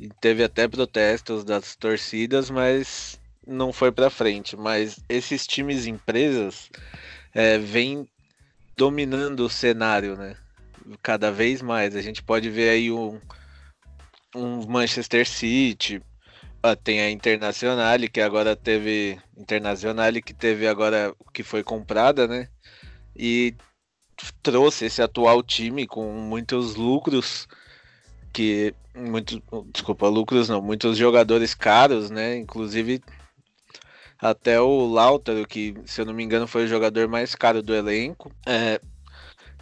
E 0.00 0.08
teve 0.20 0.44
até 0.44 0.68
protestos 0.68 1.44
das 1.44 1.74
torcidas, 1.74 2.50
mas 2.50 3.20
não 3.46 3.72
foi 3.72 3.90
para 3.90 4.10
frente. 4.10 4.56
Mas 4.56 5.00
esses 5.08 5.46
times 5.46 5.86
empresas 5.86 6.70
é, 7.34 7.58
vêm 7.58 8.08
dominando 8.76 9.40
o 9.40 9.50
cenário, 9.50 10.16
né? 10.16 10.36
Cada 11.02 11.32
vez 11.32 11.60
mais. 11.60 11.96
A 11.96 12.00
gente 12.00 12.22
pode 12.22 12.48
ver 12.48 12.68
aí 12.68 12.92
um, 12.92 13.20
um 14.34 14.66
Manchester 14.66 15.26
City, 15.28 16.00
ah, 16.62 16.76
tem 16.76 17.00
a 17.00 17.10
Internazionale, 17.10 18.08
que 18.08 18.20
agora 18.20 18.56
teve. 18.56 19.18
Internazionale, 19.36 20.22
que 20.22 20.34
teve 20.34 20.66
agora. 20.66 21.14
que 21.32 21.42
foi 21.42 21.62
comprada, 21.62 22.26
né? 22.26 22.48
E 23.16 23.54
trouxe 24.42 24.86
esse 24.86 25.02
atual 25.02 25.42
time 25.42 25.86
com 25.86 26.12
muitos 26.12 26.74
lucros. 26.74 27.48
Que. 28.32 28.74
Muito, 28.94 29.42
desculpa, 29.72 30.08
lucros 30.08 30.48
não, 30.48 30.60
muitos 30.60 30.98
jogadores 30.98 31.54
caros, 31.54 32.10
né? 32.10 32.36
Inclusive 32.36 33.00
até 34.20 34.60
o 34.60 34.86
Lautaro, 34.86 35.46
que 35.46 35.74
se 35.86 36.00
eu 36.00 36.04
não 36.04 36.12
me 36.12 36.24
engano 36.24 36.46
foi 36.48 36.64
o 36.64 36.68
jogador 36.68 37.06
mais 37.08 37.34
caro 37.34 37.62
do 37.62 37.74
elenco. 37.74 38.32
É, 38.46 38.80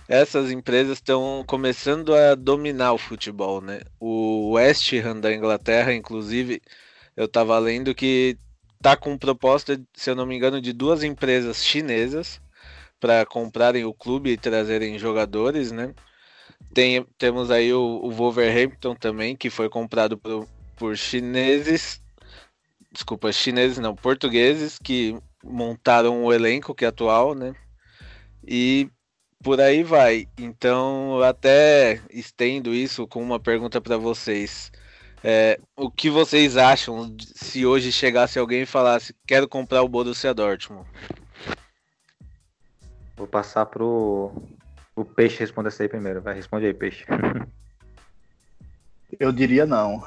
essas 0.08 0.50
empresas 0.50 0.98
estão 0.98 1.44
começando 1.46 2.14
a 2.14 2.34
dominar 2.34 2.92
o 2.92 2.98
futebol, 2.98 3.60
né? 3.60 3.80
O 4.00 4.52
West 4.52 4.92
Ham 4.94 5.20
da 5.20 5.34
Inglaterra, 5.34 5.92
inclusive, 5.92 6.62
eu 7.16 7.24
estava 7.26 7.58
lendo 7.58 7.94
que 7.94 8.36
tá 8.82 8.96
com 8.96 9.16
proposta, 9.16 9.80
se 9.94 10.10
eu 10.10 10.14
não 10.14 10.26
me 10.26 10.36
engano, 10.36 10.60
de 10.60 10.72
duas 10.72 11.02
empresas 11.02 11.64
chinesas 11.64 12.40
para 13.00 13.24
comprarem 13.26 13.84
o 13.84 13.94
clube 13.94 14.30
e 14.30 14.36
trazerem 14.36 14.98
jogadores, 14.98 15.72
né? 15.72 15.94
Tem, 16.74 17.04
temos 17.18 17.50
aí 17.50 17.72
o, 17.72 17.80
o 17.80 18.10
Wolverhampton 18.10 18.94
também, 18.94 19.36
que 19.36 19.50
foi 19.50 19.68
comprado 19.68 20.18
por, 20.18 20.46
por 20.76 20.96
chineses, 20.96 22.02
desculpa, 22.92 23.32
chineses 23.32 23.78
não, 23.78 23.94
portugueses, 23.94 24.78
que 24.78 25.16
montaram 25.42 26.24
o 26.24 26.32
elenco 26.32 26.74
que 26.74 26.84
é 26.84 26.88
atual, 26.88 27.34
né? 27.34 27.54
E 28.46 28.90
por 29.42 29.60
aí 29.60 29.82
vai. 29.82 30.28
Então, 30.38 31.22
até 31.22 32.00
estendo 32.10 32.74
isso 32.74 33.06
com 33.06 33.22
uma 33.22 33.40
pergunta 33.40 33.80
para 33.80 33.96
vocês. 33.96 34.70
É, 35.24 35.58
o 35.76 35.90
que 35.90 36.10
vocês 36.10 36.56
acham 36.56 37.16
se 37.34 37.66
hoje 37.66 37.90
chegasse 37.90 38.38
alguém 38.38 38.62
e 38.62 38.66
falasse 38.66 39.14
quero 39.26 39.48
comprar 39.48 39.82
o 39.82 39.88
Borussia 39.88 40.32
Dortmund? 40.32 40.88
Vou 43.16 43.26
passar 43.26 43.66
pro 43.66 44.32
o 44.94 45.04
Peixe 45.04 45.40
responder 45.40 45.68
essa 45.68 45.82
aí 45.82 45.88
primeiro. 45.88 46.22
Vai, 46.22 46.34
responde 46.34 46.66
aí, 46.66 46.74
Peixe. 46.74 47.04
Eu 49.18 49.32
diria 49.32 49.64
não. 49.64 50.02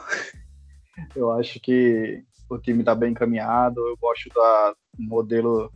Eu 1.15 1.31
acho 1.31 1.59
que 1.59 2.23
o 2.49 2.57
time 2.57 2.79
está 2.79 2.93
bem 2.93 3.11
encaminhado. 3.11 3.79
Eu 3.87 3.97
gosto 3.97 4.29
do 4.29 4.75
modelo 4.97 5.71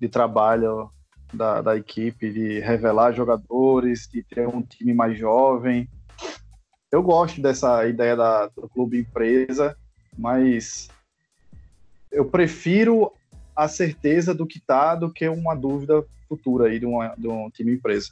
de 0.00 0.08
trabalho 0.08 0.90
da, 1.32 1.60
da 1.60 1.76
equipe, 1.76 2.30
de 2.30 2.60
revelar 2.60 3.12
jogadores, 3.12 4.08
de 4.10 4.22
ter 4.22 4.46
um 4.48 4.62
time 4.62 4.94
mais 4.94 5.18
jovem 5.18 5.88
eu 6.90 7.02
gosto 7.02 7.40
dessa 7.40 7.86
ideia 7.86 8.16
da, 8.16 8.46
do 8.48 8.68
clube 8.68 9.00
empresa, 9.00 9.76
mas 10.16 10.88
eu 12.10 12.24
prefiro 12.24 13.12
a 13.54 13.68
certeza 13.68 14.34
do 14.34 14.46
que 14.46 14.60
tá 14.60 14.94
do 14.94 15.12
que 15.12 15.28
uma 15.28 15.54
dúvida 15.54 16.04
futura 16.28 16.68
aí 16.68 16.78
de, 16.78 16.86
uma, 16.86 17.14
de 17.16 17.28
um 17.28 17.50
time 17.50 17.74
empresa. 17.74 18.10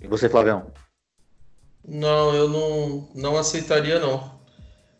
E 0.00 0.06
você, 0.06 0.28
Flavião? 0.28 0.72
Não, 1.86 2.34
eu 2.34 2.48
não, 2.48 3.08
não 3.14 3.36
aceitaria 3.36 3.98
não. 3.98 4.38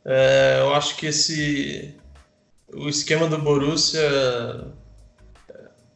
É, 0.04 0.58
eu 0.60 0.74
acho 0.74 0.96
que 0.96 1.06
esse 1.06 1.96
o 2.72 2.88
esquema 2.88 3.28
do 3.28 3.38
Borussia 3.38 4.02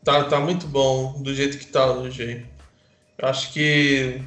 tá, 0.04 0.24
tá 0.24 0.40
muito 0.40 0.66
bom 0.66 1.20
do 1.22 1.34
jeito 1.34 1.58
que 1.58 1.66
tá 1.66 1.90
hoje. 1.92 2.46
Eu 3.18 3.28
acho 3.28 3.52
que 3.52 4.22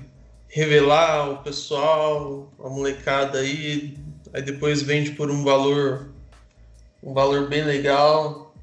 revelar 0.52 1.30
o 1.30 1.38
pessoal, 1.38 2.52
a 2.60 2.70
molecada 2.70 3.39
aí, 3.39 3.97
aí 4.34 4.41
depois 4.41 4.82
vende 4.82 5.12
por 5.12 5.32
um 5.32 5.43
valor 5.43 6.12
um 7.02 7.14
valor 7.14 7.47
bem 7.47 7.64
legal 7.64 8.54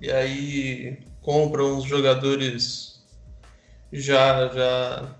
e 0.00 0.10
aí 0.10 0.98
compra 1.22 1.64
uns 1.64 1.84
jogadores 1.84 3.02
já 3.92 4.48
já 4.48 5.16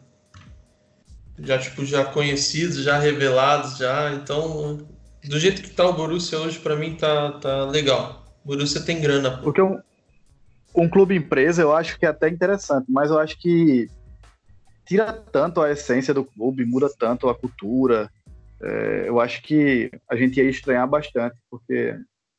já 1.39 1.59
tipo 1.59 1.85
já 1.85 2.05
conhecidos, 2.05 2.83
já 2.83 2.99
revelados 2.99 3.79
já, 3.79 4.13
então 4.13 4.87
do 5.25 5.39
jeito 5.39 5.63
que 5.63 5.71
tá 5.71 5.87
o 5.87 5.93
Borussia 5.93 6.39
hoje 6.39 6.59
para 6.59 6.75
mim 6.75 6.97
tá 6.97 7.33
tá 7.33 7.65
legal. 7.65 8.27
O 8.45 8.49
Borussia 8.49 8.81
tem 8.81 9.01
grana. 9.01 9.37
Pô. 9.37 9.45
Porque 9.45 9.63
um, 9.63 9.81
um 10.75 10.89
clube 10.89 11.15
empresa 11.15 11.63
eu 11.63 11.73
acho 11.75 11.97
que 11.97 12.05
é 12.05 12.09
até 12.09 12.29
interessante, 12.29 12.87
mas 12.89 13.09
eu 13.09 13.21
acho 13.21 13.39
que 13.39 13.89
tira 14.85 15.13
tanto 15.13 15.61
a 15.61 15.71
essência 15.71 16.13
do 16.13 16.25
clube, 16.25 16.65
muda 16.65 16.91
tanto 16.99 17.29
a 17.29 17.35
cultura. 17.35 18.11
É, 18.61 19.05
eu 19.09 19.21
acho 19.21 19.43
que 19.43 19.91
a 20.09 20.17
gente 20.17 20.39
ia 20.39 20.49
estranhar 20.49 20.89
bastante, 20.89 21.37
porque 21.51 21.97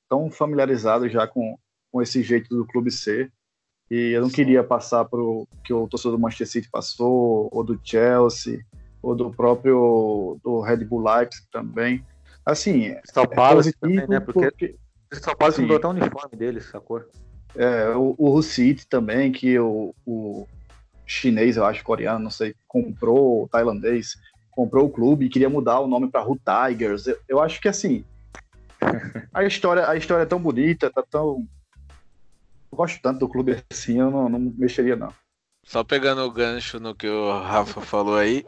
tão 0.09 0.29
familiarizado 0.29 1.09
já 1.09 1.27
com, 1.27 1.57
com 1.91 2.01
esse 2.01 2.21
jeito 2.21 2.55
do 2.55 2.65
clube 2.65 2.91
ser. 2.91 3.31
E 3.89 4.11
eu 4.11 4.21
não 4.21 4.29
queria 4.29 4.63
passar 4.63 5.05
para 5.05 5.19
o 5.19 5.47
que 5.63 5.73
o 5.73 5.87
torcedor 5.87 6.17
do 6.17 6.21
Manchester 6.21 6.47
City 6.47 6.69
passou, 6.69 7.49
ou 7.51 7.63
do 7.63 7.79
Chelsea, 7.83 8.65
ou 9.01 9.15
do 9.15 9.29
próprio 9.29 10.39
do 10.43 10.61
Red 10.61 10.85
Bull 10.85 11.03
Leipzig 11.03 11.45
também. 11.51 12.03
Assim, 12.45 12.95
São 13.05 13.25
Paulo 13.25 13.61
é 13.61 13.71
também, 13.79 14.07
né? 14.07 14.19
Porque, 14.19 14.49
porque... 14.51 14.75
São 15.13 15.35
Paulo 15.35 15.53
mudou 15.59 15.77
até 15.77 15.87
o 15.87 15.91
uniforme 15.91 16.37
deles, 16.37 16.73
a 16.73 16.79
cor. 16.79 17.07
É, 17.55 17.89
o, 17.89 18.15
o 18.17 18.41
City 18.41 18.87
também, 18.87 19.31
que 19.31 19.59
o, 19.59 19.93
o 20.05 20.47
chinês, 21.13 21.57
eu 21.57 21.65
acho, 21.65 21.83
coreano, 21.83 22.19
não 22.23 22.31
sei, 22.31 22.55
comprou, 22.67 23.47
tailandês, 23.49 24.17
comprou 24.51 24.85
o 24.85 24.89
clube 24.89 25.25
e 25.25 25.29
queria 25.29 25.49
mudar 25.49 25.79
o 25.79 25.87
nome 25.87 26.09
para 26.09 26.21
Ru 26.21 26.37
Tigers. 26.37 27.07
Eu, 27.07 27.17
eu, 27.27 27.39
acho 27.41 27.61
que 27.61 27.67
assim, 27.67 28.03
a 29.33 29.43
história, 29.43 29.87
a 29.87 29.95
história 29.95 30.23
é 30.23 30.27
tão 30.27 30.39
bonita, 30.39 30.89
tá 30.89 31.03
tão. 31.03 31.47
Eu 32.71 32.77
gosto 32.77 33.01
tanto 33.01 33.19
do 33.19 33.29
clube 33.29 33.63
assim, 33.71 33.99
eu 33.99 34.09
não, 34.09 34.27
não 34.27 34.39
mexeria, 34.39 34.95
não. 34.95 35.13
Só 35.65 35.83
pegando 35.83 36.21
o 36.23 36.31
gancho 36.31 36.79
no 36.79 36.93
que 36.93 37.07
o 37.07 37.39
Rafa 37.39 37.79
falou 37.81 38.17
aí, 38.17 38.45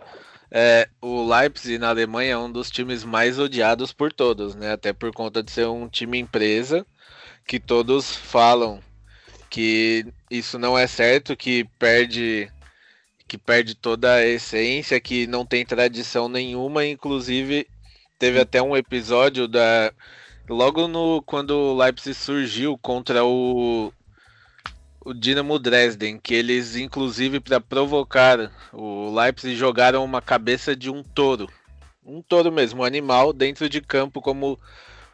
é, 0.51 0.89
o 1.01 1.26
Leipzig 1.26 1.78
na 1.78 1.89
Alemanha 1.89 2.34
é 2.34 2.38
um 2.38 2.51
dos 2.51 2.70
times 2.70 3.03
mais 3.03 3.39
odiados 3.39 3.93
por 3.93 4.11
todos, 4.11 4.55
né? 4.55 4.74
Até 4.74 4.91
por 4.91 5.13
conta 5.13 5.41
de 5.41 5.51
ser 5.51 5.68
um 5.68 5.88
time 5.88 6.20
empresa 6.20 6.86
que 7.45 7.59
todos 7.59 8.16
falam 8.16 8.80
que 9.49 10.05
isso 10.30 10.59
não 10.59 10.78
é 10.78 10.88
certo, 10.88 11.36
que 11.36 11.63
perde 11.80 12.51
que 13.28 13.38
perde 13.38 13.76
toda 13.76 14.13
a 14.15 14.26
essência, 14.26 14.99
que 14.99 15.28
não 15.28 15.45
tem 15.45 15.65
tradição 15.65 16.30
nenhuma, 16.30 16.86
inclusive 16.86 17.67
teve 18.19 18.39
até 18.39 18.61
um 18.61 18.76
episódio 18.76 19.47
da 19.47 19.91
logo 20.47 20.88
no 20.88 21.21
quando 21.23 21.51
o 21.51 21.78
Leipzig 21.78 22.13
surgiu 22.13 22.78
contra 22.78 23.26
o 23.26 23.91
o 25.03 25.13
Dinamo 25.13 25.59
Dresden, 25.59 26.17
que 26.17 26.34
eles 26.34 26.76
inclusive 26.76 27.39
para 27.39 27.59
provocar 27.61 28.51
o 28.73 29.13
Leipzig 29.13 29.55
jogaram 29.55 30.03
uma 30.03 30.21
cabeça 30.21 30.76
de 30.76 30.89
um 30.89 31.03
touro, 31.03 31.47
um 32.03 32.21
touro 32.21 32.51
mesmo, 32.51 32.82
um 32.82 32.86
animal 32.86 33.32
dentro 33.32 33.69
de 33.69 33.82
campo 33.82 34.21
como 34.21 34.59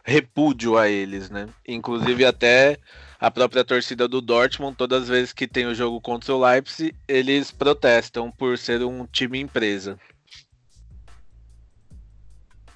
repúdio 0.04 0.78
a 0.78 0.90
eles, 0.90 1.30
né? 1.30 1.48
Inclusive 1.68 2.26
até 2.26 2.78
a 3.22 3.30
própria 3.30 3.64
torcida 3.64 4.08
do 4.08 4.20
Dortmund, 4.20 4.76
todas 4.76 5.04
as 5.04 5.08
vezes 5.08 5.32
que 5.32 5.48
tem 5.48 5.68
o 5.68 5.76
jogo 5.76 6.02
contra 6.02 6.34
o 6.34 6.44
Leipzig, 6.44 6.96
eles 7.08 7.52
protestam 7.52 8.32
por 8.32 8.58
ser 8.58 8.84
um 8.84 9.06
time 9.06 9.40
empresa. 9.40 9.96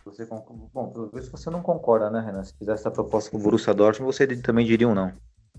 Você, 0.05 0.23
bom, 0.71 0.91
pelo 0.93 1.09
visto 1.09 1.31
você 1.31 1.49
não 1.49 1.63
concorda, 1.63 2.11
né, 2.11 2.21
Renan? 2.23 2.43
Se 2.43 2.53
fizesse 2.59 2.81
essa 2.81 2.91
proposta 2.91 3.31
com 3.31 3.37
o 3.37 3.41
Borussia 3.41 3.73
Dortmund, 3.73 4.15
você 4.15 4.27
também 4.37 4.63
diria 4.63 4.87
um 4.87 4.93
não. 4.93 5.11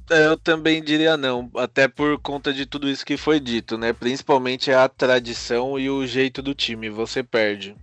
Eu 0.09 0.37
também 0.37 0.80
diria 0.80 1.16
não, 1.16 1.51
até 1.57 1.89
por 1.89 2.16
conta 2.20 2.53
de 2.53 2.64
tudo 2.64 2.89
isso 2.89 3.05
que 3.05 3.16
foi 3.16 3.41
dito, 3.41 3.76
né? 3.76 3.93
Principalmente 3.93 4.70
a 4.70 4.89
tradição 4.89 5.76
e 5.76 5.91
o 5.91 6.07
jeito 6.07 6.41
do 6.41 6.55
time, 6.55 6.89
você 6.89 7.24
perde. 7.24 7.74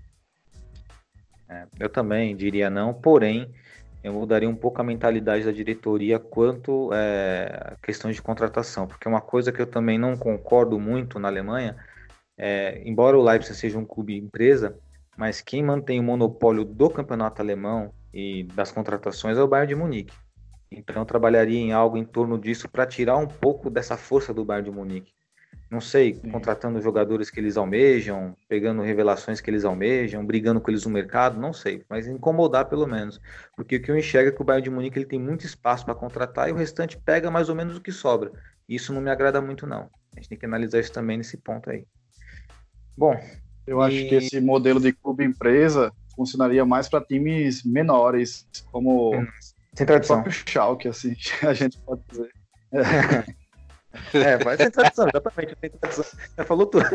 É, 1.49 1.67
eu 1.81 1.89
também 1.89 2.33
diria 2.33 2.69
não, 2.69 2.93
porém, 2.93 3.53
eu 4.03 4.11
mudaria 4.11 4.49
um 4.49 4.55
pouco 4.55 4.81
a 4.81 4.83
mentalidade 4.83 5.45
da 5.45 5.51
diretoria 5.51 6.19
quanto 6.19 6.91
é, 6.93 7.73
a 7.73 7.75
questão 7.81 8.11
de 8.11 8.21
contratação, 8.21 8.85
porque 8.85 9.07
uma 9.07 9.21
coisa 9.21 9.51
que 9.51 9.61
eu 9.61 9.65
também 9.65 9.97
não 9.97 10.17
concordo 10.17 10.77
muito 10.79 11.17
na 11.19 11.29
Alemanha, 11.29 11.77
é, 12.37 12.81
embora 12.85 13.17
o 13.17 13.23
Leipzig 13.23 13.55
seja 13.55 13.79
um 13.79 13.85
clube 13.85 14.17
empresa, 14.17 14.77
mas 15.17 15.39
quem 15.39 15.63
mantém 15.63 15.99
o 15.99 16.03
monopólio 16.03 16.65
do 16.65 16.89
campeonato 16.89 17.41
alemão 17.41 17.93
e 18.13 18.43
das 18.43 18.71
contratações 18.71 19.37
é 19.37 19.41
o 19.41 19.47
Bayern 19.47 19.73
de 19.73 19.75
Munique. 19.75 20.13
Então 20.69 20.97
eu 20.97 21.05
trabalharia 21.05 21.59
em 21.59 21.71
algo 21.71 21.97
em 21.97 22.03
torno 22.03 22.37
disso 22.37 22.67
para 22.67 22.85
tirar 22.85 23.15
um 23.17 23.27
pouco 23.27 23.69
dessa 23.69 23.95
força 23.95 24.33
do 24.33 24.43
Bayern 24.43 24.69
de 24.69 24.75
Munique 24.75 25.13
não 25.74 25.82
sei, 25.82 26.13
contratando 26.32 26.80
jogadores 26.80 27.32
que 27.32 27.39
eles 27.39 27.57
almejam, 27.57 28.38
pegando 28.47 28.84
revelações 28.84 29.41
que 29.41 29.49
eles 29.49 29.65
almejam, 29.65 30.24
brigando 30.24 30.61
com 30.61 30.69
eles 30.69 30.86
no 30.86 30.91
mercado, 30.91 31.41
não 31.41 31.51
sei, 31.51 31.84
mas 31.89 32.07
incomodar 32.07 32.69
pelo 32.69 32.86
menos. 32.86 33.19
Porque 33.55 33.78
o 33.78 33.82
que 33.82 33.89
eu 33.89 33.97
enxergo 33.97 34.30
é 34.30 34.32
que 34.32 34.41
o 34.41 34.45
Bayern 34.45 34.63
de 34.63 34.69
Munique 34.69 34.99
ele 34.99 35.07
tem 35.07 35.19
muito 35.19 35.47
espaço 35.47 35.84
para 35.84 35.95
contratar 35.95 36.47
e 36.47 36.51
o 36.51 36.55
restante 36.55 36.95
pega 36.95 37.32
mais 37.32 37.49
ou 37.49 37.55
menos 37.55 37.76
o 37.76 37.82
que 37.82 37.91
sobra. 37.91 38.32
Isso 38.69 38.93
não 38.93 39.01
me 39.01 39.09
agrada 39.09 39.41
muito, 39.41 39.65
não. 39.65 39.89
A 40.15 40.19
gente 40.19 40.30
tem 40.30 40.38
que 40.38 40.45
analisar 40.45 40.80
isso 40.80 40.91
também 40.91 41.17
nesse 41.17 41.38
ponto 41.38 41.67
aí. 41.71 41.88
Bom. 42.95 43.19
Eu 43.65 43.82
e... 43.82 43.84
acho 43.84 44.09
que 44.09 44.15
esse 44.15 44.39
modelo 44.39 44.80
de 44.80 44.93
clube 44.93 45.26
empresa 45.26 45.91
funcionaria 46.15 46.63
mais 46.63 46.88
para 46.88 47.03
times 47.03 47.63
menores, 47.63 48.47
como 48.71 49.11
Sem 49.74 49.86
o 49.86 49.88
tradição. 49.88 50.21
próprio 50.21 50.43
Schalke, 50.47 50.88
assim, 50.88 51.15
a 51.41 51.53
gente 51.53 51.80
pode 51.80 52.03
dizer. 52.07 52.30
É, 52.71 53.34
vai 54.43 54.57
sem 54.57 54.71
tradição, 54.71 55.07
exatamente. 55.07 55.57
Sem 55.59 55.69
tradição. 55.69 56.05
Já 56.37 56.43
falou 56.45 56.65
tudo. 56.65 56.85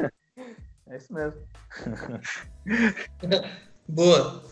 É 0.89 0.97
isso 0.97 1.13
mesmo. 1.13 1.41
Boa. 3.89 4.43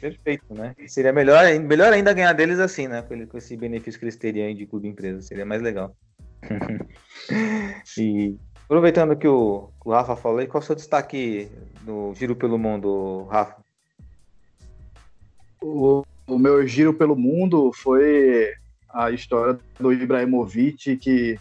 Perfeito, 0.00 0.54
né? 0.54 0.74
Seria 0.86 1.12
melhor, 1.12 1.44
melhor 1.60 1.92
ainda 1.92 2.12
ganhar 2.12 2.32
deles 2.32 2.58
assim, 2.58 2.88
né? 2.88 3.02
Com, 3.02 3.14
ele- 3.14 3.26
com 3.26 3.38
esse 3.38 3.56
benefício 3.56 3.98
que 3.98 4.04
eles 4.04 4.16
teriam 4.16 4.46
aí 4.46 4.54
de 4.54 4.66
clube 4.66 4.88
empresa. 4.88 5.22
Seria 5.22 5.44
mais 5.44 5.62
legal. 5.62 5.94
e 7.98 8.36
aproveitando 8.64 9.16
que 9.16 9.28
o, 9.28 9.70
que 9.80 9.88
o 9.88 9.92
Rafa 9.92 10.16
falou 10.16 10.38
aí, 10.38 10.46
qual 10.46 10.60
é 10.60 10.64
o 10.64 10.66
seu 10.66 10.74
destaque 10.74 11.50
no 11.84 12.14
Giro 12.14 12.34
pelo 12.36 12.58
Mundo, 12.58 13.24
Rafa? 13.24 13.62
O, 15.62 16.04
o 16.26 16.38
meu 16.38 16.66
giro 16.66 16.92
pelo 16.92 17.16
mundo 17.16 17.72
foi 17.72 18.52
a 18.94 19.10
história 19.10 19.58
do 19.78 19.92
Ibrahimovic, 19.92 20.96
que 20.96 21.38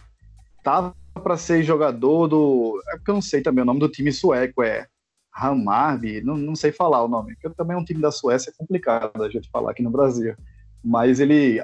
tava 0.64 0.96
para 1.14 1.38
ser 1.38 1.62
jogador 1.64 2.28
do. 2.28 2.82
É 2.90 2.98
porque 2.98 3.12
eu 3.12 3.16
não 3.16 3.22
sei 3.22 3.42
também 3.42 3.62
o 3.62 3.66
nome 3.66 3.80
do 3.80 3.88
time 3.88 4.12
sueco, 4.12 4.64
é 4.64 4.88
Hammarby, 5.36 6.22
não, 6.22 6.36
não 6.36 6.56
sei 6.56 6.72
falar 6.72 7.04
o 7.04 7.08
nome, 7.08 7.36
porque 7.36 7.56
também 7.56 7.78
é 7.78 7.80
um 7.80 7.86
time 7.86 8.02
da 8.02 8.12
Suécia, 8.12 8.50
é 8.50 8.54
complicado 8.58 9.24
a 9.24 9.30
gente 9.30 9.50
falar 9.50 9.72
aqui 9.72 9.84
no 9.84 9.92
Brasil. 9.92 10.36
Mas 10.84 11.20
ele 11.20 11.64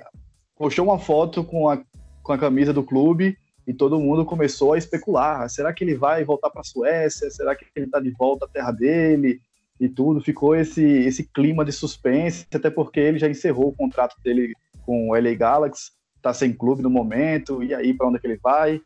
postou 0.56 0.86
uma 0.86 1.00
foto 1.00 1.44
com 1.44 1.68
a, 1.68 1.82
com 2.22 2.32
a 2.32 2.38
camisa 2.38 2.72
do 2.72 2.84
clube 2.84 3.38
e 3.68 3.74
todo 3.74 4.00
mundo 4.00 4.26
começou 4.26 4.74
a 4.74 4.78
especular. 4.78 5.50
Será 5.50 5.74
que 5.74 5.84
ele 5.84 5.96
vai 5.96 6.24
voltar 6.24 6.50
para 6.50 6.62
a 6.62 6.64
Suécia? 6.64 7.30
Será 7.32 7.56
que 7.56 7.66
ele 7.76 7.86
está 7.86 8.00
de 8.00 8.12
volta 8.12 8.46
à 8.46 8.48
terra 8.48 8.72
dele? 8.72 9.42
E 9.80 9.88
tudo. 9.88 10.22
Ficou 10.22 10.56
esse, 10.56 10.84
esse 10.84 11.24
clima 11.24 11.64
de 11.64 11.72
suspense, 11.72 12.46
até 12.54 12.70
porque 12.70 13.00
ele 13.00 13.20
já 13.20 13.30
encerrou 13.30 13.70
o 13.70 13.76
contrato 13.76 14.16
dele 14.24 14.54
com 14.90 15.10
o 15.10 15.14
LA 15.14 15.36
Galaxy, 15.36 15.92
está 16.18 16.34
sem 16.34 16.52
clube 16.52 16.82
no 16.82 16.90
momento, 16.90 17.62
e 17.62 17.76
aí 17.76 17.94
para 17.94 18.08
onde 18.08 18.18
é 18.18 18.20
que 18.20 18.26
ele 18.26 18.40
vai? 18.42 18.82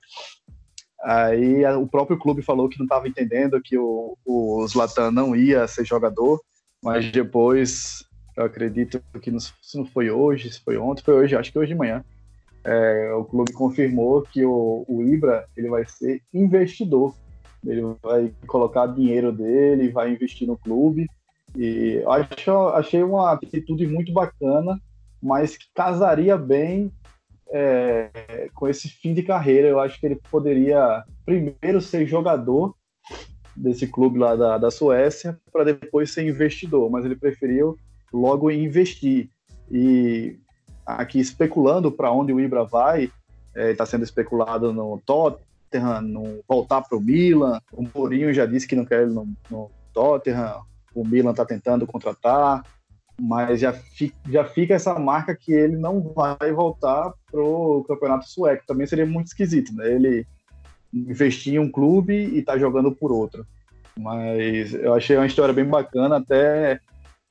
Aí 1.02 1.66
o 1.78 1.88
próprio 1.88 2.20
clube 2.20 2.42
falou 2.42 2.68
que 2.68 2.78
não 2.78 2.84
estava 2.84 3.08
entendendo 3.08 3.62
que 3.62 3.78
o, 3.78 4.18
o 4.26 4.68
Zlatan 4.68 5.12
não 5.12 5.34
ia 5.34 5.66
ser 5.66 5.86
jogador, 5.86 6.42
mas 6.84 7.10
depois, 7.10 8.04
eu 8.36 8.44
acredito 8.44 9.02
que 9.22 9.32
não, 9.32 9.40
se 9.40 9.78
não 9.78 9.86
foi 9.86 10.12
hoje, 10.12 10.52
se 10.52 10.60
foi 10.60 10.76
ontem, 10.76 11.02
foi 11.02 11.14
hoje, 11.14 11.38
acho 11.38 11.54
que 11.54 11.58
hoje 11.58 11.72
de 11.72 11.80
manhã, 11.80 12.04
é, 12.66 13.14
o 13.14 13.24
clube 13.24 13.54
confirmou 13.54 14.24
que 14.24 14.44
o, 14.46 14.84
o 14.86 15.04
Ibra 15.04 15.46
ele 15.56 15.70
vai 15.70 15.86
ser 15.86 16.22
investidor. 16.34 17.16
Ele 17.66 17.82
vai 18.04 18.34
colocar 18.46 18.88
dinheiro 18.88 19.32
dele, 19.32 19.88
vai 19.88 20.12
investir 20.12 20.46
no 20.46 20.58
clube. 20.58 21.08
E 21.56 22.04
acho, 22.06 22.52
achei 22.74 23.02
uma 23.02 23.32
atitude 23.32 23.88
muito 23.88 24.12
bacana, 24.12 24.78
mas 25.24 25.56
que 25.56 25.68
casaria 25.74 26.38
bem 26.38 26.92
é, 27.50 28.50
com 28.54 28.68
esse 28.68 28.90
fim 28.90 29.14
de 29.14 29.24
carreira. 29.24 29.70
Eu 29.70 29.80
acho 29.80 29.98
que 29.98 30.06
ele 30.06 30.20
poderia 30.30 31.04
primeiro 31.26 31.80
ser 31.80 32.06
jogador 32.06 32.76
desse 33.56 33.88
clube 33.88 34.20
lá 34.20 34.36
da, 34.36 34.58
da 34.58 34.70
Suécia, 34.70 35.40
para 35.52 35.64
depois 35.64 36.12
ser 36.12 36.28
investidor, 36.28 36.90
mas 36.92 37.06
ele 37.06 37.16
preferiu 37.16 37.78
logo 38.12 38.52
investir. 38.52 39.30
E 39.72 40.38
aqui 40.86 41.20
especulando 41.20 41.90
para 41.90 42.12
onde 42.12 42.34
o 42.34 42.40
Ibra 42.40 42.66
vai, 42.66 43.10
está 43.56 43.86
sendo 43.86 44.04
especulado 44.04 44.74
no 44.74 45.00
Tottenham, 45.06 46.02
no 46.02 46.44
voltar 46.48 46.82
para 46.82 46.98
o 46.98 47.02
Milan. 47.02 47.62
O 47.72 47.88
Mourinho 47.96 48.34
já 48.34 48.46
disse 48.46 48.68
que 48.68 48.76
não 48.76 48.84
quer 48.86 49.04
ele 49.04 49.14
no, 49.14 49.32
no 49.50 49.72
Tottenham. 49.94 50.62
O 50.94 51.08
Milan 51.08 51.32
está 51.32 51.46
tentando 51.46 51.88
contratar, 51.88 52.64
mas 53.20 53.60
já, 53.60 53.74
fi, 53.74 54.14
já 54.30 54.44
fica 54.44 54.74
essa 54.74 54.98
marca 54.98 55.36
que 55.36 55.52
ele 55.52 55.78
não 55.78 56.02
vai 56.02 56.52
voltar 56.52 57.14
pro 57.32 57.86
campeonato 57.88 58.28
sueco. 58.28 58.64
Também 58.66 58.88
seria 58.88 59.06
muito 59.06 59.28
esquisito, 59.28 59.74
né? 59.74 59.94
Ele 59.94 60.26
investir 60.94 61.56
em 61.56 61.60
um 61.60 61.72
clube 61.72 62.14
e 62.14 62.42
tá 62.42 62.58
jogando 62.58 62.92
por 62.92 63.12
outro. 63.12 63.46
Mas 63.98 64.74
eu 64.74 64.94
achei 64.94 65.16
uma 65.16 65.26
história 65.26 65.54
bem 65.54 65.66
bacana, 65.66 66.18
até 66.18 66.80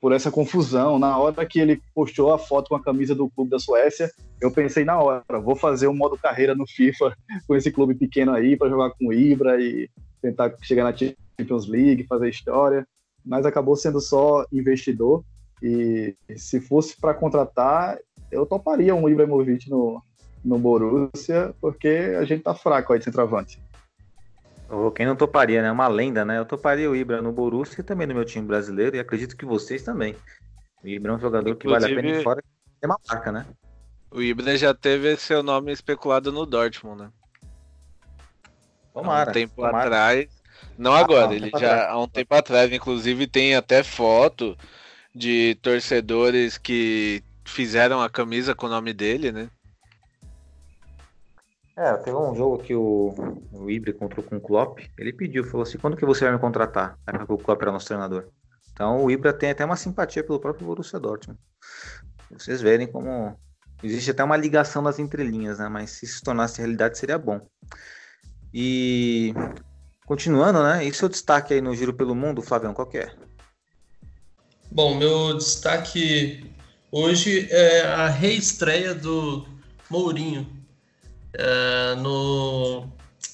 por 0.01 0.13
essa 0.13 0.31
confusão. 0.31 0.99
Na 0.99 1.17
hora 1.19 1.47
que 1.47 1.61
ele 1.61 1.81
postou 1.95 2.33
a 2.33 2.39
foto 2.39 2.69
com 2.69 2.77
a 2.77 2.83
camisa 2.83 3.15
do 3.15 3.31
clube 3.31 3.51
da 3.51 3.59
Suécia, 3.59 4.11
eu 4.41 4.51
pensei 4.51 4.85
na 4.85 5.01
hora, 5.01 5.23
vou 5.41 5.55
fazer 5.55 5.87
um 5.87 5.95
modo 5.95 6.19
carreira 6.19 6.55
no 6.55 6.67
FIFA 6.67 7.17
com 7.47 7.55
esse 7.55 7.71
clube 7.71 7.95
pequeno 7.95 8.33
aí 8.33 8.57
para 8.57 8.69
jogar 8.69 8.91
com 8.91 9.09
o 9.09 9.13
Ibra 9.13 9.61
e 9.61 9.89
tentar 10.21 10.53
chegar 10.63 10.85
na 10.85 10.97
Champions 10.97 11.69
League, 11.69 12.07
fazer 12.09 12.29
história. 12.29 12.87
Mas 13.25 13.47
acabou 13.47 13.77
sendo 13.77 14.01
só 14.01 14.45
investidor. 14.53 15.25
E 15.63 16.17
se 16.37 16.61
fosse 16.61 16.97
para 17.01 17.15
contratar, 17.15 17.99
eu 18.31 18.45
toparia 18.45 18.95
um 18.95 19.09
Ibrahimovic 19.09 19.71
no, 19.71 20.03
no 20.45 20.59
Borussia, 20.59 21.55
porque 21.61 22.17
a 22.19 22.25
gente 22.25 22.43
tá 22.43 22.55
fraco 22.55 22.93
aí 22.93 22.99
de 22.99 23.05
centroavante. 23.05 23.63
Oh, 24.69 24.91
quem 24.91 25.05
não 25.07 25.15
toparia, 25.15 25.63
né? 25.63 25.71
Uma 25.71 25.87
lenda, 25.87 26.25
né? 26.25 26.39
Eu 26.39 26.47
toparia 26.47 26.91
o 26.91 26.97
Ibra 26.97 27.21
no 27.21 27.31
Borussia 27.31 27.81
e 27.81 27.85
também 27.85 28.07
no 28.07 28.15
meu 28.15 28.25
time 28.25 28.47
brasileiro, 28.47 28.97
e 28.97 29.01
acredito 29.01 29.37
que 29.37 29.45
vocês 29.45 29.83
também. 29.83 30.17
O 30.83 30.89
Ibra 30.89 31.13
é 31.13 31.15
um 31.15 31.21
jogador 31.21 31.55
que 31.57 31.69
vale 31.69 31.85
a 31.85 31.89
pena 31.89 32.01
ir 32.01 32.05
Inclusive- 32.05 32.25
fora. 32.25 32.43
É 32.81 32.87
uma 32.87 32.99
marca, 33.09 33.31
né? 33.31 33.47
O 34.11 34.21
Ibra 34.21 34.57
já 34.57 34.75
teve 34.75 35.17
seu 35.17 35.43
nome 35.43 35.71
especulado 35.73 36.33
no 36.33 36.45
Dortmund, 36.45 37.03
né? 37.03 37.11
Tomara. 38.93 39.29
Há 39.29 39.31
um 39.31 39.35
tempo 39.35 39.55
tomara. 39.57 39.79
atrás. 39.79 40.29
Não 40.77 40.93
agora, 40.95 41.27
há 41.27 41.29
um 41.29 41.33
ele 41.33 41.51
já 41.51 41.57
atrás. 41.57 41.91
há 41.91 41.99
um 42.01 42.09
tempo 42.09 42.35
atrás, 42.35 42.73
inclusive 42.73 43.27
tem 43.27 43.55
até 43.55 43.83
foto 43.83 44.57
de 45.15 45.57
torcedores 45.57 46.57
que 46.59 47.23
fizeram 47.45 48.01
a 48.01 48.09
camisa 48.09 48.55
com 48.55 48.67
o 48.67 48.71
nome 48.71 48.93
dele, 48.93 49.33
né? 49.33 49.51
É, 51.77 51.95
teve 51.97 52.17
um 52.17 52.35
jogo 52.35 52.59
que 52.59 52.75
o, 52.75 53.15
o 53.51 53.71
Ibra 53.71 53.91
encontrou 53.91 54.25
com 54.25 54.37
o 54.37 54.41
Klopp. 54.41 54.81
Ele 54.99 55.13
pediu, 55.13 55.45
falou 55.45 55.63
assim: 55.63 55.79
quando 55.79 55.97
que 55.97 56.05
você 56.05 56.25
vai 56.25 56.35
me 56.35 56.39
contratar? 56.39 56.99
Que 57.27 57.33
o 57.33 57.39
Klopp 57.39 57.63
era 57.63 57.73
nosso 57.73 57.87
treinador. 57.87 58.29
Então 58.73 59.05
o 59.05 59.11
Ibra 59.11 59.33
tem 59.33 59.51
até 59.51 59.65
uma 59.65 59.77
simpatia 59.77 60.23
pelo 60.23 60.41
próprio 60.41 60.67
Borussia 60.67 61.01
Dortmund. 61.01 61.41
Vocês 62.31 62.61
verem 62.61 62.87
como 62.87 63.37
existe 63.83 64.11
até 64.11 64.23
uma 64.23 64.37
ligação 64.37 64.83
nas 64.83 64.99
entrelinhas, 64.99 65.59
né? 65.59 65.69
Mas 65.69 65.91
se 65.91 66.05
isso 66.05 66.19
se 66.19 66.23
tornasse 66.23 66.59
realidade 66.59 66.99
seria 66.99 67.19
bom. 67.19 67.41
E 68.53 69.35
continuando, 70.07 70.63
né? 70.63 70.85
E 70.85 70.93
seu 70.93 71.09
destaque 71.09 71.55
aí 71.55 71.61
no 71.61 71.75
Giro 71.75 71.95
pelo 71.95 72.15
Mundo, 72.15 72.43
Flavião, 72.43 72.75
qual 72.75 72.87
que 72.87 72.99
é? 72.99 73.15
Bom, 74.75 74.95
meu 74.95 75.37
destaque 75.37 76.51
hoje 76.91 77.47
é 77.51 77.83
a 77.83 78.09
reestreia 78.09 78.95
do 78.95 79.47
Mourinho 79.91 80.47
é, 81.35 81.95
no, 81.97 82.89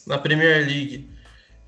na 0.04 0.18
Premier 0.18 0.66
League. 0.66 1.08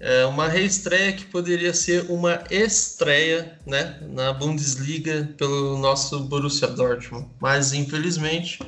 É 0.00 0.26
uma 0.26 0.48
reestreia 0.48 1.12
que 1.12 1.24
poderia 1.24 1.72
ser 1.72 2.10
uma 2.10 2.42
estreia 2.50 3.60
né, 3.64 4.00
na 4.12 4.32
Bundesliga 4.32 5.32
pelo 5.38 5.78
nosso 5.78 6.18
Borussia 6.18 6.66
Dortmund. 6.66 7.28
Mas, 7.38 7.72
infelizmente, 7.72 8.58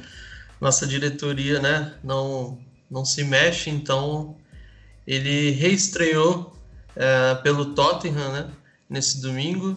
nossa 0.60 0.86
diretoria 0.86 1.58
né, 1.58 1.94
não, 2.04 2.60
não 2.88 3.04
se 3.04 3.24
mexe, 3.24 3.70
então 3.70 4.36
ele 5.04 5.50
reestreou 5.50 6.56
é, 6.94 7.34
pelo 7.42 7.74
Tottenham 7.74 8.32
né, 8.32 8.48
nesse 8.88 9.20
domingo 9.20 9.76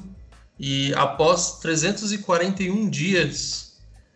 e 0.59 0.93
após 0.95 1.59
341 1.59 2.89
dias 2.89 3.65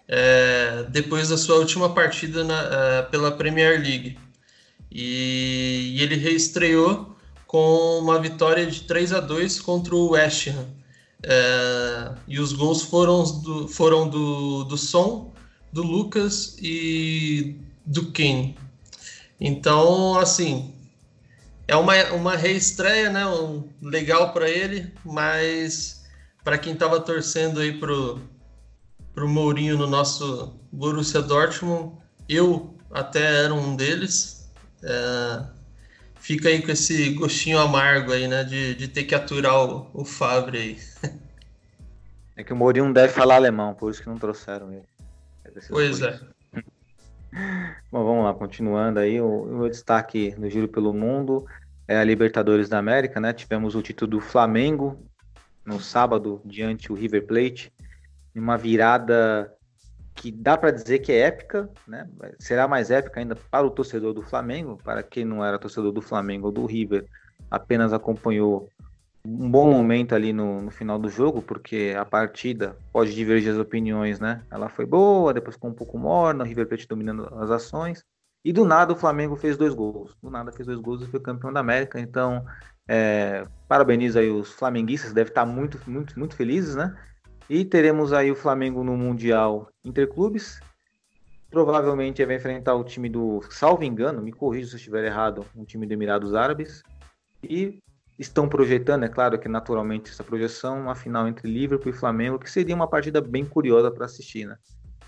é, 0.07 0.85
depois 0.89 1.29
da 1.29 1.37
sua 1.37 1.57
última 1.57 1.93
partida 1.93 2.43
na, 2.43 2.59
é, 2.61 3.01
pela 3.03 3.31
Premier 3.31 3.79
League. 3.79 4.17
E, 4.91 5.93
e 5.95 6.01
ele 6.01 6.15
reestreou 6.15 7.15
com 7.45 7.99
uma 7.99 8.19
vitória 8.19 8.65
de 8.65 8.81
3 8.81 9.13
a 9.13 9.19
2 9.19 9.59
contra 9.61 9.95
o 9.95 10.11
West 10.11 10.47
Ham. 10.47 10.65
É, 11.21 12.11
e 12.27 12.39
os 12.39 12.53
gols 12.53 12.81
foram 12.81 13.23
do, 13.41 13.67
foram 13.67 14.09
do, 14.09 14.63
do 14.63 14.77
Son, 14.77 15.31
do 15.71 15.83
Lucas 15.83 16.57
e 16.59 17.55
do 17.85 18.11
Kane. 18.11 18.57
Então, 19.39 20.17
assim, 20.17 20.73
é 21.67 21.75
uma, 21.75 21.95
uma 22.13 22.35
reestreia, 22.35 23.11
né? 23.11 23.27
Um, 23.27 23.63
legal 23.81 24.33
para 24.33 24.49
ele, 24.49 24.91
mas 25.05 25.98
para 26.43 26.57
quem 26.57 26.73
estava 26.73 26.99
torcendo 26.99 27.59
aí 27.59 27.77
pro, 27.77 28.19
pro 29.13 29.27
Mourinho 29.27 29.77
no 29.77 29.87
nosso 29.87 30.59
Borussia 30.71 31.21
Dortmund, 31.21 31.97
eu 32.27 32.73
até 32.91 33.43
era 33.45 33.53
um 33.53 33.75
deles. 33.75 34.49
É, 34.83 35.45
fica 36.15 36.49
aí 36.49 36.61
com 36.61 36.71
esse 36.71 37.11
gostinho 37.13 37.59
amargo 37.59 38.11
aí, 38.11 38.27
né? 38.27 38.43
De, 38.43 38.75
de 38.75 38.87
ter 38.87 39.03
que 39.03 39.15
aturar 39.15 39.55
o, 39.55 39.89
o 39.93 40.05
Fabre 40.05 40.57
aí. 40.57 40.79
É 42.37 42.43
que 42.43 42.53
o 42.53 42.55
Mourinho 42.55 42.85
não 42.85 42.93
deve 42.93 43.11
falar 43.11 43.35
alemão, 43.35 43.73
por 43.73 43.91
isso 43.91 44.01
que 44.01 44.07
não 44.07 44.17
trouxeram 44.17 44.71
ele. 44.71 44.85
Pois 45.67 46.01
é. 46.01 46.17
Bom, 47.91 48.05
vamos 48.05 48.23
lá, 48.23 48.33
continuando 48.33 48.97
aí, 48.97 49.19
o, 49.19 49.43
o 49.43 49.57
meu 49.57 49.69
destaque 49.69 50.33
no 50.37 50.49
Giro 50.49 50.69
pelo 50.69 50.93
Mundo 50.93 51.45
é 51.85 51.97
a 51.97 52.03
Libertadores 52.05 52.69
da 52.69 52.77
América, 52.77 53.19
né? 53.19 53.33
Tivemos 53.33 53.75
o 53.75 53.81
título 53.81 54.11
do 54.11 54.21
Flamengo 54.21 54.97
no 55.69 55.79
sábado 55.79 56.41
diante 56.43 56.91
o 56.91 56.95
River 56.95 57.27
Plate, 57.27 57.71
uma 58.35 58.57
virada 58.57 59.53
que 60.15 60.31
dá 60.31 60.57
para 60.57 60.71
dizer 60.71 60.99
que 60.99 61.11
é 61.11 61.19
épica, 61.19 61.69
né? 61.87 62.09
Será 62.39 62.67
mais 62.67 62.89
épica 62.89 63.19
ainda 63.19 63.35
para 63.35 63.65
o 63.65 63.69
torcedor 63.69 64.13
do 64.13 64.23
Flamengo, 64.23 64.79
para 64.83 65.03
quem 65.03 65.23
não 65.23 65.45
era 65.45 65.59
torcedor 65.59 65.91
do 65.91 66.01
Flamengo 66.01 66.47
ou 66.47 66.51
do 66.51 66.65
River, 66.65 67.05
apenas 67.51 67.93
acompanhou 67.93 68.67
um 69.23 69.49
bom 69.49 69.71
momento 69.71 70.15
ali 70.15 70.33
no, 70.33 70.61
no, 70.61 70.71
final 70.71 70.97
do 70.97 71.07
jogo, 71.07 71.41
porque 71.41 71.95
a 71.97 72.03
partida 72.03 72.75
pode 72.91 73.13
divergir 73.13 73.53
as 73.53 73.59
opiniões, 73.59 74.19
né? 74.19 74.41
Ela 74.49 74.69
foi 74.69 74.85
boa, 74.85 75.33
depois 75.33 75.55
ficou 75.55 75.69
um 75.69 75.73
pouco 75.73 75.97
morna, 75.99 76.43
o 76.43 76.47
River 76.47 76.67
Plate 76.67 76.87
dominando 76.87 77.31
as 77.35 77.51
ações, 77.51 78.03
e 78.43 78.51
do 78.51 78.65
nada 78.65 78.93
o 78.93 78.95
Flamengo 78.95 79.35
fez 79.35 79.55
dois 79.55 79.73
gols. 79.73 80.17
Do 80.21 80.31
nada 80.31 80.51
fez 80.51 80.65
dois 80.65 80.79
gols 80.79 81.03
e 81.03 81.07
foi 81.07 81.19
campeão 81.19 81.53
da 81.53 81.59
América, 81.59 81.99
então 81.99 82.43
é, 82.89 83.45
parabenizo 83.67 84.17
aí 84.17 84.31
os 84.31 84.51
flamenguistas, 84.51 85.13
devem 85.13 85.29
estar 85.29 85.45
muito, 85.45 85.79
muito, 85.85 86.17
muito 86.17 86.35
felizes, 86.35 86.75
né? 86.75 86.97
E 87.47 87.63
teremos 87.63 88.11
aí 88.11 88.31
o 88.31 88.35
Flamengo 88.35 88.83
no 88.83 88.97
Mundial 88.97 89.69
Interclubes. 89.85 90.59
Provavelmente 91.51 92.25
vai 92.25 92.35
enfrentar 92.35 92.73
o 92.73 92.83
time 92.83 93.07
do, 93.07 93.41
salvo 93.51 93.83
engano, 93.83 94.23
me 94.23 94.31
corrija 94.31 94.69
se 94.69 94.73
eu 94.73 94.77
estiver 94.77 95.05
errado, 95.05 95.45
um 95.55 95.63
time 95.63 95.85
do 95.85 95.93
Emirados 95.93 96.33
Árabes. 96.33 96.81
E 97.43 97.79
estão 98.17 98.49
projetando, 98.49 99.05
é 99.05 99.07
claro 99.07 99.37
que 99.39 99.47
naturalmente 99.47 100.09
essa 100.09 100.23
projeção, 100.23 100.81
uma 100.81 100.95
final 100.95 101.27
entre 101.27 101.47
Liverpool 101.47 101.91
e 101.91 101.95
Flamengo, 101.95 102.39
que 102.39 102.49
seria 102.49 102.75
uma 102.75 102.87
partida 102.87 103.21
bem 103.21 103.45
curiosa 103.45 103.91
para 103.91 104.05
assistir, 104.05 104.47
né? 104.47 104.57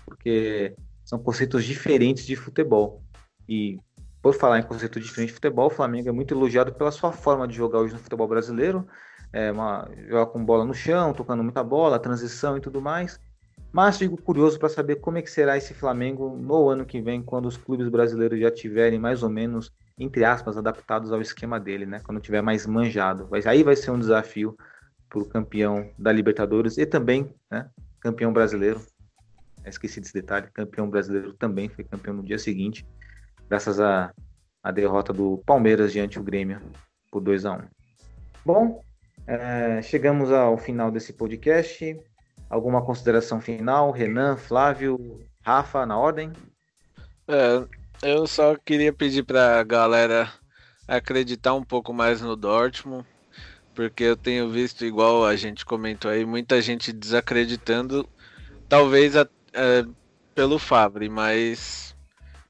Porque 0.04 0.74
são 1.04 1.18
conceitos 1.18 1.64
diferentes 1.64 2.24
de 2.24 2.36
futebol. 2.36 3.02
E 3.48 3.76
por 4.22 4.34
falar 4.34 4.60
em 4.60 4.62
conceito 4.62 5.00
diferente 5.00 5.28
de 5.28 5.34
futebol, 5.34 5.66
o 5.66 5.70
Flamengo 5.70 6.08
é 6.08 6.12
muito 6.12 6.32
elogiado 6.32 6.72
pela 6.72 6.92
sua 6.92 7.10
forma 7.12 7.46
de 7.48 7.56
jogar 7.56 7.80
hoje 7.80 7.92
no 7.92 7.98
futebol 7.98 8.28
brasileiro, 8.28 8.86
é 9.32 9.50
uma, 9.50 9.88
joga 10.08 10.26
com 10.26 10.44
bola 10.44 10.64
no 10.64 10.74
chão, 10.74 11.12
tocando 11.12 11.42
muita 11.42 11.64
bola, 11.64 11.98
transição 11.98 12.56
e 12.56 12.60
tudo 12.60 12.80
mais. 12.80 13.18
Mas 13.72 13.96
fico 13.98 14.20
curioso 14.20 14.58
para 14.58 14.68
saber 14.68 14.96
como 14.96 15.18
é 15.18 15.22
que 15.22 15.30
será 15.30 15.56
esse 15.56 15.72
Flamengo 15.72 16.36
no 16.36 16.68
ano 16.68 16.84
que 16.84 17.00
vem, 17.00 17.22
quando 17.22 17.46
os 17.46 17.56
clubes 17.56 17.88
brasileiros 17.88 18.38
já 18.38 18.50
tiverem 18.50 18.98
mais 18.98 19.22
ou 19.22 19.30
menos, 19.30 19.72
entre 19.98 20.24
aspas, 20.24 20.58
adaptados 20.58 21.10
ao 21.10 21.22
esquema 21.22 21.58
dele, 21.58 21.86
né? 21.86 22.00
Quando 22.04 22.20
tiver 22.20 22.42
mais 22.42 22.66
manjado. 22.66 23.26
Mas 23.30 23.46
aí 23.46 23.62
vai 23.62 23.74
ser 23.74 23.90
um 23.90 23.98
desafio 23.98 24.54
para 25.08 25.18
o 25.18 25.26
campeão 25.26 25.90
da 25.98 26.12
Libertadores 26.12 26.78
e 26.78 26.86
também, 26.86 27.34
né, 27.50 27.68
campeão 28.00 28.32
brasileiro. 28.32 28.80
Esqueci 29.64 30.00
desse 30.00 30.14
detalhe, 30.14 30.48
campeão 30.52 30.88
brasileiro 30.88 31.34
também 31.34 31.68
foi 31.68 31.84
campeão 31.84 32.14
no 32.14 32.22
dia 32.22 32.38
seguinte, 32.38 32.86
graças 33.52 33.78
à, 33.78 34.10
à 34.62 34.72
derrota 34.72 35.12
do 35.12 35.42
Palmeiras 35.44 35.92
diante 35.92 36.18
do 36.18 36.24
Grêmio 36.24 36.58
por 37.10 37.20
2 37.20 37.44
a 37.44 37.52
1 37.52 37.60
Bom, 38.46 38.82
é, 39.26 39.82
chegamos 39.82 40.32
ao 40.32 40.56
final 40.56 40.90
desse 40.90 41.12
podcast. 41.12 42.00
Alguma 42.48 42.82
consideração 42.82 43.42
final? 43.42 43.90
Renan, 43.90 44.38
Flávio, 44.38 45.20
Rafa, 45.42 45.84
na 45.84 45.98
ordem? 45.98 46.32
É, 47.28 47.62
eu 48.02 48.26
só 48.26 48.56
queria 48.56 48.90
pedir 48.90 49.22
para 49.22 49.60
a 49.60 49.62
galera 49.62 50.32
acreditar 50.88 51.52
um 51.52 51.62
pouco 51.62 51.92
mais 51.92 52.22
no 52.22 52.34
Dortmund, 52.34 53.06
porque 53.74 54.02
eu 54.02 54.16
tenho 54.16 54.48
visto, 54.48 54.82
igual 54.82 55.26
a 55.26 55.36
gente 55.36 55.66
comentou 55.66 56.10
aí, 56.10 56.24
muita 56.24 56.62
gente 56.62 56.90
desacreditando, 56.90 58.08
talvez 58.66 59.14
é, 59.14 59.28
pelo 60.34 60.58
Fabre, 60.58 61.10
mas 61.10 61.91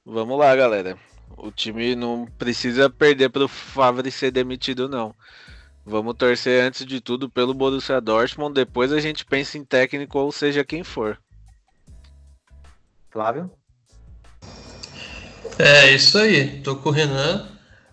vamos 0.05 0.38
lá, 0.38 0.55
galera. 0.55 0.98
O 1.36 1.50
time 1.50 1.94
não 1.94 2.26
precisa 2.38 2.90
perder 2.90 3.30
para 3.30 3.44
o 3.44 3.48
Favre 3.48 4.11
ser 4.11 4.30
demitido, 4.30 4.88
não. 4.88 5.14
Vamos 5.84 6.14
torcer 6.14 6.62
antes 6.62 6.86
de 6.86 7.00
tudo 7.00 7.28
pelo 7.28 7.55
Borussia 7.55 8.00
Dortmund, 8.00 8.55
depois 8.55 8.92
a 8.92 9.00
gente 9.00 9.24
pensa 9.24 9.59
em 9.59 9.64
técnico 9.64 10.18
ou 10.18 10.30
seja 10.30 10.64
quem 10.64 10.84
for. 10.84 11.18
Flávio? 13.11 13.50
É 15.59 15.92
isso 15.92 16.18
aí, 16.18 16.62
tô 16.62 16.76
com 16.76 16.88
o 16.88 16.92
Renan. 16.92 17.48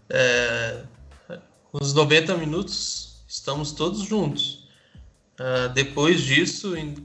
É, 0.10 0.84
os 1.74 1.94
90 1.94 2.36
minutos 2.38 3.24
estamos 3.28 3.72
todos 3.72 4.02
juntos. 4.02 4.68
Uh, 5.40 5.70
depois 5.74 6.22
disso, 6.22 6.76
em, 6.76 6.96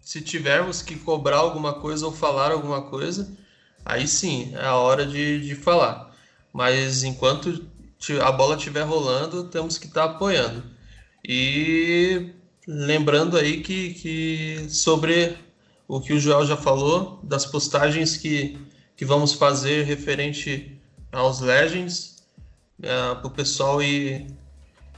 se 0.00 0.20
tivermos 0.20 0.82
que 0.82 0.96
cobrar 0.96 1.36
alguma 1.36 1.74
coisa 1.74 2.06
ou 2.06 2.12
falar 2.12 2.50
alguma 2.50 2.82
coisa, 2.82 3.30
aí 3.84 4.06
sim 4.06 4.52
é 4.54 4.64
a 4.64 4.76
hora 4.76 5.06
de, 5.06 5.40
de 5.40 5.54
falar. 5.54 6.14
Mas 6.52 7.02
enquanto 7.02 7.66
a 8.20 8.32
bola 8.32 8.56
estiver 8.56 8.82
rolando, 8.82 9.44
temos 9.44 9.78
que 9.78 9.86
estar 9.86 10.08
tá 10.08 10.14
apoiando. 10.14 10.64
E 11.24 12.30
lembrando 12.66 13.36
aí 13.36 13.62
que, 13.62 13.94
que 13.94 14.66
sobre 14.68 15.36
o 15.86 16.00
que 16.00 16.12
o 16.12 16.20
Joel 16.20 16.46
já 16.46 16.56
falou, 16.56 17.20
das 17.22 17.46
postagens 17.46 18.16
que, 18.16 18.58
que 18.96 19.04
vamos 19.04 19.32
fazer 19.32 19.84
referente 19.84 20.80
aos 21.12 21.40
Legends, 21.40 22.16
é, 22.82 23.14
para 23.14 23.26
o 23.26 23.30
pessoal 23.30 23.82
ir, 23.82 24.26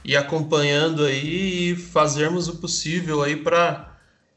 ir 0.03 0.15
acompanhando 0.15 1.05
aí 1.05 1.71
e 1.71 1.75
fazermos 1.75 2.47
o 2.47 2.57
possível 2.57 3.21
aí 3.21 3.35
para 3.35 3.94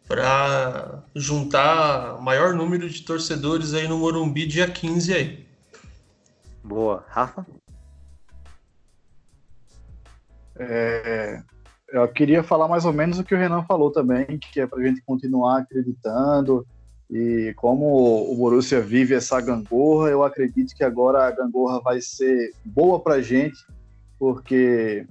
para 0.09 1.05
juntar 1.15 2.17
o 2.17 2.23
maior 2.23 2.55
número 2.55 2.89
de 2.89 3.03
torcedores 3.03 3.75
aí 3.75 3.87
no 3.87 3.99
Morumbi 3.99 4.47
dia 4.47 4.67
15 4.67 5.15
aí. 5.15 5.47
Boa. 6.65 7.05
Rafa? 7.09 7.47
É, 10.59 11.43
eu 11.93 12.09
queria 12.09 12.43
falar 12.43 12.67
mais 12.67 12.87
ou 12.87 12.93
menos 12.93 13.19
o 13.19 13.25
que 13.25 13.35
o 13.35 13.39
Renan 13.39 13.63
falou 13.65 13.93
também, 13.93 14.39
que 14.39 14.61
é 14.61 14.67
para 14.67 14.81
a 14.81 14.87
gente 14.87 15.03
continuar 15.03 15.59
acreditando. 15.59 16.67
E 17.11 17.55
como 17.57 18.33
o 18.33 18.37
Borussia 18.37 18.81
vive 18.81 19.15
essa 19.15 19.41
gangorra, 19.41 20.11
eu 20.11 20.23
acredito 20.23 20.75
que 20.75 20.85
agora 20.85 21.27
a 21.27 21.31
gangorra 21.31 21.81
vai 21.81 22.01
ser 22.01 22.53
boa 22.65 23.01
para 23.01 23.15
a 23.15 23.23
gente, 23.23 23.59
porque 24.19 25.07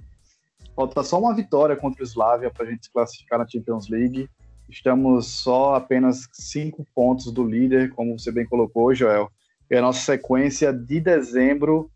falta 0.76 1.02
só 1.02 1.18
uma 1.18 1.34
vitória 1.34 1.74
contra 1.74 2.02
o 2.02 2.06
Slavia 2.06 2.50
para 2.50 2.66
a 2.66 2.70
gente 2.70 2.84
se 2.86 2.92
classificar 2.92 3.38
na 3.38 3.48
Champions 3.48 3.88
League. 3.88 4.28
Estamos 4.68 5.26
só 5.26 5.74
apenas 5.74 6.28
cinco 6.32 6.86
pontos 6.94 7.32
do 7.32 7.44
líder, 7.44 7.90
como 7.90 8.18
você 8.18 8.30
bem 8.30 8.46
colocou, 8.46 8.94
Joel. 8.94 9.30
E 9.70 9.76
a 9.76 9.82
nossa 9.82 10.00
sequência 10.00 10.72
de 10.72 11.00
dezembro 11.00 11.90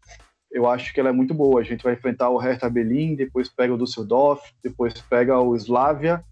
eu 0.52 0.68
acho 0.68 0.92
que 0.92 1.00
ela 1.00 1.08
é 1.08 1.12
muito 1.12 1.32
boa. 1.32 1.60
A 1.60 1.64
gente 1.64 1.82
vai 1.82 1.94
enfrentar 1.94 2.28
o 2.28 2.36
Hertha 2.36 2.68
Berlin, 2.68 3.14
depois 3.14 3.48
pega 3.48 3.72
o 3.72 3.78
Düsseldorf, 3.78 4.42
depois 4.62 4.92
pega 5.00 5.40
o 5.40 5.56
Slavia, 5.56 6.22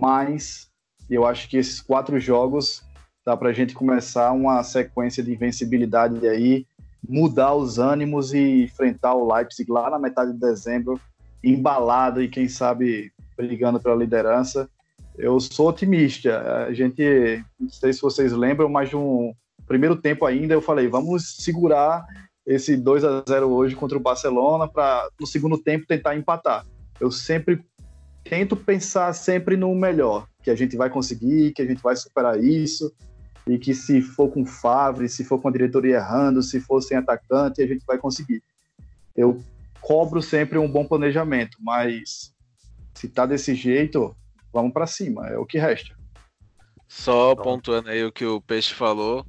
mas 0.00 0.70
eu 1.08 1.26
acho 1.26 1.48
que 1.48 1.58
esses 1.58 1.80
quatro 1.80 2.18
jogos 2.18 2.82
dá 3.24 3.36
para 3.36 3.50
a 3.50 3.52
gente 3.52 3.74
começar 3.74 4.32
uma 4.32 4.62
sequência 4.64 5.22
de 5.22 5.32
invencibilidade 5.32 6.26
aí, 6.26 6.66
mudar 7.06 7.54
os 7.54 7.78
ânimos 7.78 8.32
e 8.32 8.64
enfrentar 8.64 9.14
o 9.14 9.30
Leipzig 9.30 9.70
lá 9.70 9.90
na 9.90 9.98
metade 9.98 10.32
de 10.32 10.40
dezembro, 10.40 10.98
embalado 11.44 12.22
e 12.22 12.28
quem 12.28 12.48
sabe 12.48 13.12
brigando 13.36 13.78
pela 13.78 13.94
liderança. 13.94 14.68
Eu 15.18 15.40
sou 15.40 15.68
otimista. 15.68 16.64
A 16.66 16.72
gente, 16.72 17.44
não 17.58 17.68
sei 17.68 17.92
se 17.92 18.00
vocês 18.00 18.32
lembram, 18.32 18.68
mas 18.68 18.92
no 18.92 19.34
primeiro 19.66 19.96
tempo 19.96 20.24
ainda 20.24 20.54
eu 20.54 20.62
falei, 20.62 20.86
vamos 20.86 21.36
segurar 21.42 22.06
esse 22.46 22.76
2 22.76 23.04
a 23.04 23.24
0 23.28 23.50
hoje 23.50 23.74
contra 23.74 23.98
o 23.98 24.00
Barcelona 24.00 24.66
para 24.66 25.06
no 25.20 25.26
segundo 25.26 25.58
tempo 25.58 25.86
tentar 25.86 26.16
empatar. 26.16 26.64
Eu 27.00 27.10
sempre 27.10 27.60
tento 28.24 28.56
pensar 28.56 29.12
sempre 29.12 29.56
no 29.56 29.74
melhor, 29.74 30.26
que 30.42 30.50
a 30.50 30.54
gente 30.54 30.76
vai 30.76 30.88
conseguir, 30.88 31.52
que 31.52 31.62
a 31.62 31.66
gente 31.66 31.82
vai 31.82 31.96
superar 31.96 32.42
isso 32.42 32.92
e 33.46 33.58
que 33.58 33.74
se 33.74 34.00
for 34.00 34.30
com 34.30 34.46
Favre, 34.46 35.08
se 35.08 35.24
for 35.24 35.40
com 35.40 35.48
a 35.48 35.52
diretoria 35.52 35.96
errando, 35.96 36.42
se 36.42 36.60
for 36.60 36.80
sem 36.80 36.96
atacante, 36.96 37.62
a 37.62 37.66
gente 37.66 37.84
vai 37.84 37.98
conseguir. 37.98 38.42
Eu 39.16 39.42
cobro 39.80 40.22
sempre 40.22 40.58
um 40.58 40.70
bom 40.70 40.84
planejamento, 40.84 41.56
mas 41.60 42.32
se 42.94 43.08
tá 43.08 43.26
desse 43.26 43.54
jeito, 43.54 44.14
vamos 44.52 44.72
para 44.72 44.86
cima, 44.86 45.28
é 45.28 45.38
o 45.38 45.46
que 45.46 45.58
resta. 45.58 45.94
Só 46.86 47.34
pontuando 47.36 47.90
aí 47.90 48.04
o 48.04 48.12
que 48.12 48.24
o 48.24 48.40
Peixe 48.40 48.72
falou, 48.72 49.26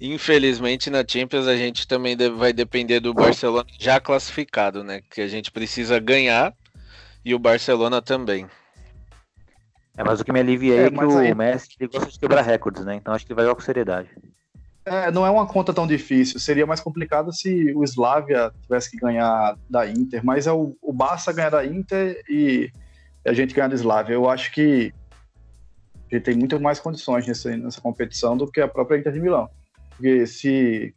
Infelizmente 0.00 0.90
na 0.90 1.04
Champions 1.06 1.46
a 1.46 1.56
gente 1.56 1.86
também 1.86 2.16
vai 2.36 2.52
depender 2.52 3.00
do 3.00 3.14
Barcelona 3.14 3.66
já 3.78 4.00
classificado, 4.00 4.82
né? 4.82 5.00
Que 5.10 5.20
a 5.20 5.28
gente 5.28 5.52
precisa 5.52 5.98
ganhar 5.98 6.52
e 7.24 7.34
o 7.34 7.38
Barcelona 7.38 8.02
também. 8.02 8.46
É, 9.96 10.02
mas 10.02 10.20
o 10.20 10.24
que 10.24 10.32
me 10.32 10.40
alivia 10.40 10.74
é, 10.74 10.86
é 10.86 10.90
que 10.90 11.04
o 11.04 11.18
aí... 11.18 11.34
Messi 11.34 11.68
gosta 11.86 12.10
de 12.10 12.18
quebrar 12.18 12.42
recordes, 12.42 12.84
né? 12.84 12.96
Então 12.96 13.14
acho 13.14 13.24
que 13.24 13.32
ele 13.32 13.36
vai 13.36 13.44
jogar 13.44 13.54
com 13.54 13.62
seriedade. 13.62 14.10
É, 14.84 15.10
não 15.10 15.24
é 15.24 15.30
uma 15.30 15.46
conta 15.46 15.72
tão 15.72 15.86
difícil. 15.86 16.40
Seria 16.40 16.66
mais 16.66 16.80
complicado 16.80 17.32
se 17.32 17.72
o 17.74 17.84
Slavia 17.84 18.52
tivesse 18.62 18.90
que 18.90 18.98
ganhar 18.98 19.56
da 19.70 19.88
Inter, 19.88 20.22
mas 20.24 20.46
é 20.46 20.52
o, 20.52 20.76
o 20.82 20.92
Barça 20.92 21.32
ganhar 21.32 21.50
da 21.50 21.64
Inter 21.64 22.22
e 22.28 22.70
a 23.24 23.32
gente 23.32 23.54
ganhar 23.54 23.68
da 23.68 23.74
Slavia. 23.74 24.14
Eu 24.14 24.28
acho 24.28 24.52
que 24.52 24.92
a 26.10 26.14
gente 26.14 26.24
tem 26.24 26.36
muito 26.36 26.60
mais 26.60 26.78
condições 26.78 27.26
nessa, 27.26 27.56
nessa 27.56 27.80
competição 27.80 28.36
do 28.36 28.50
que 28.50 28.60
a 28.60 28.68
própria 28.68 28.98
Inter 28.98 29.12
de 29.12 29.20
Milão. 29.20 29.48
Porque 29.90 30.26
se 30.26 30.94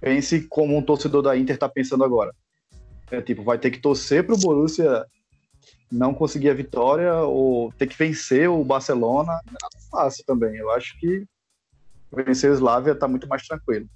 pense 0.00 0.42
como 0.42 0.76
um 0.76 0.82
torcedor 0.82 1.22
da 1.22 1.36
Inter 1.36 1.54
está 1.54 1.68
pensando 1.68 2.04
agora. 2.04 2.34
É 3.10 3.20
tipo, 3.20 3.42
vai 3.42 3.58
ter 3.58 3.70
que 3.70 3.80
torcer 3.80 4.24
para 4.24 4.34
o 4.34 4.38
Borussia 4.38 5.04
não 5.90 6.14
conseguir 6.14 6.50
a 6.50 6.54
vitória 6.54 7.14
ou 7.16 7.72
ter 7.72 7.86
que 7.88 7.96
vencer 7.96 8.48
o 8.48 8.64
Barcelona 8.64 9.40
não 9.46 9.68
é 9.74 9.90
fácil 9.90 10.24
também. 10.24 10.56
Eu 10.56 10.70
acho 10.70 10.98
que 10.98 11.26
vencer 12.12 12.50
o 12.50 12.54
Slavia 12.54 12.92
está 12.92 13.08
muito 13.08 13.26
mais 13.28 13.46
tranquilo. 13.46 13.88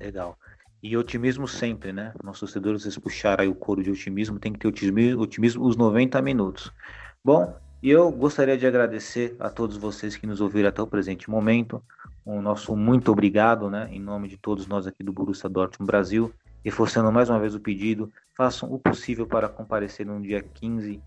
Legal. 0.00 0.38
E 0.84 0.98
otimismo 0.98 1.48
sempre, 1.48 1.94
né? 1.94 2.12
Nossos 2.22 2.40
torcedores, 2.40 2.82
vocês 2.82 2.98
puxaram 2.98 3.42
aí 3.42 3.48
o 3.48 3.54
couro 3.54 3.82
de 3.82 3.90
otimismo, 3.90 4.38
tem 4.38 4.52
que 4.52 4.58
ter 4.58 4.68
otimismo, 4.68 5.22
otimismo 5.22 5.64
os 5.64 5.78
90 5.78 6.20
minutos. 6.20 6.70
Bom, 7.24 7.56
e 7.82 7.88
eu 7.88 8.12
gostaria 8.12 8.54
de 8.54 8.66
agradecer 8.66 9.34
a 9.40 9.48
todos 9.48 9.78
vocês 9.78 10.14
que 10.14 10.26
nos 10.26 10.42
ouviram 10.42 10.68
até 10.68 10.82
o 10.82 10.86
presente 10.86 11.30
momento. 11.30 11.82
O 12.22 12.42
nosso 12.42 12.76
muito 12.76 13.10
obrigado, 13.10 13.70
né? 13.70 13.88
Em 13.90 13.98
nome 13.98 14.28
de 14.28 14.36
todos 14.36 14.66
nós 14.66 14.86
aqui 14.86 15.02
do 15.02 15.10
Borussia 15.10 15.48
Dortmund 15.48 15.86
Brasil. 15.86 16.30
Reforçando 16.62 17.10
mais 17.10 17.30
uma 17.30 17.40
vez 17.40 17.54
o 17.54 17.60
pedido, 17.60 18.12
façam 18.36 18.70
o 18.70 18.78
possível 18.78 19.26
para 19.26 19.48
comparecer 19.48 20.04
no 20.04 20.20
dia 20.20 20.42
15, 20.42 21.00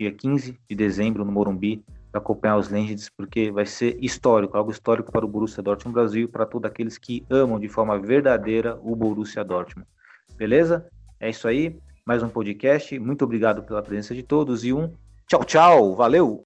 dia 0.00 0.10
15 0.10 0.58
de 0.68 0.74
dezembro 0.74 1.24
no 1.24 1.30
Morumbi 1.30 1.84
para 2.12 2.20
acompanhar 2.20 2.58
os 2.58 2.68
Legends, 2.68 3.08
porque 3.08 3.50
vai 3.50 3.64
ser 3.64 3.96
histórico, 4.00 4.56
algo 4.56 4.70
histórico 4.70 5.10
para 5.10 5.24
o 5.24 5.28
Borussia 5.28 5.62
Dortmund 5.62 5.94
Brasil, 5.94 6.28
para 6.28 6.44
todos 6.44 6.70
aqueles 6.70 6.98
que 6.98 7.24
amam 7.30 7.58
de 7.58 7.68
forma 7.68 7.98
verdadeira 7.98 8.78
o 8.82 8.94
Borussia 8.94 9.42
Dortmund. 9.42 9.88
Beleza? 10.36 10.86
É 11.18 11.30
isso 11.30 11.48
aí, 11.48 11.80
mais 12.04 12.22
um 12.22 12.28
podcast. 12.28 12.96
Muito 12.98 13.24
obrigado 13.24 13.62
pela 13.62 13.82
presença 13.82 14.14
de 14.14 14.22
todos 14.22 14.62
e 14.62 14.72
um 14.74 14.92
tchau, 15.26 15.42
tchau. 15.44 15.96
Valeu! 15.96 16.44